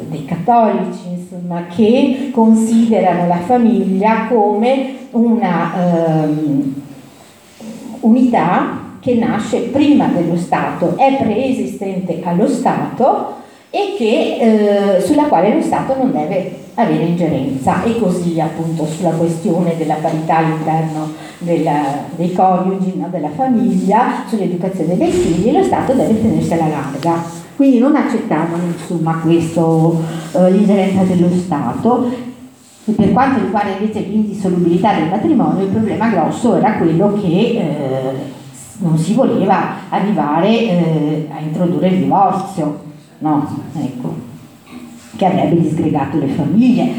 dei 0.09 0.25
cattolici 0.25 1.09
insomma, 1.13 1.65
che 1.67 2.31
considerano 2.33 3.27
la 3.27 3.39
famiglia 3.39 4.27
come 4.29 4.95
una 5.11 5.73
eh, 5.75 6.29
unità 8.01 8.79
che 9.01 9.15
nasce 9.15 9.61
prima 9.61 10.07
dello 10.07 10.37
Stato, 10.37 10.97
è 10.97 11.17
preesistente 11.17 12.21
allo 12.23 12.47
Stato 12.47 13.39
e 13.71 13.95
che, 13.97 14.97
eh, 14.97 15.01
sulla 15.01 15.25
quale 15.25 15.55
lo 15.55 15.63
Stato 15.63 15.97
non 15.97 16.11
deve 16.11 16.59
avere 16.75 17.05
ingerenza 17.05 17.85
e 17.85 18.01
così 18.01 18.41
appunto 18.41 18.85
sulla 18.85 19.11
questione 19.11 19.77
della 19.77 19.95
parità 19.95 20.39
all'interno 20.39 21.13
della, 21.39 22.05
dei 22.17 22.33
coniugi, 22.33 22.95
no, 22.97 23.09
della 23.11 23.29
famiglia, 23.29 24.25
sull'educazione 24.27 24.97
dei 24.97 25.13
figli, 25.13 25.53
lo 25.53 25.63
Stato 25.63 25.93
deve 25.93 26.21
tenersi 26.21 26.53
alla 26.53 26.67
larga. 26.67 27.23
Quindi 27.55 27.79
non 27.79 27.95
accettavano 27.95 28.65
insomma 28.65 29.21
questo, 29.23 30.03
eh, 30.33 30.51
l'ingerenza 30.51 31.03
dello 31.03 31.31
Stato. 31.37 32.11
E 32.87 32.93
per 32.93 33.13
quanto 33.13 33.41
riguarda 33.45 33.71
invece 33.79 34.01
l'indissolubilità 34.01 34.95
del 34.95 35.11
matrimonio, 35.11 35.65
il 35.65 35.71
problema 35.71 36.09
grosso 36.09 36.57
era 36.57 36.73
quello 36.73 37.13
che 37.21 37.29
eh, 37.29 38.39
non 38.79 38.99
si 38.99 39.13
voleva 39.13 39.75
arrivare 39.91 40.49
eh, 40.49 41.29
a 41.31 41.41
introdurre 41.41 41.89
il 41.89 41.99
divorzio 41.99 42.89
no? 43.21 43.63
Ecco, 43.75 44.15
che 45.17 45.25
avrebbe 45.25 45.61
disgregato 45.61 46.19
le 46.19 46.29
famiglie. 46.29 46.93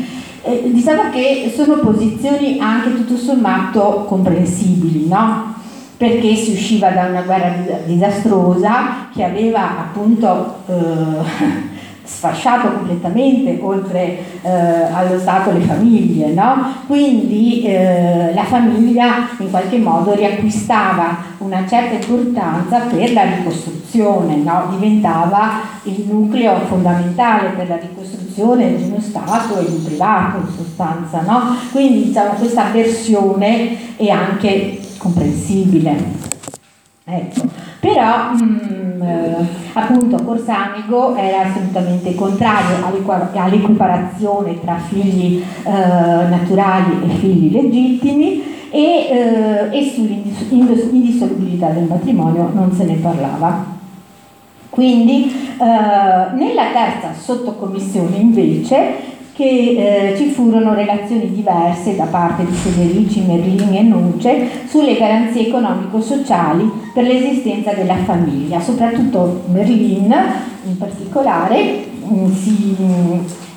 Eh, 0.44 0.72
diciamo 0.72 1.12
che 1.12 1.52
sono 1.56 1.76
posizioni 1.76 2.58
anche 2.60 2.96
tutto 2.96 3.16
sommato 3.16 4.06
comprensibili, 4.08 5.08
no? 5.08 5.54
Perché 5.98 6.34
si 6.36 6.54
usciva 6.54 6.90
da 6.90 7.06
una 7.06 7.22
guerra 7.22 7.54
disastrosa 7.86 9.10
che 9.14 9.24
aveva 9.24 9.80
appunto 9.80 10.56
eh, 10.66 11.70
sfasciato 12.04 12.72
completamente 12.72 13.60
oltre 13.62 14.18
eh, 14.42 14.50
allo 14.50 15.18
Stato 15.20 15.52
le 15.52 15.62
famiglie, 15.62 16.34
no? 16.34 16.74
quindi 16.88 17.64
eh, 17.64 18.34
la 18.34 18.44
famiglia 18.44 19.30
in 19.38 19.50
qualche 19.50 19.78
modo 19.78 20.14
riacquistava 20.14 21.18
una 21.38 21.66
certa 21.68 21.96
importanza 21.96 22.80
per 22.80 23.14
la 23.14 23.24
ricostruzione, 23.24 23.81
no? 23.98 24.68
diventava 24.72 25.62
il 25.84 26.06
nucleo 26.08 26.60
fondamentale 26.68 27.50
per 27.50 27.68
la 27.68 27.78
ricostruzione 27.78 28.76
di 28.76 28.84
uno 28.84 29.00
Stato 29.00 29.60
e 29.60 29.66
di 29.66 29.74
un 29.74 29.84
privato 29.84 30.38
in 30.38 30.54
sostanza, 30.56 31.22
no? 31.22 31.56
quindi 31.72 32.06
diciamo, 32.06 32.34
questa 32.34 32.66
versione 32.72 33.96
è 33.98 34.10
anche 34.10 34.80
comprensibile. 34.98 36.30
Ecco. 37.04 37.42
Però 37.80 38.34
mh, 38.34 38.44
mm, 38.44 39.02
eh, 39.02 39.48
appunto 39.74 40.24
Corsanigo 40.24 41.16
era 41.16 41.50
assolutamente 41.50 42.14
contrario 42.14 42.86
all'equiparazione 43.34 44.62
tra 44.62 44.78
figli 44.78 45.44
eh, 45.64 45.72
naturali 45.72 47.02
e 47.04 47.10
figli 47.16 47.52
legittimi 47.52 48.44
e, 48.70 49.70
eh, 49.72 49.78
e 49.78 49.92
sull'indissolubilità 49.94 51.70
del 51.70 51.86
matrimonio 51.86 52.50
non 52.54 52.72
se 52.72 52.86
ne 52.86 52.96
parlava. 52.96 53.80
Quindi 54.72 55.26
eh, 55.26 56.36
nella 56.36 56.72
terza 56.72 57.14
sottocommissione 57.14 58.16
invece 58.16 59.10
che 59.34 59.44
eh, 60.14 60.18
ci 60.18 60.30
furono 60.30 60.74
relazioni 60.74 61.30
diverse 61.30 61.98
da 61.98 62.06
parte 62.06 62.46
di 62.46 62.54
Federici, 62.54 63.22
Merlini 63.22 63.80
e 63.80 63.82
Nuce 63.82 64.50
sulle 64.68 64.96
garanzie 64.98 65.48
economico-sociali 65.48 66.72
per 66.94 67.04
l'esistenza 67.04 67.74
della 67.74 67.98
famiglia. 67.98 68.62
Soprattutto 68.62 69.42
Merlin 69.52 70.16
in 70.64 70.78
particolare 70.78 71.86
mm, 72.06 72.32
si, 72.32 72.76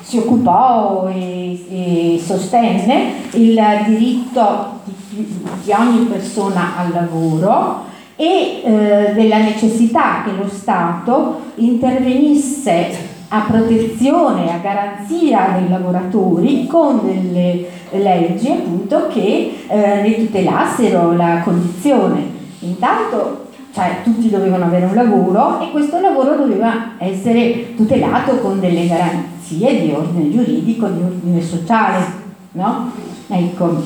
si, 0.01 0.17
occupò 0.17 1.07
e, 1.07 1.65
e, 1.69 2.21
sostenne 2.21 3.11
il 3.31 3.57
diritto 3.87 4.81
di, 4.83 5.25
di 5.63 5.71
ogni 5.71 6.05
persona 6.07 6.73
al 6.75 6.91
lavoro 6.91 7.93
e 8.15 8.61
eh, 8.63 9.13
della 9.13 9.37
necessità 9.39 10.23
che 10.23 10.31
lo 10.31 10.47
Stato 10.47 11.41
intervenisse 11.55 13.13
a 13.27 13.41
protezione, 13.47 14.53
a 14.53 14.59
garanzia 14.59 15.55
dei 15.57 15.69
lavoratori 15.69 16.67
con 16.67 17.01
delle 17.03 17.67
leggi 17.91 18.51
appunto 18.51 19.07
che 19.07 19.65
eh, 19.67 20.01
ne 20.01 20.15
tutelassero 20.15 21.13
la 21.13 21.41
condizione. 21.43 22.33
Intanto 22.59 23.43
cioè, 23.73 23.97
tutti 24.03 24.29
dovevano 24.29 24.65
avere 24.65 24.85
un 24.85 24.95
lavoro 24.95 25.59
e 25.59 25.71
questo 25.71 25.99
lavoro 25.99 26.37
doveva 26.37 26.93
essere 26.97 27.75
tutelato 27.75 28.37
con 28.37 28.61
delle 28.61 28.87
garanzie 28.87 29.81
di 29.81 29.91
ordine 29.91 30.31
giuridico, 30.31 30.87
di 30.87 31.01
ordine 31.01 31.41
sociale. 31.41 32.23
No? 32.53 32.91
Ecco 33.27 33.83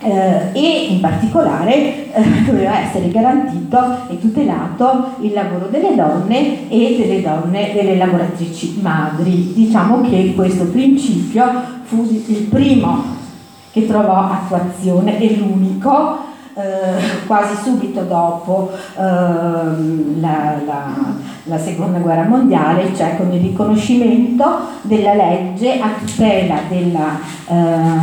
eh, 0.00 0.50
e 0.52 0.86
in 0.90 1.00
particolare 1.00 2.12
eh, 2.12 2.22
doveva 2.46 2.80
essere 2.80 3.08
garantito 3.08 4.08
e 4.08 4.18
tutelato 4.20 5.14
il 5.20 5.32
lavoro 5.32 5.66
delle 5.66 5.94
donne 5.94 6.68
e 6.68 6.96
delle 6.98 7.20
donne, 7.22 7.72
delle 7.72 7.96
lavoratrici 7.96 8.78
madri. 8.80 9.52
Diciamo 9.54 10.02
che 10.02 10.32
questo 10.34 10.64
principio 10.66 11.44
fu 11.82 12.06
il 12.10 12.46
primo 12.50 13.16
che 13.72 13.86
trovò 13.86 14.30
attuazione 14.30 15.18
e 15.20 15.36
l'unico 15.36 16.26
eh, 16.58 17.24
quasi 17.26 17.54
subito 17.62 18.02
dopo 18.02 18.72
eh, 18.72 19.00
la, 19.00 20.60
la, 20.66 20.94
la, 21.44 21.58
seconda 21.58 21.98
guerra 21.98 22.24
mondiale, 22.24 22.92
cioè 22.96 23.16
con 23.16 23.32
il 23.32 23.40
riconoscimento 23.40 24.44
della 24.82 25.14
legge 25.14 25.78
a 25.78 25.90
tutela 26.04 26.62
della 26.68 27.20
eh, 27.46 27.54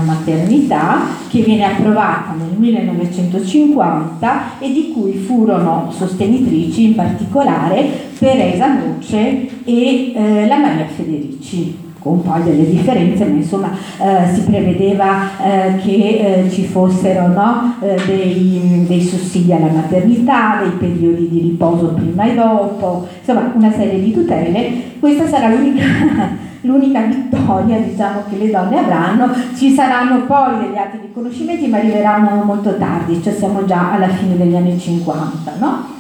maternità 0.05 1.01
che 1.27 1.41
viene 1.41 1.65
approvata 1.65 2.31
nel 2.31 2.57
1950 2.57 4.59
e 4.59 4.71
di 4.71 4.93
cui 4.93 5.17
furono 5.17 5.91
sostenitrici 5.91 6.85
in 6.85 6.95
particolare 6.95 8.13
Teresa 8.17 8.73
Noce 8.73 9.63
e 9.65 10.13
eh, 10.15 10.47
la 10.47 10.57
Maria 10.57 10.87
Federici 10.87 11.84
con 12.05 12.21
poi 12.21 12.43
delle 12.43 12.69
differenze, 12.69 13.25
ma 13.25 13.35
insomma 13.35 13.71
eh, 13.97 14.31
si 14.31 14.41
prevedeva 14.41 15.27
eh, 15.43 15.77
che 15.77 16.43
eh, 16.45 16.51
ci 16.51 16.63
fossero 16.65 17.29
no, 17.29 17.77
eh, 17.81 17.99
dei, 18.05 18.85
dei, 18.87 19.01
sussidi 19.01 19.51
alla 19.51 19.71
maternità, 19.71 20.59
dei 20.61 20.69
periodi 20.73 21.27
di 21.27 21.39
riposo 21.39 21.95
prima 21.95 22.25
e 22.25 22.35
dopo, 22.35 23.07
insomma 23.17 23.51
una 23.55 23.71
serie 23.71 23.99
di 23.99 24.13
tutele. 24.13 24.71
Questa 24.99 25.27
sarà 25.27 25.49
l'unica, 25.49 25.81
l'unica 26.61 27.01
vittoria 27.01 27.79
diciamo, 27.79 28.21
che 28.29 28.37
le 28.37 28.51
donne 28.51 28.77
avranno. 28.77 29.33
Ci 29.55 29.73
saranno 29.73 30.25
poi 30.27 30.59
degli 30.59 30.77
altri 30.77 30.99
riconoscimenti, 31.01 31.65
ma 31.65 31.77
arriveranno 31.77 32.43
molto 32.43 32.77
tardi, 32.77 33.19
cioè 33.23 33.33
siamo 33.33 33.65
già 33.65 33.93
alla 33.93 34.09
fine 34.09 34.37
degli 34.37 34.55
anni 34.55 34.77
50. 34.77 35.53
No? 35.57 35.94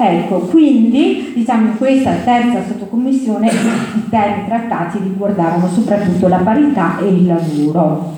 Ecco, 0.00 0.38
quindi 0.42 1.32
diciamo 1.34 1.70
in 1.70 1.76
questa 1.76 2.12
terza 2.24 2.62
sottocommissione 2.64 3.48
i 3.48 4.08
temi 4.08 4.46
trattati 4.46 4.98
riguardavano 5.02 5.66
soprattutto 5.66 6.28
la 6.28 6.36
parità 6.36 6.98
e 7.00 7.08
il 7.08 7.26
lavoro. 7.26 8.14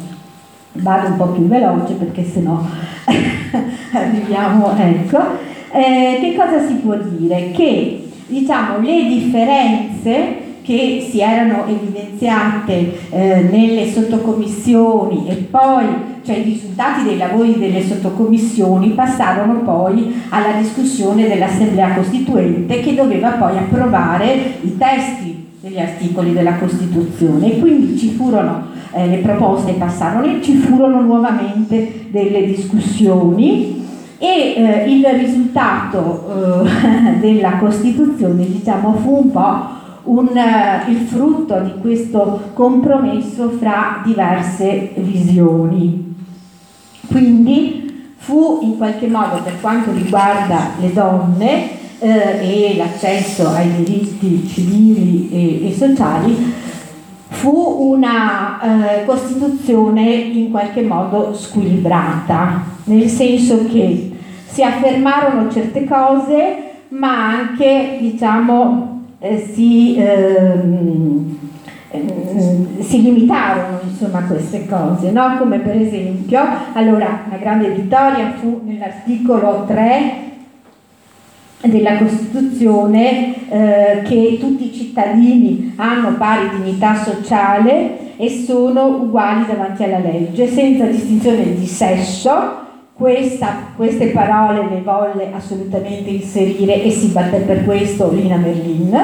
Vado 0.73 1.09
un 1.09 1.17
po' 1.17 1.29
più 1.29 1.47
veloce 1.47 1.95
perché 1.95 2.23
sennò 2.23 2.61
arriviamo, 3.93 4.77
ecco. 4.77 5.19
Eh, 5.73 6.19
che 6.21 6.35
cosa 6.37 6.67
si 6.67 6.75
può 6.75 6.97
dire? 6.97 7.51
Che 7.53 8.09
diciamo 8.27 8.79
le 8.81 9.05
differenze 9.07 10.40
che 10.63 11.07
si 11.11 11.21
erano 11.21 11.67
evidenziate 11.67 13.11
eh, 13.11 13.49
nelle 13.51 13.91
sottocommissioni 13.91 15.29
e 15.29 15.35
poi, 15.35 15.87
cioè 16.25 16.37
i 16.37 16.43
risultati 16.43 17.05
dei 17.05 17.17
lavori 17.17 17.59
delle 17.59 17.83
sottocommissioni 17.83 18.91
passarono 18.91 19.61
poi 19.61 20.23
alla 20.29 20.53
discussione 20.59 21.27
dell'Assemblea 21.27 21.95
Costituente 21.95 22.81
che 22.81 22.95
doveva 22.95 23.31
poi 23.31 23.57
approvare 23.57 24.55
i 24.63 24.77
testi 24.77 25.49
degli 25.61 25.79
articoli 25.79 26.33
della 26.33 26.55
Costituzione. 26.55 27.59
Quindi 27.59 27.99
ci 27.99 28.11
furono 28.11 28.69
eh, 28.93 29.07
le 29.07 29.17
proposte 29.19 29.73
passarono 29.73 30.27
e 30.27 30.43
ci 30.43 30.55
furono 30.55 31.01
nuovamente 31.01 32.07
delle 32.09 32.45
discussioni. 32.45 33.79
E 34.19 34.55
eh, 34.55 34.91
il 34.91 35.07
risultato 35.19 36.65
eh, 36.65 37.19
della 37.21 37.57
Costituzione 37.57 38.47
diciamo, 38.47 38.95
fu 38.97 39.17
un 39.25 39.31
po' 39.31 39.79
un, 40.11 40.27
uh, 40.27 40.91
il 40.91 40.99
frutto 41.07 41.61
di 41.61 41.75
questo 41.81 42.51
compromesso 42.55 43.51
fra 43.51 44.03
diverse 44.05 44.93
visioni. 44.97 46.15
Quindi 47.07 48.15
fu 48.17 48.59
in 48.63 48.77
qualche 48.77 49.07
modo 49.07 49.41
per 49.43 49.61
quanto 49.61 49.93
riguarda 49.93 50.73
le 50.79 50.93
donne 50.93 51.79
eh, 51.99 52.73
e 52.73 52.77
l'accesso 52.77 53.49
ai 53.49 53.83
diritti 53.83 54.47
civili 54.47 55.29
e, 55.31 55.69
e 55.69 55.75
sociali, 55.75 56.53
fu 57.29 57.93
una 57.93 58.61
eh, 58.61 59.05
Costituzione 59.05 60.11
in 60.13 60.51
qualche 60.51 60.83
modo 60.83 61.35
squilibrata, 61.35 62.65
nel 62.85 63.09
senso 63.09 63.67
che 63.67 64.13
si 64.47 64.63
affermarono 64.63 65.51
certe 65.51 65.85
cose, 65.85 66.57
ma 66.89 67.29
anche 67.29 67.97
diciamo, 68.01 68.91
eh, 68.91 69.00
si, 69.53 69.97
ehm, 69.99 71.39
eh, 71.91 72.67
si, 72.81 73.03
limitarono 73.03 73.81
insomma, 73.89 74.19
a 74.19 74.25
queste 74.25 74.67
cose, 74.67 75.11
no? 75.11 75.37
come 75.39 75.59
per 75.59 75.77
esempio, 75.77 76.41
allora 76.73 77.25
la 77.29 77.37
grande 77.37 77.71
vittoria 77.71 78.33
fu 78.39 78.63
nell'articolo 78.65 79.65
3 79.67 80.29
della 81.63 81.99
Costituzione 81.99 83.49
eh, 83.51 84.03
che 84.05 84.39
tutti 84.41 84.69
i 84.69 84.73
cittadini 84.73 85.75
hanno 85.77 86.15
pari 86.15 86.49
dignità 86.57 86.95
sociale 86.95 88.17
e 88.17 88.31
sono 88.31 88.87
uguali 88.87 89.45
davanti 89.47 89.83
alla 89.85 89.99
legge, 89.99 90.49
senza 90.49 90.87
distinzione 90.87 91.55
di 91.55 91.67
sesso. 91.67 92.69
Questa, 93.01 93.69
queste 93.77 94.09
parole 94.09 94.69
le 94.69 94.83
volle 94.83 95.33
assolutamente 95.33 96.11
inserire 96.11 96.83
e 96.83 96.91
si 96.91 97.07
batté 97.07 97.39
per 97.39 97.65
questo 97.65 98.13
Lina 98.13 98.37
Merlin, 98.37 98.95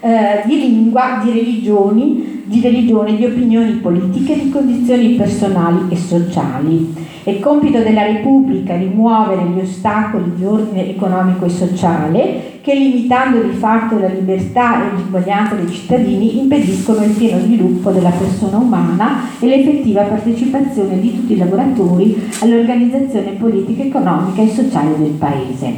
eh, 0.00 0.42
di 0.46 0.58
lingua, 0.58 1.20
di 1.22 1.30
religioni, 1.30 2.42
di 2.44 2.60
religione, 2.60 3.16
di 3.16 3.24
opinioni 3.24 3.72
politiche, 3.74 4.34
di 4.34 4.50
condizioni 4.50 5.10
personali 5.10 5.92
e 5.92 5.96
sociali. 5.96 7.08
È 7.22 7.38
compito 7.38 7.80
della 7.82 8.04
Repubblica 8.04 8.76
rimuovere 8.76 9.44
gli 9.44 9.60
ostacoli 9.60 10.32
di 10.36 10.44
ordine 10.44 10.88
economico 10.88 11.44
e 11.44 11.50
sociale 11.50 12.58
che, 12.62 12.74
limitando 12.74 13.42
di 13.42 13.52
fatto 13.52 13.98
la 13.98 14.08
libertà 14.08 14.82
e 14.82 14.96
l'uguaglianza 14.96 15.54
dei 15.54 15.70
cittadini, 15.70 16.40
impediscono 16.40 17.04
il 17.04 17.10
pieno 17.10 17.38
sviluppo 17.40 17.90
della 17.90 18.10
persona 18.10 18.56
umana 18.56 19.28
e 19.38 19.46
l'effettiva 19.46 20.02
partecipazione 20.02 20.98
di 20.98 21.14
tutti 21.14 21.34
i 21.34 21.36
lavoratori 21.36 22.30
all'organizzazione 22.40 23.32
politica, 23.32 23.82
economica 23.82 24.40
e 24.40 24.48
sociale 24.48 24.98
del 24.98 25.10
Paese. 25.10 25.74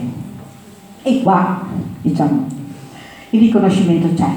E 1.03 1.23
qua, 1.23 1.67
diciamo, 2.01 2.61
il 3.33 3.41
riconoscimento 3.41 4.09
c'è. 4.15 4.29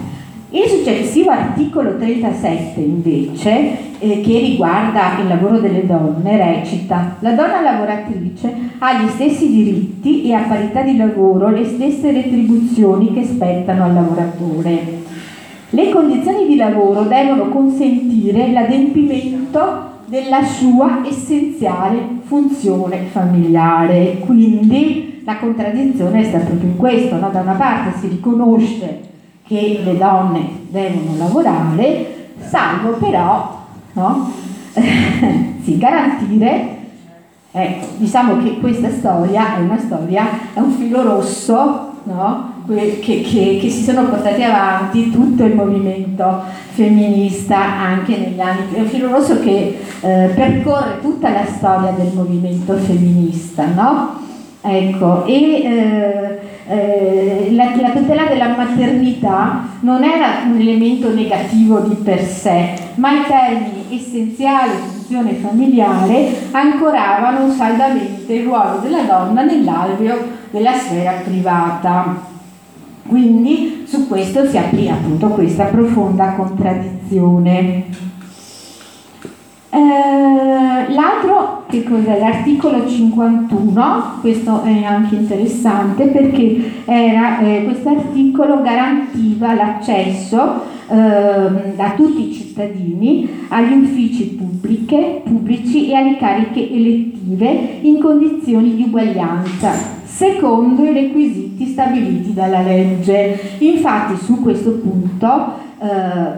Il 0.51 0.69
successivo 0.69 1.31
articolo 1.31 1.97
37 1.97 2.79
invece, 2.79 3.49
eh, 3.99 4.21
che 4.21 4.39
riguarda 4.39 5.19
il 5.19 5.27
lavoro 5.27 5.59
delle 5.59 5.85
donne, 5.85 6.37
recita 6.37 7.17
La 7.19 7.31
donna 7.31 7.59
lavoratrice 7.61 8.53
ha 8.77 9.01
gli 9.01 9.07
stessi 9.09 9.49
diritti 9.49 10.23
e 10.23 10.33
a 10.33 10.43
parità 10.43 10.81
di 10.81 10.95
lavoro 10.95 11.49
le 11.49 11.65
stesse 11.65 12.11
retribuzioni 12.11 13.13
che 13.13 13.25
spettano 13.25 13.83
al 13.83 13.93
lavoratore. 13.95 15.03
Le 15.71 15.89
condizioni 15.89 16.47
di 16.47 16.55
lavoro 16.55 17.03
devono 17.03 17.49
consentire 17.49 18.51
l'adempimento 18.51 19.93
della 20.05 20.41
sua 20.43 21.01
essenziale 21.05 21.97
funzione 22.23 23.07
familiare. 23.11 24.19
Quindi 24.19 25.14
la 25.25 25.37
contraddizione 25.37 26.23
sta 26.23 26.37
proprio 26.37 26.69
in 26.69 26.77
questo, 26.77 27.15
no? 27.15 27.29
da 27.29 27.41
una 27.41 27.53
parte 27.53 27.97
si 27.99 28.07
riconosce 28.07 29.01
che 29.45 29.81
le 29.83 29.97
donne 29.97 30.47
devono 30.69 31.17
lavorare, 31.17 32.29
salvo 32.39 32.91
però 32.91 33.63
no? 33.93 34.31
sì, 35.63 35.77
garantire, 35.77 36.77
eh, 37.51 37.79
diciamo 37.97 38.37
che 38.43 38.59
questa 38.59 38.91
storia 38.91 39.57
è 39.57 39.61
una 39.61 39.79
storia, 39.79 40.27
è 40.53 40.59
un 40.59 40.71
filo 40.71 41.01
rosso 41.01 41.93
no? 42.03 42.53
che, 42.67 42.99
che, 42.99 43.21
che, 43.59 43.69
si 43.69 43.81
sono 43.81 44.07
portati 44.07 44.43
avanti 44.43 45.09
tutto 45.09 45.43
il 45.43 45.55
movimento 45.55 46.43
femminista 46.69 47.57
anche 47.57 48.17
negli 48.17 48.39
anni, 48.39 48.73
è 48.73 48.79
un 48.81 48.87
filo 48.87 49.09
rosso 49.09 49.39
che 49.39 49.79
eh, 50.01 50.31
percorre 50.35 50.99
tutta 51.01 51.31
la 51.31 51.45
storia 51.45 51.91
del 51.91 52.11
movimento 52.13 52.75
femminista, 52.75 53.65
no? 53.65 54.23
Ecco, 54.67 55.25
e 55.25 55.61
eh, 55.61 56.39
eh, 56.67 57.49
la, 57.51 57.75
la, 57.79 57.91
tutela 57.91 58.25
della 58.25 58.55
maternità 58.57 59.63
non 59.81 60.03
era 60.03 60.41
un 60.47 60.59
elemento 60.59 61.13
negativo 61.13 61.81
di 61.81 61.93
per 61.93 62.23
sé, 62.23 62.73
ma 62.95 63.11
i 63.11 63.23
termini 63.27 63.85
essenziale 63.91 64.71
funzione 64.71 65.33
familiare 65.35 66.49
ancoravano 66.49 67.51
saldamente 67.51 68.33
il 68.33 68.45
ruolo 68.45 68.79
della 68.79 69.03
donna 69.03 69.43
nell'alveo 69.43 70.17
della 70.49 70.73
sfera 70.73 71.11
privata. 71.23 72.33
Quindi 73.07 73.83
su 73.85 74.07
questo 74.07 74.47
si 74.47 74.57
apre 74.57 74.89
appunto 74.89 75.27
questa 75.27 75.65
profonda 75.65 76.33
contraddizione. 76.33 78.13
Eh, 79.75 80.93
l'altro, 80.93 81.63
che 81.67 81.83
cos'è? 81.83 82.17
L'articolo 82.17 82.87
51, 82.87 84.19
questo 84.21 84.63
è 84.63 84.83
anche 84.85 85.15
interessante 85.15 86.05
perché 86.05 86.71
eh, 86.85 87.61
questo 87.65 87.89
articolo 87.89 88.61
garantiva 88.61 89.53
l'accesso 89.53 90.61
eh, 90.87 91.73
da 91.75 91.91
tutti 91.93 92.29
i 92.29 92.33
cittadini 92.33 93.47
agli 93.49 93.73
uffici 93.83 94.37
pubbliche, 94.37 95.23
pubblici 95.25 95.89
e 95.89 95.95
alle 95.95 96.15
cariche 96.15 96.71
elettive 96.71 97.79
in 97.81 97.99
condizioni 97.99 98.75
di 98.75 98.83
uguaglianza, 98.83 99.73
secondo 100.05 100.85
i 100.85 100.93
requisiti 100.93 101.65
stabiliti 101.65 102.33
dalla 102.33 102.61
legge. 102.61 103.57
Infatti 103.57 104.15
su 104.23 104.41
questo 104.41 104.71
punto 104.71 105.64
eh, 105.77 105.87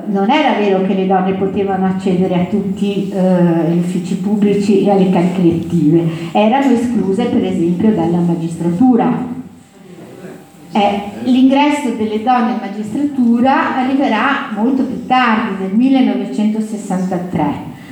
non 0.07 0.29
era 0.29 0.57
vero 0.57 0.81
che 0.87 0.95
le 0.95 1.05
donne 1.05 1.33
potevano 1.33 1.85
accedere 1.85 2.33
a 2.33 2.45
tutti 2.45 3.09
eh, 3.09 3.71
gli 3.71 3.77
uffici 3.77 4.17
pubblici 4.17 4.83
e 4.83 4.89
alle 4.89 5.11
cariche 5.11 5.41
elettive, 5.41 6.03
erano 6.31 6.73
escluse 6.73 7.25
per 7.25 7.43
esempio 7.45 7.91
dalla 7.91 8.17
magistratura. 8.17 9.35
Eh, 10.71 11.01
l'ingresso 11.23 11.91
delle 11.97 12.23
donne 12.23 12.51
in 12.51 12.57
magistratura 12.59 13.77
arriverà 13.77 14.49
molto 14.55 14.83
più 14.83 15.05
tardi, 15.05 15.61
nel 15.61 15.73
1963, 15.73 17.43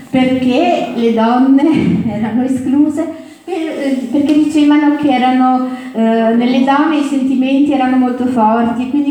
perché 0.09 0.93
le 0.95 1.13
donne 1.13 2.03
erano 2.11 2.43
escluse 2.43 3.23
eh, 3.45 4.07
perché 4.11 4.33
dicevano 4.33 4.95
che 4.95 5.09
erano, 5.09 5.69
eh, 5.93 5.99
nelle 6.35 6.63
donne 6.63 6.97
i 6.97 7.03
sentimenti 7.03 7.71
erano 7.71 7.97
molto 7.97 8.25
forti 8.25 8.89
quindi 8.89 9.05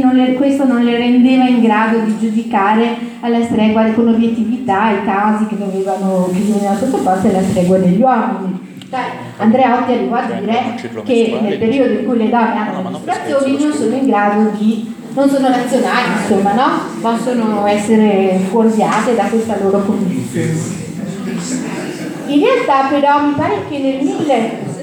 non 0.00 0.14
le, 0.14 0.34
questo 0.34 0.64
non 0.64 0.82
le 0.82 0.96
rendeva 0.96 1.46
in 1.46 1.60
grado 1.60 1.98
di 1.98 2.16
giudicare 2.18 2.96
alla 3.20 3.42
stregua 3.44 3.84
con 3.92 4.08
obiettività 4.08 4.90
i 4.90 5.04
casi 5.04 5.46
che 5.46 5.56
dovevano, 5.58 6.28
dovevano 6.30 6.76
sottoporsi 6.76 7.28
alla 7.28 7.42
stregua 7.42 7.78
degli 7.78 8.00
uomini. 8.00 8.72
Andreotti 9.36 9.92
arrivò 9.92 10.16
a 10.16 10.30
dire 10.30 10.74
che 11.04 11.38
nel 11.42 11.58
periodo 11.58 11.98
in 11.98 12.06
cui 12.06 12.16
le 12.16 12.30
donne 12.30 12.56
hanno 12.56 12.78
amministrazioni 12.78 13.56
non 13.58 13.72
sono 13.72 13.94
in 13.96 14.06
grado 14.06 14.50
di 14.56 14.92
non 15.14 15.28
sono 15.28 15.48
razionali, 15.48 16.08
insomma, 16.20 16.54
no? 16.54 17.00
Possono 17.00 17.66
essere 17.66 18.38
fuorviate 18.48 19.14
da 19.14 19.24
questa 19.24 19.56
loro 19.60 19.84
condizione. 19.84 20.82
In 22.26 22.40
realtà 22.40 22.88
però 22.88 23.20
mi 23.26 23.34
pare 23.34 23.66
che 23.68 23.78
nel 23.78 24.02
1000 24.02 24.73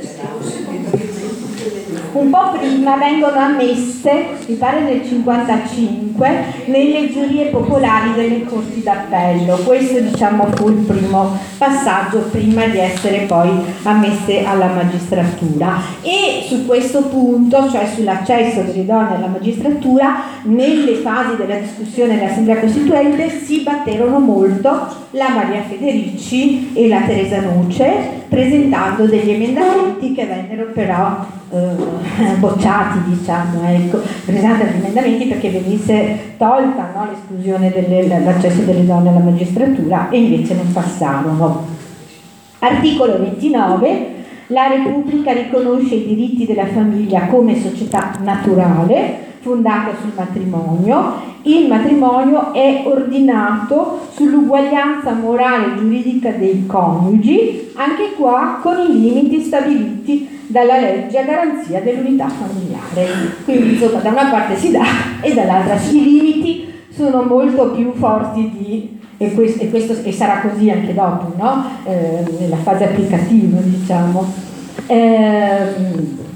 un 2.13 2.29
po' 2.29 2.57
prima 2.57 2.97
vengono 2.97 3.37
ammesse, 3.37 4.25
mi 4.47 4.55
pare 4.55 4.81
nel 4.81 5.05
55, 5.05 6.43
nelle 6.65 7.11
giurie 7.11 7.45
popolari 7.45 8.13
delle 8.13 8.43
corti 8.43 8.81
d'appello. 8.81 9.57
Questo 9.57 9.99
diciamo 9.99 10.47
fu 10.53 10.69
il 10.69 10.85
primo 10.85 11.37
passaggio 11.57 12.19
prima 12.31 12.65
di 12.65 12.79
essere 12.79 13.19
poi 13.27 13.49
ammesse 13.83 14.43
alla 14.43 14.67
magistratura. 14.67 15.79
E 16.01 16.45
su 16.47 16.65
questo 16.65 17.03
punto, 17.03 17.69
cioè 17.69 17.89
sull'accesso 17.93 18.61
delle 18.63 18.85
donne 18.85 19.15
alla 19.15 19.27
magistratura, 19.27 20.23
nelle 20.43 20.95
fasi 20.95 21.35
della 21.37 21.55
discussione 21.55 22.17
dell'Assemblea 22.17 22.59
Costituente 22.59 23.29
si 23.29 23.61
batterono 23.61 24.19
molto 24.19 24.99
la 25.11 25.29
Maria 25.29 25.61
Federici 25.61 26.71
e 26.73 26.87
la 26.87 27.01
Teresa 27.01 27.39
Nuce 27.41 28.23
presentando 28.27 29.05
degli 29.05 29.31
emendamenti 29.31 30.13
che 30.13 30.25
vennero 30.25 30.71
però 30.73 31.39
eh, 31.51 32.35
bocciati, 32.37 32.99
diciamo, 33.07 33.67
ecco, 33.67 33.99
presentando 34.25 34.63
degli 34.63 34.79
emendamenti 34.79 35.25
perché 35.25 35.49
venisse 35.49 36.35
tolta 36.37 36.91
no, 36.95 37.09
l'esclusione 37.09 37.71
dell'accesso 37.71 38.61
delle 38.61 38.85
donne 38.85 39.09
alla 39.09 39.19
magistratura 39.19 40.09
e 40.09 40.19
invece 40.19 40.55
non 40.55 40.71
passarono. 40.71 41.65
Articolo 42.59 43.19
29. 43.19 44.19
La 44.47 44.67
Repubblica 44.67 45.31
riconosce 45.31 45.95
i 45.95 46.05
diritti 46.05 46.45
della 46.45 46.67
famiglia 46.67 47.27
come 47.27 47.59
società 47.59 48.13
naturale 48.21 49.29
fondata 49.41 49.91
sul 49.99 50.11
matrimonio. 50.15 51.29
Il 51.43 51.67
matrimonio 51.67 52.53
è 52.53 52.83
ordinato 52.85 54.07
sull'uguaglianza 54.13 55.13
morale 55.13 55.73
e 55.73 55.77
giuridica 55.79 56.31
dei 56.31 56.65
coniugi, 56.65 57.71
anche 57.75 58.13
qua 58.15 58.59
con 58.61 58.77
i 58.77 58.99
limiti 58.99 59.41
stabiliti 59.41 60.39
dalla 60.51 60.79
legge 60.79 61.17
a 61.17 61.23
garanzia 61.23 61.81
dell'unità 61.81 62.27
familiare. 62.27 63.07
Quindi 63.43 63.73
insomma 63.73 63.99
da 63.99 64.09
una 64.09 64.29
parte 64.29 64.55
si 64.57 64.71
dà 64.71 64.83
e 65.21 65.33
dall'altra 65.33 65.77
si. 65.77 66.03
Limiti 66.03 66.73
sono 66.93 67.23
molto 67.23 67.71
più 67.71 67.93
forti 67.93 68.49
di 68.49 68.99
e 69.17 69.33
questo, 69.33 69.61
e, 69.61 69.69
questo, 69.69 69.95
e 70.01 70.11
sarà 70.11 70.41
così 70.41 70.71
anche 70.71 70.95
dopo, 70.95 71.31
no? 71.37 71.63
eh, 71.83 72.23
nella 72.39 72.55
fase 72.57 72.85
applicativa 72.85 73.59
diciamo. 73.61 74.33
Eh, 74.87 76.29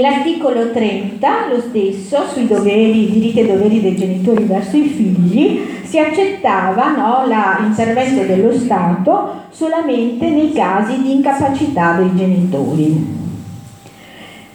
l'articolo 0.00 0.70
30, 0.70 1.48
lo 1.50 1.60
stesso, 1.60 2.24
sui 2.32 2.46
doveri, 2.46 3.10
diritti 3.10 3.40
e 3.40 3.46
doveri 3.46 3.80
dei 3.80 3.96
genitori 3.96 4.44
verso 4.44 4.76
i 4.76 4.88
figli, 4.88 5.60
si 5.82 5.98
accettava 5.98 6.96
no, 6.96 7.24
l'intervento 7.26 8.22
dello 8.24 8.52
Stato 8.52 9.42
solamente 9.50 10.28
nei 10.28 10.52
casi 10.52 11.00
di 11.00 11.12
incapacità 11.12 11.94
dei 11.94 12.14
genitori. 12.14 13.22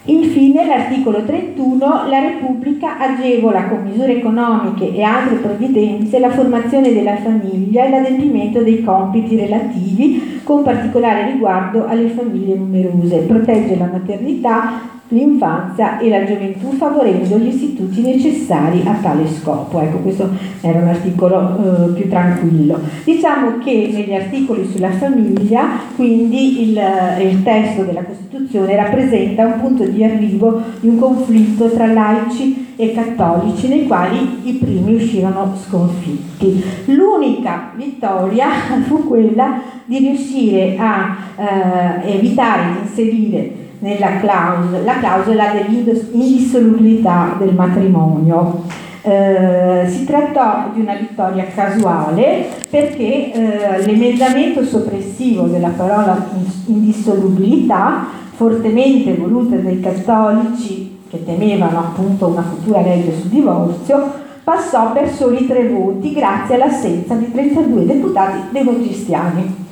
Infine, 0.06 0.66
l'articolo 0.66 1.24
31, 1.24 2.08
la 2.10 2.20
Repubblica 2.20 2.98
agevola 2.98 3.66
con 3.66 3.84
misure 3.84 4.18
economiche 4.18 4.92
e 4.92 5.04
altre 5.04 5.36
provvidenze 5.36 6.18
la 6.18 6.32
formazione 6.32 6.92
della 6.92 7.18
famiglia 7.18 7.86
e 7.86 7.90
l'adempimento 7.90 8.64
dei 8.64 8.84
compiti 8.84 9.36
relativi, 9.36 10.39
con 10.50 10.64
particolare 10.64 11.32
riguardo 11.32 11.86
alle 11.86 12.08
famiglie 12.08 12.56
numerose, 12.56 13.18
protegge 13.20 13.78
la 13.78 13.86
maternità, 13.86 14.82
l'infanzia 15.10 16.00
e 16.00 16.10
la 16.10 16.26
gioventù 16.26 16.72
favorendo 16.72 17.38
gli 17.38 17.50
istituti 17.50 18.02
necessari 18.02 18.82
a 18.84 18.94
tale 19.00 19.28
scopo. 19.28 19.80
Ecco, 19.80 19.98
questo 19.98 20.28
era 20.62 20.80
un 20.80 20.88
articolo 20.88 21.92
eh, 21.92 21.92
più 21.92 22.10
tranquillo. 22.10 22.80
Diciamo 23.04 23.60
che 23.60 23.92
negli 23.94 24.16
articoli 24.16 24.66
sulla 24.66 24.90
famiglia, 24.90 25.82
quindi 25.96 26.70
il, 26.70 26.80
eh, 26.80 27.30
il, 27.30 27.44
testo 27.44 27.84
della 27.84 28.04
Costituzione 28.04 28.76
rappresenta 28.76 29.46
un 29.46 29.60
punto 29.60 29.84
di 29.84 30.04
arrivo 30.04 30.64
di 30.80 30.88
un 30.88 30.98
conflitto 30.98 31.70
tra 31.70 31.86
laici 31.86 32.69
e 32.82 32.94
cattolici 32.94 33.68
nei 33.68 33.86
quali 33.88 34.40
i 34.44 34.54
primi 34.54 34.96
uscirono 34.96 35.54
sconfitti. 35.68 36.64
L'unica 36.86 37.72
vittoria 37.76 38.48
fu 38.88 39.06
quella 39.06 39.60
di 39.84 39.98
riuscire 39.98 40.78
a 40.80 41.18
eh, 41.36 42.14
evitare 42.14 42.72
di 42.72 42.88
inserire 42.88 43.52
nella 43.80 44.20
clausola, 44.22 44.82
la 44.82 44.98
clausola 44.98 45.52
dell'indissolubilità 45.52 47.36
del 47.38 47.54
matrimonio. 47.54 48.64
Eh, 49.02 49.84
si 49.90 50.06
trattò 50.06 50.70
di 50.74 50.80
una 50.80 50.96
vittoria 50.96 51.48
casuale 51.54 52.48
perché 52.70 53.34
eh, 53.34 53.86
l'emendamento 53.86 54.64
soppressivo 54.64 55.48
della 55.48 55.74
parola 55.76 56.30
indissolubilità, 56.68 58.08
fortemente 58.36 59.16
voluta 59.16 59.58
dai 59.58 59.82
cattolici 59.82 60.98
che 61.10 61.26
temevano 61.26 61.80
appunto 61.80 62.28
una 62.28 62.44
futura 62.44 62.82
legge 62.82 63.20
sul 63.20 63.30
divorzio, 63.30 64.12
passò 64.44 64.92
per 64.94 65.10
soli 65.12 65.46
tre 65.48 65.68
voti 65.68 66.14
grazie 66.14 66.56
all'assenza 66.56 67.16
di 67.16 67.32
32 67.32 67.86
deputati 67.86 68.40
democristiani. 68.52 69.68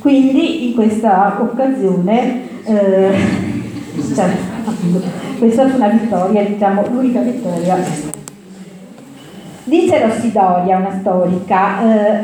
Quindi 0.00 0.68
in 0.68 0.74
questa 0.74 1.38
occasione 1.40 2.42
eh, 2.64 3.14
cioè, 4.14 4.36
questa 5.38 5.68
fu 5.68 5.76
una 5.76 5.88
vittoria, 5.88 6.44
diciamo, 6.44 6.84
l'unica 6.88 7.20
vittoria. 7.20 7.76
Dice 9.64 10.06
Rossidoria, 10.06 10.76
una 10.76 10.98
storica, 11.00 11.80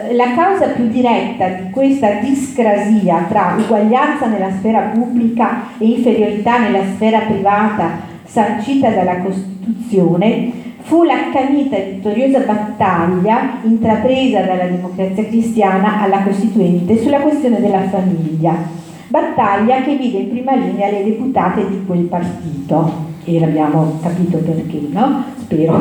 eh, 0.08 0.14
la 0.14 0.32
causa 0.34 0.68
più 0.68 0.86
diretta 0.86 1.48
di 1.48 1.70
questa 1.70 2.20
discrasia 2.20 3.26
tra 3.28 3.56
uguaglianza 3.58 4.26
nella 4.26 4.50
sfera 4.58 4.90
pubblica 4.94 5.70
e 5.78 5.86
inferiorità 5.86 6.58
nella 6.58 6.84
sfera 6.94 7.20
privata 7.20 8.10
sancita 8.32 8.88
dalla 8.88 9.18
Costituzione 9.18 10.60
fu 10.80 11.04
l'accanita 11.04 11.76
e 11.76 11.92
vittoriosa 11.92 12.40
battaglia 12.40 13.58
intrapresa 13.62 14.40
dalla 14.40 14.64
democrazia 14.64 15.26
cristiana 15.26 16.00
alla 16.00 16.22
Costituente 16.22 16.98
sulla 16.98 17.20
questione 17.20 17.60
della 17.60 17.82
famiglia 17.88 18.80
battaglia 19.12 19.82
che 19.82 19.96
vide 19.96 20.18
in 20.20 20.30
prima 20.30 20.54
linea 20.54 20.90
le 20.90 21.04
deputate 21.04 21.68
di 21.68 21.84
quel 21.84 22.04
partito 22.04 23.10
e 23.24 23.38
l'abbiamo 23.38 23.98
capito 24.02 24.38
perché, 24.38 24.80
no? 24.88 25.24
Spero. 25.36 25.80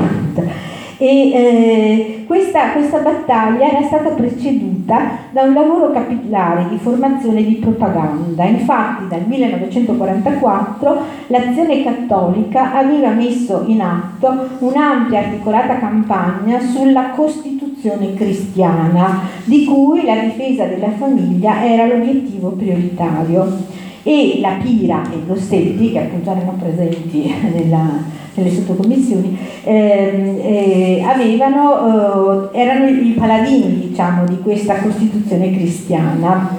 E 1.01 1.31
eh, 1.31 2.23
questa, 2.27 2.73
questa, 2.73 2.99
battaglia 2.99 3.71
era 3.71 3.81
stata 3.87 4.09
preceduta 4.09 5.17
da 5.31 5.41
un 5.41 5.55
lavoro 5.55 5.91
capillare 5.91 6.67
di 6.69 6.77
formazione 6.77 7.43
di 7.43 7.55
propaganda. 7.55 8.43
Infatti 8.43 9.07
dal 9.07 9.25
1944 9.25 11.01
l'azione 11.25 11.81
cattolica 11.81 12.73
aveva 12.75 13.09
messo 13.09 13.63
in 13.65 13.81
atto 13.81 14.47
un'ampia 14.59 15.21
articolata 15.21 15.79
campagna 15.79 16.59
sulla 16.59 17.09
Costituzione 17.15 18.13
cristiana, 18.13 19.21
di 19.45 19.65
cui 19.65 20.05
la 20.05 20.17
difesa 20.17 20.65
della 20.65 20.91
famiglia 20.91 21.65
era 21.65 21.87
l'obiettivo 21.87 22.49
prioritario. 22.49 23.79
E 24.03 24.39
la 24.41 24.57
Pira 24.61 25.03
e 25.11 25.17
gli 25.17 25.29
Ossetti, 25.29 25.91
che 25.91 25.99
appunto 25.99 26.31
erano 26.31 26.57
presenti 26.59 27.33
nella 27.53 28.19
nelle 28.33 28.51
sottocommissioni, 28.51 29.37
ehm, 29.63 30.39
eh, 30.41 31.03
avevano, 31.05 32.49
eh, 32.51 32.59
erano 32.59 32.87
i 32.87 33.13
paladini 33.17 33.89
diciamo, 33.89 34.25
di 34.25 34.39
questa 34.39 34.75
Costituzione 34.75 35.51
cristiana. 35.51 36.57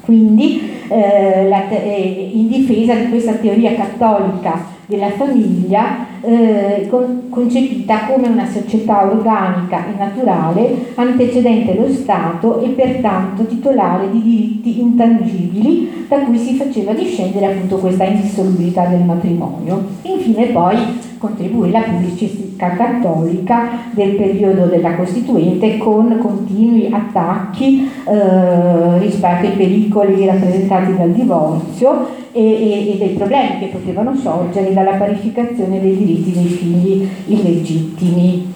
Quindi 0.00 0.60
eh, 0.88 1.48
la, 1.48 1.68
eh, 1.68 2.30
in 2.32 2.48
difesa 2.48 2.94
di 2.94 3.08
questa 3.08 3.32
teoria 3.34 3.74
cattolica 3.74 4.72
della 4.86 5.10
famiglia 5.10 6.06
eh, 6.20 6.86
con, 6.90 7.28
concepita 7.28 8.06
come 8.06 8.28
una 8.28 8.46
società 8.46 9.04
organica 9.04 9.86
e 9.86 9.98
naturale 9.98 10.92
antecedente 10.94 11.74
lo 11.74 11.88
Stato 11.92 12.60
e 12.60 12.68
pertanto 12.70 13.46
titolare 13.46 14.10
di 14.10 14.22
diritti 14.22 14.80
intangibili 14.80 16.06
da 16.08 16.18
cui 16.20 16.38
si 16.38 16.54
faceva 16.54 16.92
discendere 16.92 17.46
appunto 17.46 17.76
questa 17.76 18.04
indissolubilità 18.04 18.86
del 18.86 19.02
matrimonio. 19.02 19.84
Infine 20.02 20.46
poi 20.46 20.76
contribuì 21.18 21.70
la 21.70 21.80
pubblicistica 21.80 22.70
cattolica 22.70 23.68
del 23.92 24.14
periodo 24.16 24.66
della 24.66 24.94
Costituente 24.94 25.78
con 25.78 26.18
continui 26.18 26.92
attacchi 26.92 27.90
eh, 28.06 28.98
rispetto 28.98 29.46
ai 29.46 29.52
pericoli 29.52 30.26
rappresentati 30.26 30.96
dal 30.96 31.10
divorzio 31.10 32.22
e, 32.34 32.42
e, 32.42 32.90
e, 32.90 32.98
dei 32.98 33.10
problemi 33.10 33.60
che 33.60 33.66
potevano 33.66 34.16
sorgere 34.16 34.72
dalla 34.74 34.94
parificazione 34.94 35.80
dei 35.80 35.96
diritti 35.96 36.32
dei 36.32 36.46
figli 36.46 37.08
illegittimi. 37.26 38.52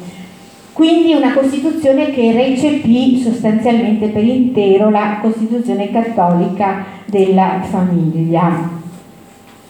Quindi 0.72 1.14
una 1.14 1.32
Costituzione 1.32 2.10
che 2.10 2.32
recepì 2.32 3.20
sostanzialmente 3.20 4.08
per 4.08 4.24
intero 4.24 4.90
la 4.90 5.18
Costituzione 5.20 5.90
cattolica 5.90 6.84
della 7.06 7.62
famiglia. 7.68 8.68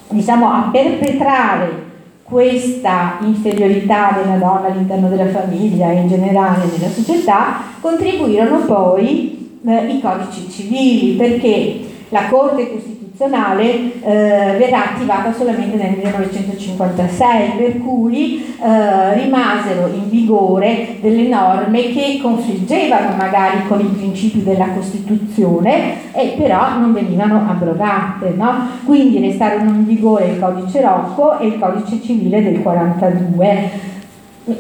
Diciamo 0.09 0.51
a 0.51 0.69
perpetrare 0.73 1.87
questa 2.23 3.19
inferiorità 3.23 4.19
della 4.23 4.37
donna 4.37 4.69
all'interno 4.69 5.09
della 5.09 5.29
famiglia 5.29 5.91
e 5.91 6.01
in 6.01 6.09
generale 6.09 6.65
nella 6.67 6.91
società, 6.91 7.61
contribuirono 7.81 8.65
poi 8.67 9.59
eh, 9.67 9.87
i 9.87 10.01
codici 10.01 10.51
civili 10.51 11.17
perché 11.17 11.81
la 12.11 12.27
Corte 12.29 12.71
Costituzionale 12.71 13.08
costituzionale 13.19 14.01
eh, 14.01 14.57
verrà 14.59 14.93
attivata 14.93 15.33
solamente 15.33 15.77
nel 15.77 15.97
1956, 15.97 17.51
per 17.57 17.79
cui 17.79 18.57
eh, 18.61 19.15
rimasero 19.15 19.89
in 19.89 20.09
vigore 20.09 20.99
delle 21.01 21.27
norme 21.27 21.93
che 21.93 22.21
confliggevano 22.23 23.17
magari 23.17 23.67
con 23.67 23.81
i 23.81 23.89
principi 23.89 24.45
della 24.45 24.69
Costituzione 24.69 26.13
e 26.13 26.35
però 26.39 26.79
non 26.79 26.93
venivano 26.93 27.45
abrogate. 27.49 28.35
No? 28.37 28.69
Quindi 28.85 29.19
restarono 29.19 29.71
in 29.71 29.85
vigore 29.85 30.29
il 30.29 30.39
codice 30.39 30.81
Rocco 30.81 31.39
e 31.41 31.49
il 31.49 31.59
codice 31.59 32.01
civile 32.01 32.43
del 32.43 32.63
42. 32.63 33.97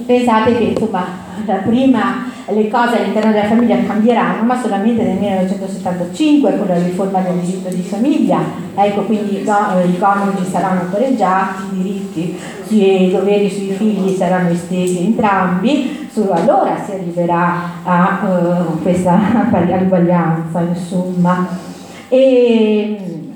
Pensate 0.05 0.59
che 0.59 0.65
insomma 0.65 1.07
la 1.47 1.55
prima 1.55 2.28
le 2.51 2.69
cose 2.69 2.99
all'interno 2.99 3.33
della 3.33 3.47
famiglia 3.47 3.77
cambieranno, 3.85 4.43
ma 4.43 4.61
solamente 4.61 5.03
nel 5.03 5.17
1975 5.19 6.57
con 6.57 6.67
la 6.67 6.79
riforma 6.79 7.21
del 7.21 7.39
diritto 7.41 7.69
di 7.69 7.83
famiglia, 7.83 8.41
ecco 8.75 9.03
quindi 9.03 9.43
no, 9.45 9.81
i 9.85 9.99
coniugi 9.99 10.51
saranno 10.51 10.89
pareggiati, 10.91 11.63
i 11.73 11.83
diritti 11.83 12.39
e 12.71 13.05
i 13.05 13.11
doveri 13.11 13.51
sui 13.51 13.73
figli 13.73 14.17
saranno 14.17 14.51
estesi 14.51 15.05
entrambi, 15.05 16.09
solo 16.11 16.33
allora 16.33 16.77
si 16.85 16.93
arriverà 16.93 17.55
a 17.85 18.21
uh, 18.25 18.83
questa 18.83 19.21
uguaglianza, 19.83 20.61
insomma. 20.61 21.47
E, 22.09 23.27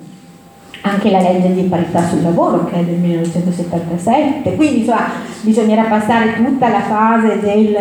anche 0.85 1.11
la 1.11 1.21
legge 1.21 1.55
di 1.55 1.63
parità 1.63 2.05
sul 2.09 2.23
lavoro 2.23 2.65
che 2.65 2.81
è 2.81 2.83
del 2.83 2.99
1977, 2.99 4.57
quindi 4.57 4.81
insomma 4.81 5.11
bisognerà 5.43 5.85
passare 5.85 6.35
tutta 6.35 6.69
la 6.69 6.81
fase 6.81 7.39
del 7.39 7.77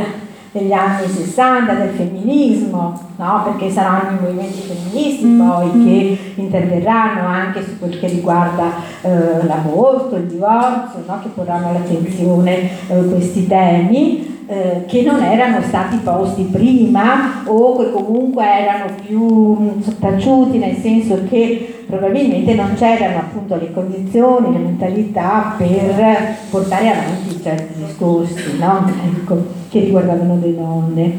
degli 0.52 0.74
anni 0.74 1.08
60 1.08 1.74
del 1.74 1.89
femminismo, 1.91 2.99
no? 3.16 3.41
perché 3.43 3.70
saranno 3.72 4.18
i 4.18 4.22
movimenti 4.22 4.60
femministi 4.60 5.26
mm. 5.26 5.49
poi 5.49 5.84
che 5.84 6.34
interverranno 6.36 7.26
anche 7.26 7.64
su 7.64 7.80
quel 7.80 7.97
che 7.97 8.08
riguarda 8.08 8.72
eh, 9.02 9.45
l'aborto, 9.45 10.18
il 10.18 10.28
divorzio, 10.28 11.04
no? 11.06 11.20
che 11.22 11.30
porranno 11.30 11.70
all'attenzione 11.70 12.70
eh, 12.88 13.06
questi 13.10 13.47
temi 13.47 14.31
eh, 14.52 14.84
che 14.86 15.02
non 15.04 15.24
erano 15.24 15.62
stati 15.62 15.95
posti 16.04 16.43
prima 16.43 17.41
o 17.45 17.78
che 17.78 17.89
comunque 17.89 18.43
erano 18.43 18.91
più 19.02 19.56
mm, 19.58 19.80
sottaciuti 19.80 20.58
nel 20.58 20.76
senso 20.76 21.24
che 21.30 21.84
probabilmente 21.88 22.54
non 22.54 22.74
c'erano 22.76 23.20
appunto 23.20 23.56
le 23.56 23.72
condizioni, 23.72 24.52
le 24.52 24.60
mentalità 24.60 25.56
per 25.58 26.36
portare 26.49 26.89
avanti 26.89 27.41
certi 27.41 27.82
discorsi 27.82 28.58
no? 28.60 28.91
ecco, 29.06 29.41
che 29.70 29.80
riguardavano 29.80 30.38
le 30.41 30.54
donne. 30.54 31.18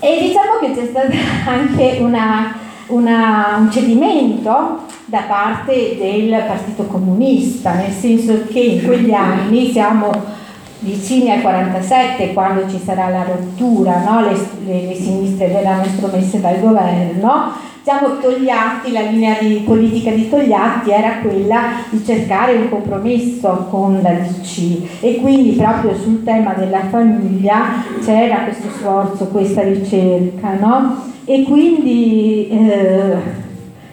E 0.00 0.18
diciamo 0.22 0.60
che 0.62 0.80
c'è 0.80 0.86
stato 0.86 1.12
anche 1.46 1.98
una, 2.00 2.56
una, 2.86 3.56
un 3.58 3.70
cedimento 3.70 4.78
da 5.04 5.24
parte 5.28 5.96
del 5.98 6.42
Partito 6.46 6.84
Comunista, 6.84 7.74
nel 7.74 7.92
senso 7.92 8.46
che 8.50 8.60
in 8.60 8.82
quegli 8.82 9.12
anni 9.12 9.70
siamo 9.70 10.42
vicini 10.84 11.30
al 11.30 11.40
47 11.40 12.32
quando 12.32 12.68
ci 12.68 12.78
sarà 12.78 13.08
la 13.08 13.24
rottura, 13.24 14.02
no? 14.04 14.20
le, 14.20 14.36
le, 14.66 14.86
le 14.86 14.94
sinistre 14.94 15.48
verranno 15.48 15.84
estromesse 15.84 16.40
dal 16.40 16.60
governo 16.60 17.72
siamo 17.84 18.16
Togliatti, 18.18 18.92
la 18.92 19.02
linea 19.02 19.36
di 19.38 19.56
politica 19.56 20.10
di 20.10 20.30
Togliatti 20.30 20.90
era 20.90 21.18
quella 21.18 21.82
di 21.90 22.02
cercare 22.02 22.54
un 22.54 22.70
compromesso 22.70 23.66
con 23.68 24.00
la 24.02 24.10
DC 24.10 25.02
e 25.02 25.16
quindi 25.20 25.50
proprio 25.50 25.94
sul 25.94 26.24
tema 26.24 26.54
della 26.54 26.80
famiglia 26.88 27.84
c'era 28.02 28.44
questo 28.44 28.70
sforzo, 28.70 29.26
questa 29.26 29.60
ricerca, 29.64 30.54
no? 30.58 31.12
E 31.26 31.42
quindi 31.42 32.48
eh, 32.48 33.16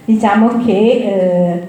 diciamo 0.06 0.64
che 0.64 0.72
eh, 0.72 1.68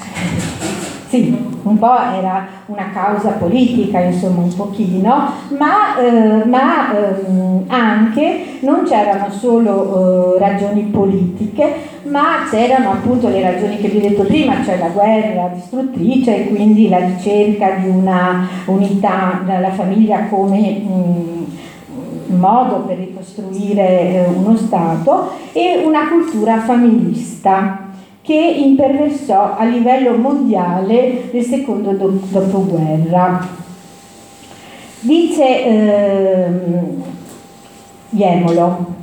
sì, 1.10 1.47
un 1.62 1.78
po' 1.78 1.98
era 1.98 2.46
una 2.66 2.90
causa 2.92 3.30
politica, 3.30 4.00
insomma, 4.00 4.42
un 4.42 4.54
pochino, 4.54 5.32
ma, 5.58 5.98
eh, 5.98 6.44
ma 6.44 6.92
ehm, 6.94 7.64
anche 7.68 8.58
non 8.60 8.84
c'erano 8.84 9.30
solo 9.30 10.36
eh, 10.36 10.38
ragioni 10.38 10.82
politiche, 10.82 11.74
ma 12.04 12.46
c'erano 12.50 12.92
appunto 12.92 13.28
le 13.28 13.42
ragioni 13.42 13.78
che 13.78 13.88
vi 13.88 13.98
ho 13.98 14.08
detto 14.08 14.24
prima, 14.24 14.62
cioè 14.64 14.78
la 14.78 14.88
guerra 14.88 15.50
distruttrice 15.54 16.36
e 16.36 16.48
quindi 16.48 16.88
la 16.88 16.98
ricerca 16.98 17.70
di 17.72 17.88
una 17.88 18.46
unità 18.66 19.42
della 19.44 19.70
famiglia 19.70 20.26
come 20.28 20.58
mh, 20.70 22.36
modo 22.36 22.76
per 22.86 22.98
ricostruire 22.98 24.14
eh, 24.14 24.26
uno 24.26 24.56
Stato 24.56 25.32
e 25.52 25.82
una 25.84 26.08
cultura 26.08 26.58
familista 26.60 27.87
che 28.28 28.34
imperversò 28.34 29.56
a 29.56 29.64
livello 29.64 30.14
mondiale 30.18 31.30
nel 31.32 31.42
secondo 31.42 31.92
dopoguerra. 31.92 33.48
Dice 35.00 35.64
ehm, 35.64 37.02
Iemolo, 38.10 38.96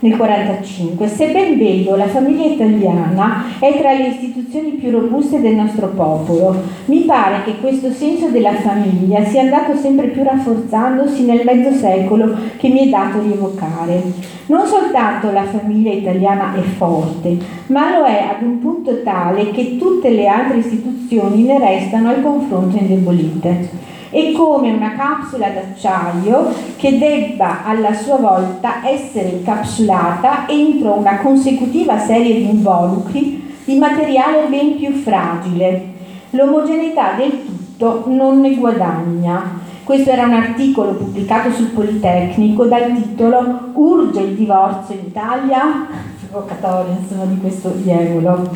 nel 0.00 0.12
1945. 0.12 1.08
Se 1.08 1.30
ben 1.32 1.58
vedo, 1.58 1.96
la 1.96 2.06
famiglia 2.06 2.44
italiana 2.44 3.44
è 3.58 3.76
tra 3.78 3.92
le 3.92 4.08
istituzioni 4.08 4.70
più 4.72 4.90
robuste 4.90 5.40
del 5.40 5.54
nostro 5.54 5.88
popolo. 5.88 6.54
Mi 6.86 7.00
pare 7.00 7.42
che 7.44 7.58
questo 7.60 7.90
senso 7.90 8.28
della 8.28 8.54
famiglia 8.54 9.24
sia 9.24 9.42
andato 9.42 9.76
sempre 9.76 10.08
più 10.08 10.22
rafforzandosi 10.22 11.24
nel 11.24 11.42
mezzo 11.44 11.76
secolo 11.76 12.36
che 12.56 12.68
mi 12.68 12.86
è 12.86 12.88
dato 12.88 13.20
rievocare. 13.20 14.36
Non 14.46 14.66
soltanto 14.66 15.30
la 15.30 15.44
famiglia 15.44 15.92
italiana 15.92 16.54
è 16.54 16.60
forte, 16.60 17.36
ma 17.66 17.98
lo 17.98 18.04
è 18.04 18.28
ad 18.36 18.42
un 18.42 18.58
punto 18.60 19.02
tale 19.02 19.50
che 19.50 19.76
tutte 19.76 20.10
le 20.10 20.26
altre 20.26 20.58
istituzioni 20.58 21.42
ne 21.42 21.58
restano 21.58 22.08
al 22.08 22.22
confronto 22.22 22.76
indebolite 22.78 23.87
è 24.10 24.32
come 24.32 24.70
una 24.72 24.94
capsula 24.94 25.48
d'acciaio 25.48 26.52
che 26.76 26.98
debba 26.98 27.64
alla 27.64 27.92
sua 27.92 28.16
volta 28.16 28.88
essere 28.88 29.28
incapsulata 29.28 30.48
entro 30.48 30.94
una 30.94 31.18
consecutiva 31.18 31.98
serie 31.98 32.34
di 32.36 32.48
involucri 32.48 33.56
di 33.64 33.76
materiale 33.76 34.46
ben 34.48 34.76
più 34.76 34.92
fragile. 34.94 35.96
L'omogeneità 36.30 37.12
del 37.12 37.44
tutto 37.44 38.04
non 38.06 38.40
ne 38.40 38.54
guadagna. 38.54 39.66
Questo 39.84 40.10
era 40.10 40.24
un 40.24 40.34
articolo 40.34 40.92
pubblicato 40.92 41.50
sul 41.50 41.68
Politecnico 41.68 42.64
dal 42.64 42.94
titolo 42.94 43.70
Urge 43.74 44.20
il 44.20 44.34
divorzio 44.34 44.94
in 44.94 45.06
Italia? 45.06 45.86
Provocatorio, 46.30 46.96
insomma, 47.00 47.24
di 47.24 47.38
questo 47.38 47.70
diavolo. 47.70 48.50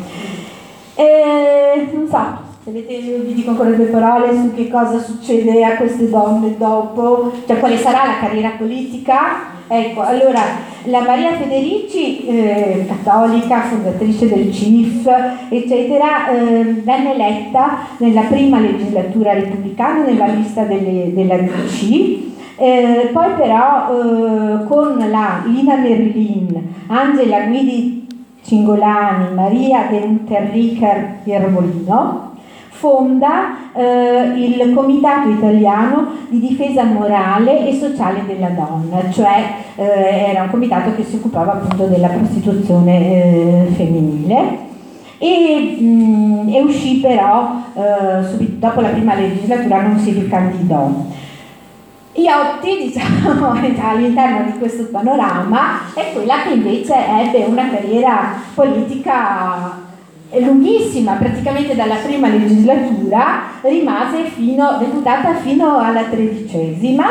E, 0.95 1.89
non 1.91 2.07
so, 2.07 2.42
se 2.63 2.69
avete, 2.69 2.97
vi 3.25 3.33
dico 3.33 3.49
ancora 3.49 3.71
due 3.71 3.87
parole 3.87 4.33
su 4.33 4.53
che 4.55 4.69
cosa 4.69 4.97
succede 4.97 5.65
a 5.65 5.75
queste 5.75 6.09
donne 6.09 6.55
dopo, 6.57 7.33
cioè 7.45 7.59
quale 7.59 7.77
sarà 7.77 8.05
la 8.05 8.19
carriera 8.21 8.51
politica. 8.57 9.51
Ecco, 9.67 10.01
allora, 10.01 10.41
la 10.83 11.01
Maria 11.01 11.35
Federici, 11.35 12.25
eh, 12.25 12.85
cattolica, 12.87 13.63
fondatrice 13.63 14.29
del 14.29 14.53
CIF, 14.53 15.09
eccetera, 15.49 16.29
eh, 16.29 16.63
venne 16.63 17.13
eletta 17.13 17.79
nella 17.97 18.21
prima 18.21 18.59
legislatura 18.59 19.33
repubblicana 19.33 20.05
nella 20.05 20.27
lista 20.27 20.63
delle, 20.63 21.11
della 21.13 21.37
DC. 21.37 22.31
Eh, 22.55 23.09
poi 23.11 23.31
però 23.35 23.89
eh, 23.89 24.65
con 24.67 25.05
la 25.09 25.43
Lina 25.45 25.75
Merlin, 25.75 26.75
Angela 26.87 27.41
Guidi 27.41 28.07
Cingolani, 28.45 29.33
Maria 29.33 29.87
De 29.89 29.97
Unterricher 29.97 31.19
Iervolino, 31.23 32.32
fonda 32.83 33.71
eh, 33.73 34.33
il 34.35 34.73
Comitato 34.73 35.29
Italiano 35.29 36.07
di 36.27 36.41
Difesa 36.41 36.83
Morale 36.83 37.65
e 37.65 37.79
Sociale 37.79 38.25
della 38.27 38.49
Donna, 38.49 39.09
cioè 39.09 39.53
eh, 39.75 40.31
era 40.31 40.43
un 40.43 40.49
comitato 40.49 40.93
che 40.93 41.05
si 41.05 41.15
occupava 41.15 41.53
appunto 41.53 41.85
della 41.85 42.09
prostituzione 42.09 43.67
eh, 43.67 43.71
femminile. 43.71 44.71
E, 45.17 45.77
mh, 45.79 46.49
e, 46.53 46.61
uscì 46.61 46.99
però 46.99 47.61
eh, 47.73 48.27
subito 48.27 48.67
dopo 48.67 48.81
la 48.81 48.89
prima 48.89 49.15
legislatura 49.15 49.81
non 49.81 49.97
si 49.97 50.11
ricandidò. 50.11 50.89
Iotti, 52.15 52.91
diciamo, 52.91 53.51
all'interno 53.51 54.51
di 54.51 54.57
questo 54.59 54.89
panorama, 54.91 55.93
è 55.93 56.11
quella 56.11 56.41
che 56.43 56.53
invece 56.53 56.95
ebbe 56.95 57.45
una 57.45 57.69
carriera 57.69 58.33
politica 58.53 59.82
lunghissima, 60.39 61.13
praticamente 61.13 61.75
dalla 61.75 61.95
prima 61.95 62.27
legislatura, 62.27 63.43
rimase 63.61 64.25
fino, 64.25 64.77
deputata 64.79 65.35
fino 65.35 65.79
alla 65.79 66.03
tredicesima 66.03 67.05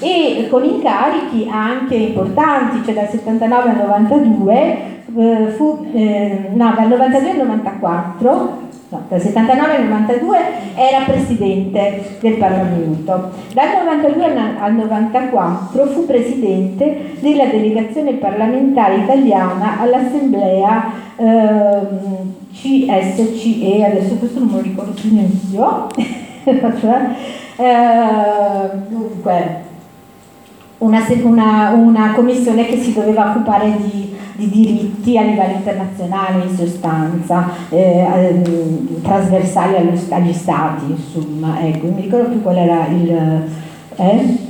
e 0.00 0.46
con 0.48 0.64
incarichi 0.64 1.48
anche 1.50 1.94
importanti, 1.94 2.84
cioè 2.84 2.94
dal 2.94 3.08
79 3.08 3.70
al 3.70 3.76
92, 3.76 4.78
eh, 5.16 5.54
fu, 5.56 5.86
eh, 5.92 6.50
no, 6.52 6.72
dal 6.76 6.88
92 6.88 7.30
al 7.30 7.36
94 7.36 8.66
no, 8.88 9.02
dal 9.08 9.20
79 9.20 9.74
al 9.76 9.84
92 9.84 10.38
era 10.74 11.04
presidente 11.04 12.16
del 12.20 12.34
Parlamento. 12.34 13.30
Dal 13.52 13.84
92 13.84 14.24
al 14.58 14.74
94 14.74 15.86
fu 15.86 16.06
presidente 16.06 17.16
della 17.20 17.46
delegazione 17.46 18.14
parlamentare 18.14 18.96
italiana 18.96 19.80
all'Assemblea 19.80 20.92
eh, 21.16 22.36
CSCE, 22.52 23.84
adesso 23.84 24.14
questo 24.16 24.38
non 24.38 24.50
lo 24.52 24.60
ricordo 24.60 24.92
più 24.92 25.14
neanche 25.14 25.36
io. 25.52 25.86
eh, 27.56 28.70
dunque, 28.88 29.66
una, 30.78 31.04
una, 31.22 31.70
una, 31.70 32.12
commissione 32.14 32.66
che 32.66 32.78
si 32.78 32.92
doveva 32.92 33.30
occupare 33.30 33.76
di, 33.78 34.07
di, 34.38 34.48
diritti 34.48 35.18
a 35.18 35.22
livello 35.22 35.54
internazionale 35.54 36.44
in 36.44 36.56
sostanza, 36.56 37.50
eh, 37.70 38.06
ehm, 38.06 39.02
trasversali 39.02 39.76
allo, 39.76 39.98
agli 40.10 40.32
stati, 40.32 40.84
insomma, 40.92 41.60
ecco, 41.60 41.86
mi 41.88 42.02
ricordo 42.02 42.28
più 42.28 42.42
qual 42.42 42.56
era 42.56 42.86
il... 42.86 43.42
Eh? 43.96 44.46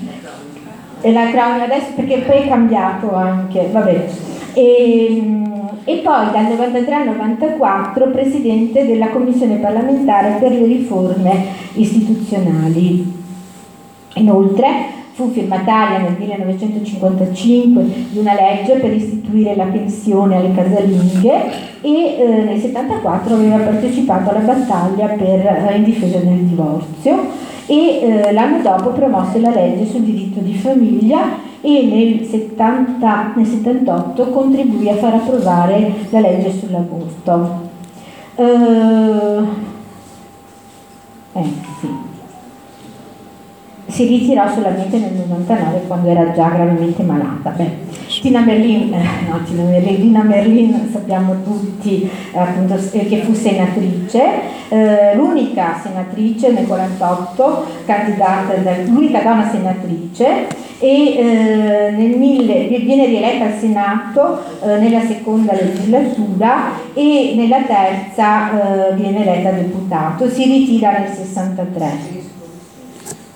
E 1.00 1.12
la 1.12 1.30
cronaca 1.30 1.64
adesso 1.64 1.92
perché 1.94 2.18
poi 2.18 2.42
è 2.42 2.48
cambiato 2.48 3.14
anche, 3.14 3.68
vabbè. 3.72 4.06
E, 4.52 5.42
e 5.84 5.96
poi 5.98 6.30
dal 6.32 6.46
93 6.48 6.94
al 6.94 7.06
94 7.06 8.10
presidente 8.10 8.84
della 8.84 9.08
Commissione 9.08 9.56
parlamentare 9.56 10.36
per 10.40 10.50
le 10.50 10.66
riforme 10.66 11.44
istituzionali. 11.74 13.16
Inoltre 14.14 14.97
Fu 15.18 15.32
firmataria 15.32 15.98
nel 15.98 16.14
1955 16.16 17.82
di 18.10 18.18
una 18.18 18.34
legge 18.34 18.74
per 18.74 18.94
istituire 18.94 19.56
la 19.56 19.64
pensione 19.64 20.36
alle 20.36 20.54
casalinghe 20.54 21.50
e 21.80 21.90
eh, 21.90 22.24
nel 22.24 22.54
1974 22.54 23.34
aveva 23.34 23.56
partecipato 23.56 24.30
alla 24.30 24.38
battaglia 24.38 25.08
per, 25.08 25.44
eh, 25.44 25.74
in 25.74 25.82
difesa 25.82 26.18
del 26.18 26.44
divorzio 26.44 27.30
e 27.66 27.98
eh, 27.98 28.32
l'anno 28.32 28.62
dopo 28.62 28.90
promosse 28.90 29.40
la 29.40 29.50
legge 29.50 29.86
sul 29.86 30.02
diritto 30.02 30.38
di 30.38 30.54
famiglia 30.54 31.30
e 31.62 31.82
nel, 31.82 32.24
70, 32.24 33.32
nel 33.34 33.46
78 33.46 34.28
contribuì 34.28 34.88
a 34.88 34.94
far 34.94 35.14
approvare 35.14 35.94
la 36.10 36.20
legge 36.20 36.52
sull'aborto. 36.52 37.66
Uh, 38.36 39.46
eh, 41.32 41.52
sì 41.80 42.16
si 43.88 44.06
ritirò 44.06 44.46
solamente 44.52 44.98
nel 44.98 45.12
99 45.14 45.82
quando 45.86 46.08
era 46.08 46.30
già 46.32 46.48
gravemente 46.48 47.02
malata. 47.02 47.50
Beh, 47.50 47.86
Tina 48.20 48.40
Merlin, 48.40 48.92
eh, 48.92 49.28
no, 49.28 49.42
Tina 49.44 49.62
Merlin, 49.62 49.96
Tina 49.96 50.22
Merlin 50.22 50.88
sappiamo 50.92 51.42
tutti 51.42 52.08
eh, 52.32 52.38
appunto, 52.38 52.74
eh, 52.74 53.06
che 53.06 53.22
fu 53.22 53.32
senatrice, 53.32 54.22
eh, 54.68 55.14
l'unica 55.14 55.78
senatrice 55.82 56.52
nel 56.52 56.66
48, 56.66 57.64
candidata, 57.86 58.54
l'unica 58.86 59.22
donna 59.22 59.48
senatrice 59.50 60.46
e 60.80 61.16
eh, 61.16 61.90
nel 61.90 62.18
mille, 62.18 62.66
viene 62.66 63.06
rieletta 63.06 63.46
al 63.46 63.58
Senato 63.58 64.42
eh, 64.62 64.78
nella 64.78 65.00
seconda 65.00 65.52
legislatura 65.54 66.72
e 66.94 67.32
nella 67.36 67.62
terza 67.62 68.92
viene 68.94 69.22
eletta 69.22 69.50
deputato, 69.50 70.28
si 70.28 70.44
ritira 70.44 70.98
nel 70.98 71.08
63. 71.08 72.37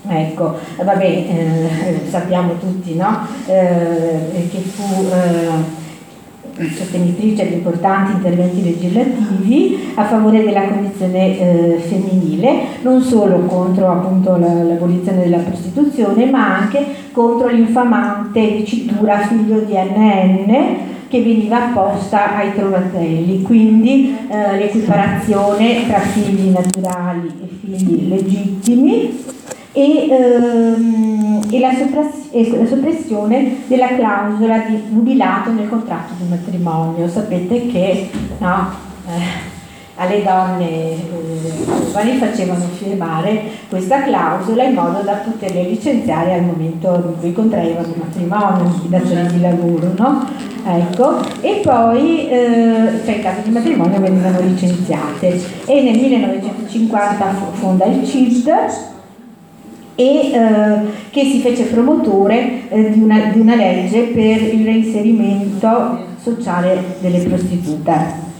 Ecco, 0.08 0.58
vabbè, 0.82 1.04
eh, 1.04 2.08
sappiamo 2.08 2.58
tutti 2.58 2.96
no? 2.96 3.24
eh, 3.46 4.48
che 4.50 4.58
fu 4.58 5.06
eh, 5.06 5.80
sostenitrice 6.68 7.48
di 7.48 7.54
importanti 7.54 8.12
interventi 8.12 8.64
legislativi 8.64 9.92
a 9.94 10.04
favore 10.04 10.42
della 10.42 10.66
condizione 10.66 11.38
eh, 11.38 11.78
femminile, 11.78 12.62
non 12.82 13.00
solo 13.00 13.40
contro 13.46 13.90
appunto, 13.90 14.36
la, 14.36 14.64
l'abolizione 14.64 15.22
della 15.22 15.38
prostituzione, 15.38 16.26
ma 16.26 16.58
anche 16.58 16.84
contro 17.12 17.48
l'infamante 17.48 18.56
dicitura 18.56 19.18
figlio 19.18 19.60
di 19.60 19.74
NN 19.74 20.90
che 21.08 21.22
veniva 21.22 21.68
apposta 21.68 22.36
ai 22.36 22.54
trovatelli, 22.54 23.42
quindi 23.42 24.16
eh, 24.28 24.56
l'equiparazione 24.56 25.86
tra 25.86 25.98
figli 26.00 26.48
naturali 26.48 27.28
e 27.42 27.48
figli 27.60 28.08
legittimi 28.08 29.20
e, 29.72 30.08
ehm, 30.08 31.40
e, 31.50 31.58
la 31.58 31.70
e, 32.30 32.56
la 32.56 32.66
soppressione 32.66 33.62
della 33.66 33.88
clausola 33.88 34.58
di 34.58 34.82
nubilato 34.90 35.50
nel 35.50 35.68
contratto 35.68 36.12
di 36.18 36.28
matrimonio. 36.28 37.08
Sapete 37.08 37.66
che 37.68 38.10
no, 38.38 38.70
eh, 39.08 39.50
alle 39.96 40.22
donne 40.22 40.68
eh, 40.70 42.18
facevano 42.18 42.64
firmare 42.76 43.42
questa 43.68 44.02
clausola 44.02 44.64
in 44.64 44.74
modo 44.74 45.00
da 45.00 45.14
poterle 45.14 45.62
licenziare 45.64 46.34
al 46.34 46.44
momento 46.44 46.94
in 46.94 47.20
cui 47.20 47.32
contraevano 47.32 47.86
il 47.86 47.98
matrimonio, 47.98 48.80
in 48.82 48.90
dazione 48.90 49.26
di 49.28 49.40
lavoro. 49.40 49.92
No? 49.96 50.28
Ecco. 50.64 51.18
E 51.40 51.60
poi, 51.62 52.28
eh, 52.28 53.00
cioè 53.04 53.14
in 53.16 53.22
caso 53.22 53.40
di 53.42 53.50
matrimonio 53.50 54.00
venivano 54.00 54.40
licenziate. 54.40 55.40
E 55.66 55.82
nel 55.82 55.98
1950 55.98 57.24
fonda 57.52 57.84
il 57.86 58.06
CID 58.06 58.50
e 59.94 60.32
eh, 60.32 60.80
che 61.10 61.24
si 61.24 61.40
fece 61.40 61.64
promotore 61.64 62.68
eh, 62.68 62.90
di, 62.90 63.00
una, 63.00 63.30
di 63.32 63.40
una 63.40 63.54
legge 63.54 64.02
per 64.04 64.42
il 64.54 64.64
reinserimento 64.64 66.10
sociale 66.20 66.96
delle 67.00 67.20
prostitute 67.20 68.30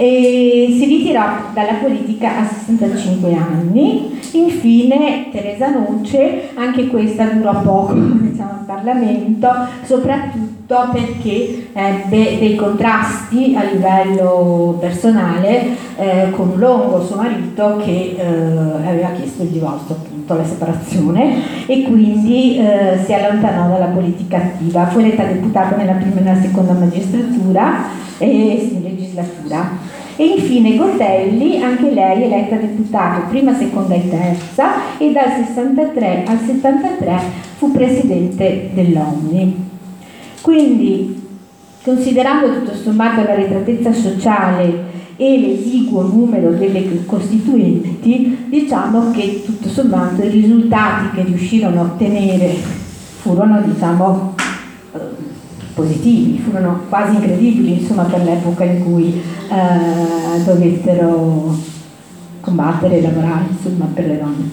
e 0.00 0.76
si 0.78 0.86
ritirò 0.86 1.22
dalla 1.52 1.74
politica 1.74 2.38
a 2.38 2.46
65 2.46 3.34
anni. 3.34 4.18
Infine 4.32 5.28
Teresa 5.30 5.68
Noce, 5.68 6.52
anche 6.54 6.86
questa 6.86 7.24
durò 7.24 7.60
poco 7.60 7.92
diciamo, 7.92 8.60
in 8.60 8.64
Parlamento, 8.64 9.50
soprattutto 9.84 10.88
perché 10.92 11.66
ebbe 11.74 12.38
dei 12.38 12.54
contrasti 12.54 13.54
a 13.54 13.64
livello 13.64 14.78
personale 14.80 15.76
eh, 15.96 16.30
con 16.30 16.54
Longo, 16.56 17.04
suo 17.04 17.16
marito, 17.16 17.82
che 17.84 18.16
eh, 18.16 18.24
aveva 18.24 19.10
chiesto 19.10 19.42
il 19.42 19.50
divorzio, 19.50 19.96
appunto 20.20 20.34
la 20.34 20.44
separazione, 20.44 21.66
e 21.66 21.82
quindi 21.82 22.58
eh, 22.58 23.00
si 23.04 23.12
allontanò 23.12 23.68
dalla 23.68 23.86
politica 23.86 24.36
attiva. 24.36 24.86
Fu 24.86 24.98
eletta 24.98 25.24
deputata 25.24 25.76
nella 25.76 25.92
prima 25.92 26.20
e 26.20 26.22
nella 26.22 26.40
seconda 26.40 26.72
magistratura 26.72 27.84
e 28.18 28.78
legislatura. 28.82 29.88
E 30.16 30.24
infine 30.24 30.76
Gotelli, 30.76 31.62
anche 31.62 31.90
lei 31.90 32.24
eletta 32.24 32.56
deputato 32.56 33.28
prima, 33.30 33.54
seconda 33.54 33.94
e 33.94 34.08
terza 34.08 34.98
e 34.98 35.12
dal 35.12 35.32
63 35.46 36.24
al 36.26 36.38
73 36.44 37.20
fu 37.56 37.72
presidente 37.72 38.70
dell'ONI. 38.74 39.68
Quindi, 40.42 41.28
considerando 41.82 42.52
tutto 42.52 42.74
sommato 42.74 43.22
la 43.22 43.34
ritratezza 43.34 43.92
sociale 43.92 44.88
e 45.20 45.38
l'esiguo 45.38 46.00
numero 46.00 46.52
delle 46.52 47.04
costituenti, 47.04 48.46
diciamo 48.48 49.10
che 49.10 49.42
tutto 49.44 49.68
sommato 49.68 50.22
i 50.22 50.30
risultati 50.30 51.14
che 51.14 51.24
riuscirono 51.24 51.78
a 51.78 51.84
ottenere 51.84 52.54
furono 53.20 53.60
diciamo, 53.60 54.34
positivi, 55.74 56.38
furono 56.38 56.84
quasi 56.88 57.16
incredibili 57.16 57.82
insomma, 57.82 58.04
per 58.04 58.24
l'epoca 58.24 58.64
in 58.64 58.82
cui 58.82 59.20
eh, 59.50 60.42
dovettero 60.42 61.54
combattere 62.40 62.96
e 62.96 63.02
lavorare 63.02 63.44
insomma, 63.50 63.90
per 63.92 64.06
le 64.06 64.18
donne. 64.18 64.50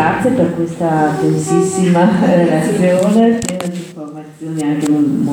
Grazie 0.00 0.30
per 0.30 0.54
questa 0.54 1.14
densissima 1.20 2.08
relazione, 2.24 3.38
piena 3.38 3.66
di 3.66 3.76
informazioni 3.76 4.62
anche 4.62 4.88
molto 4.88 5.30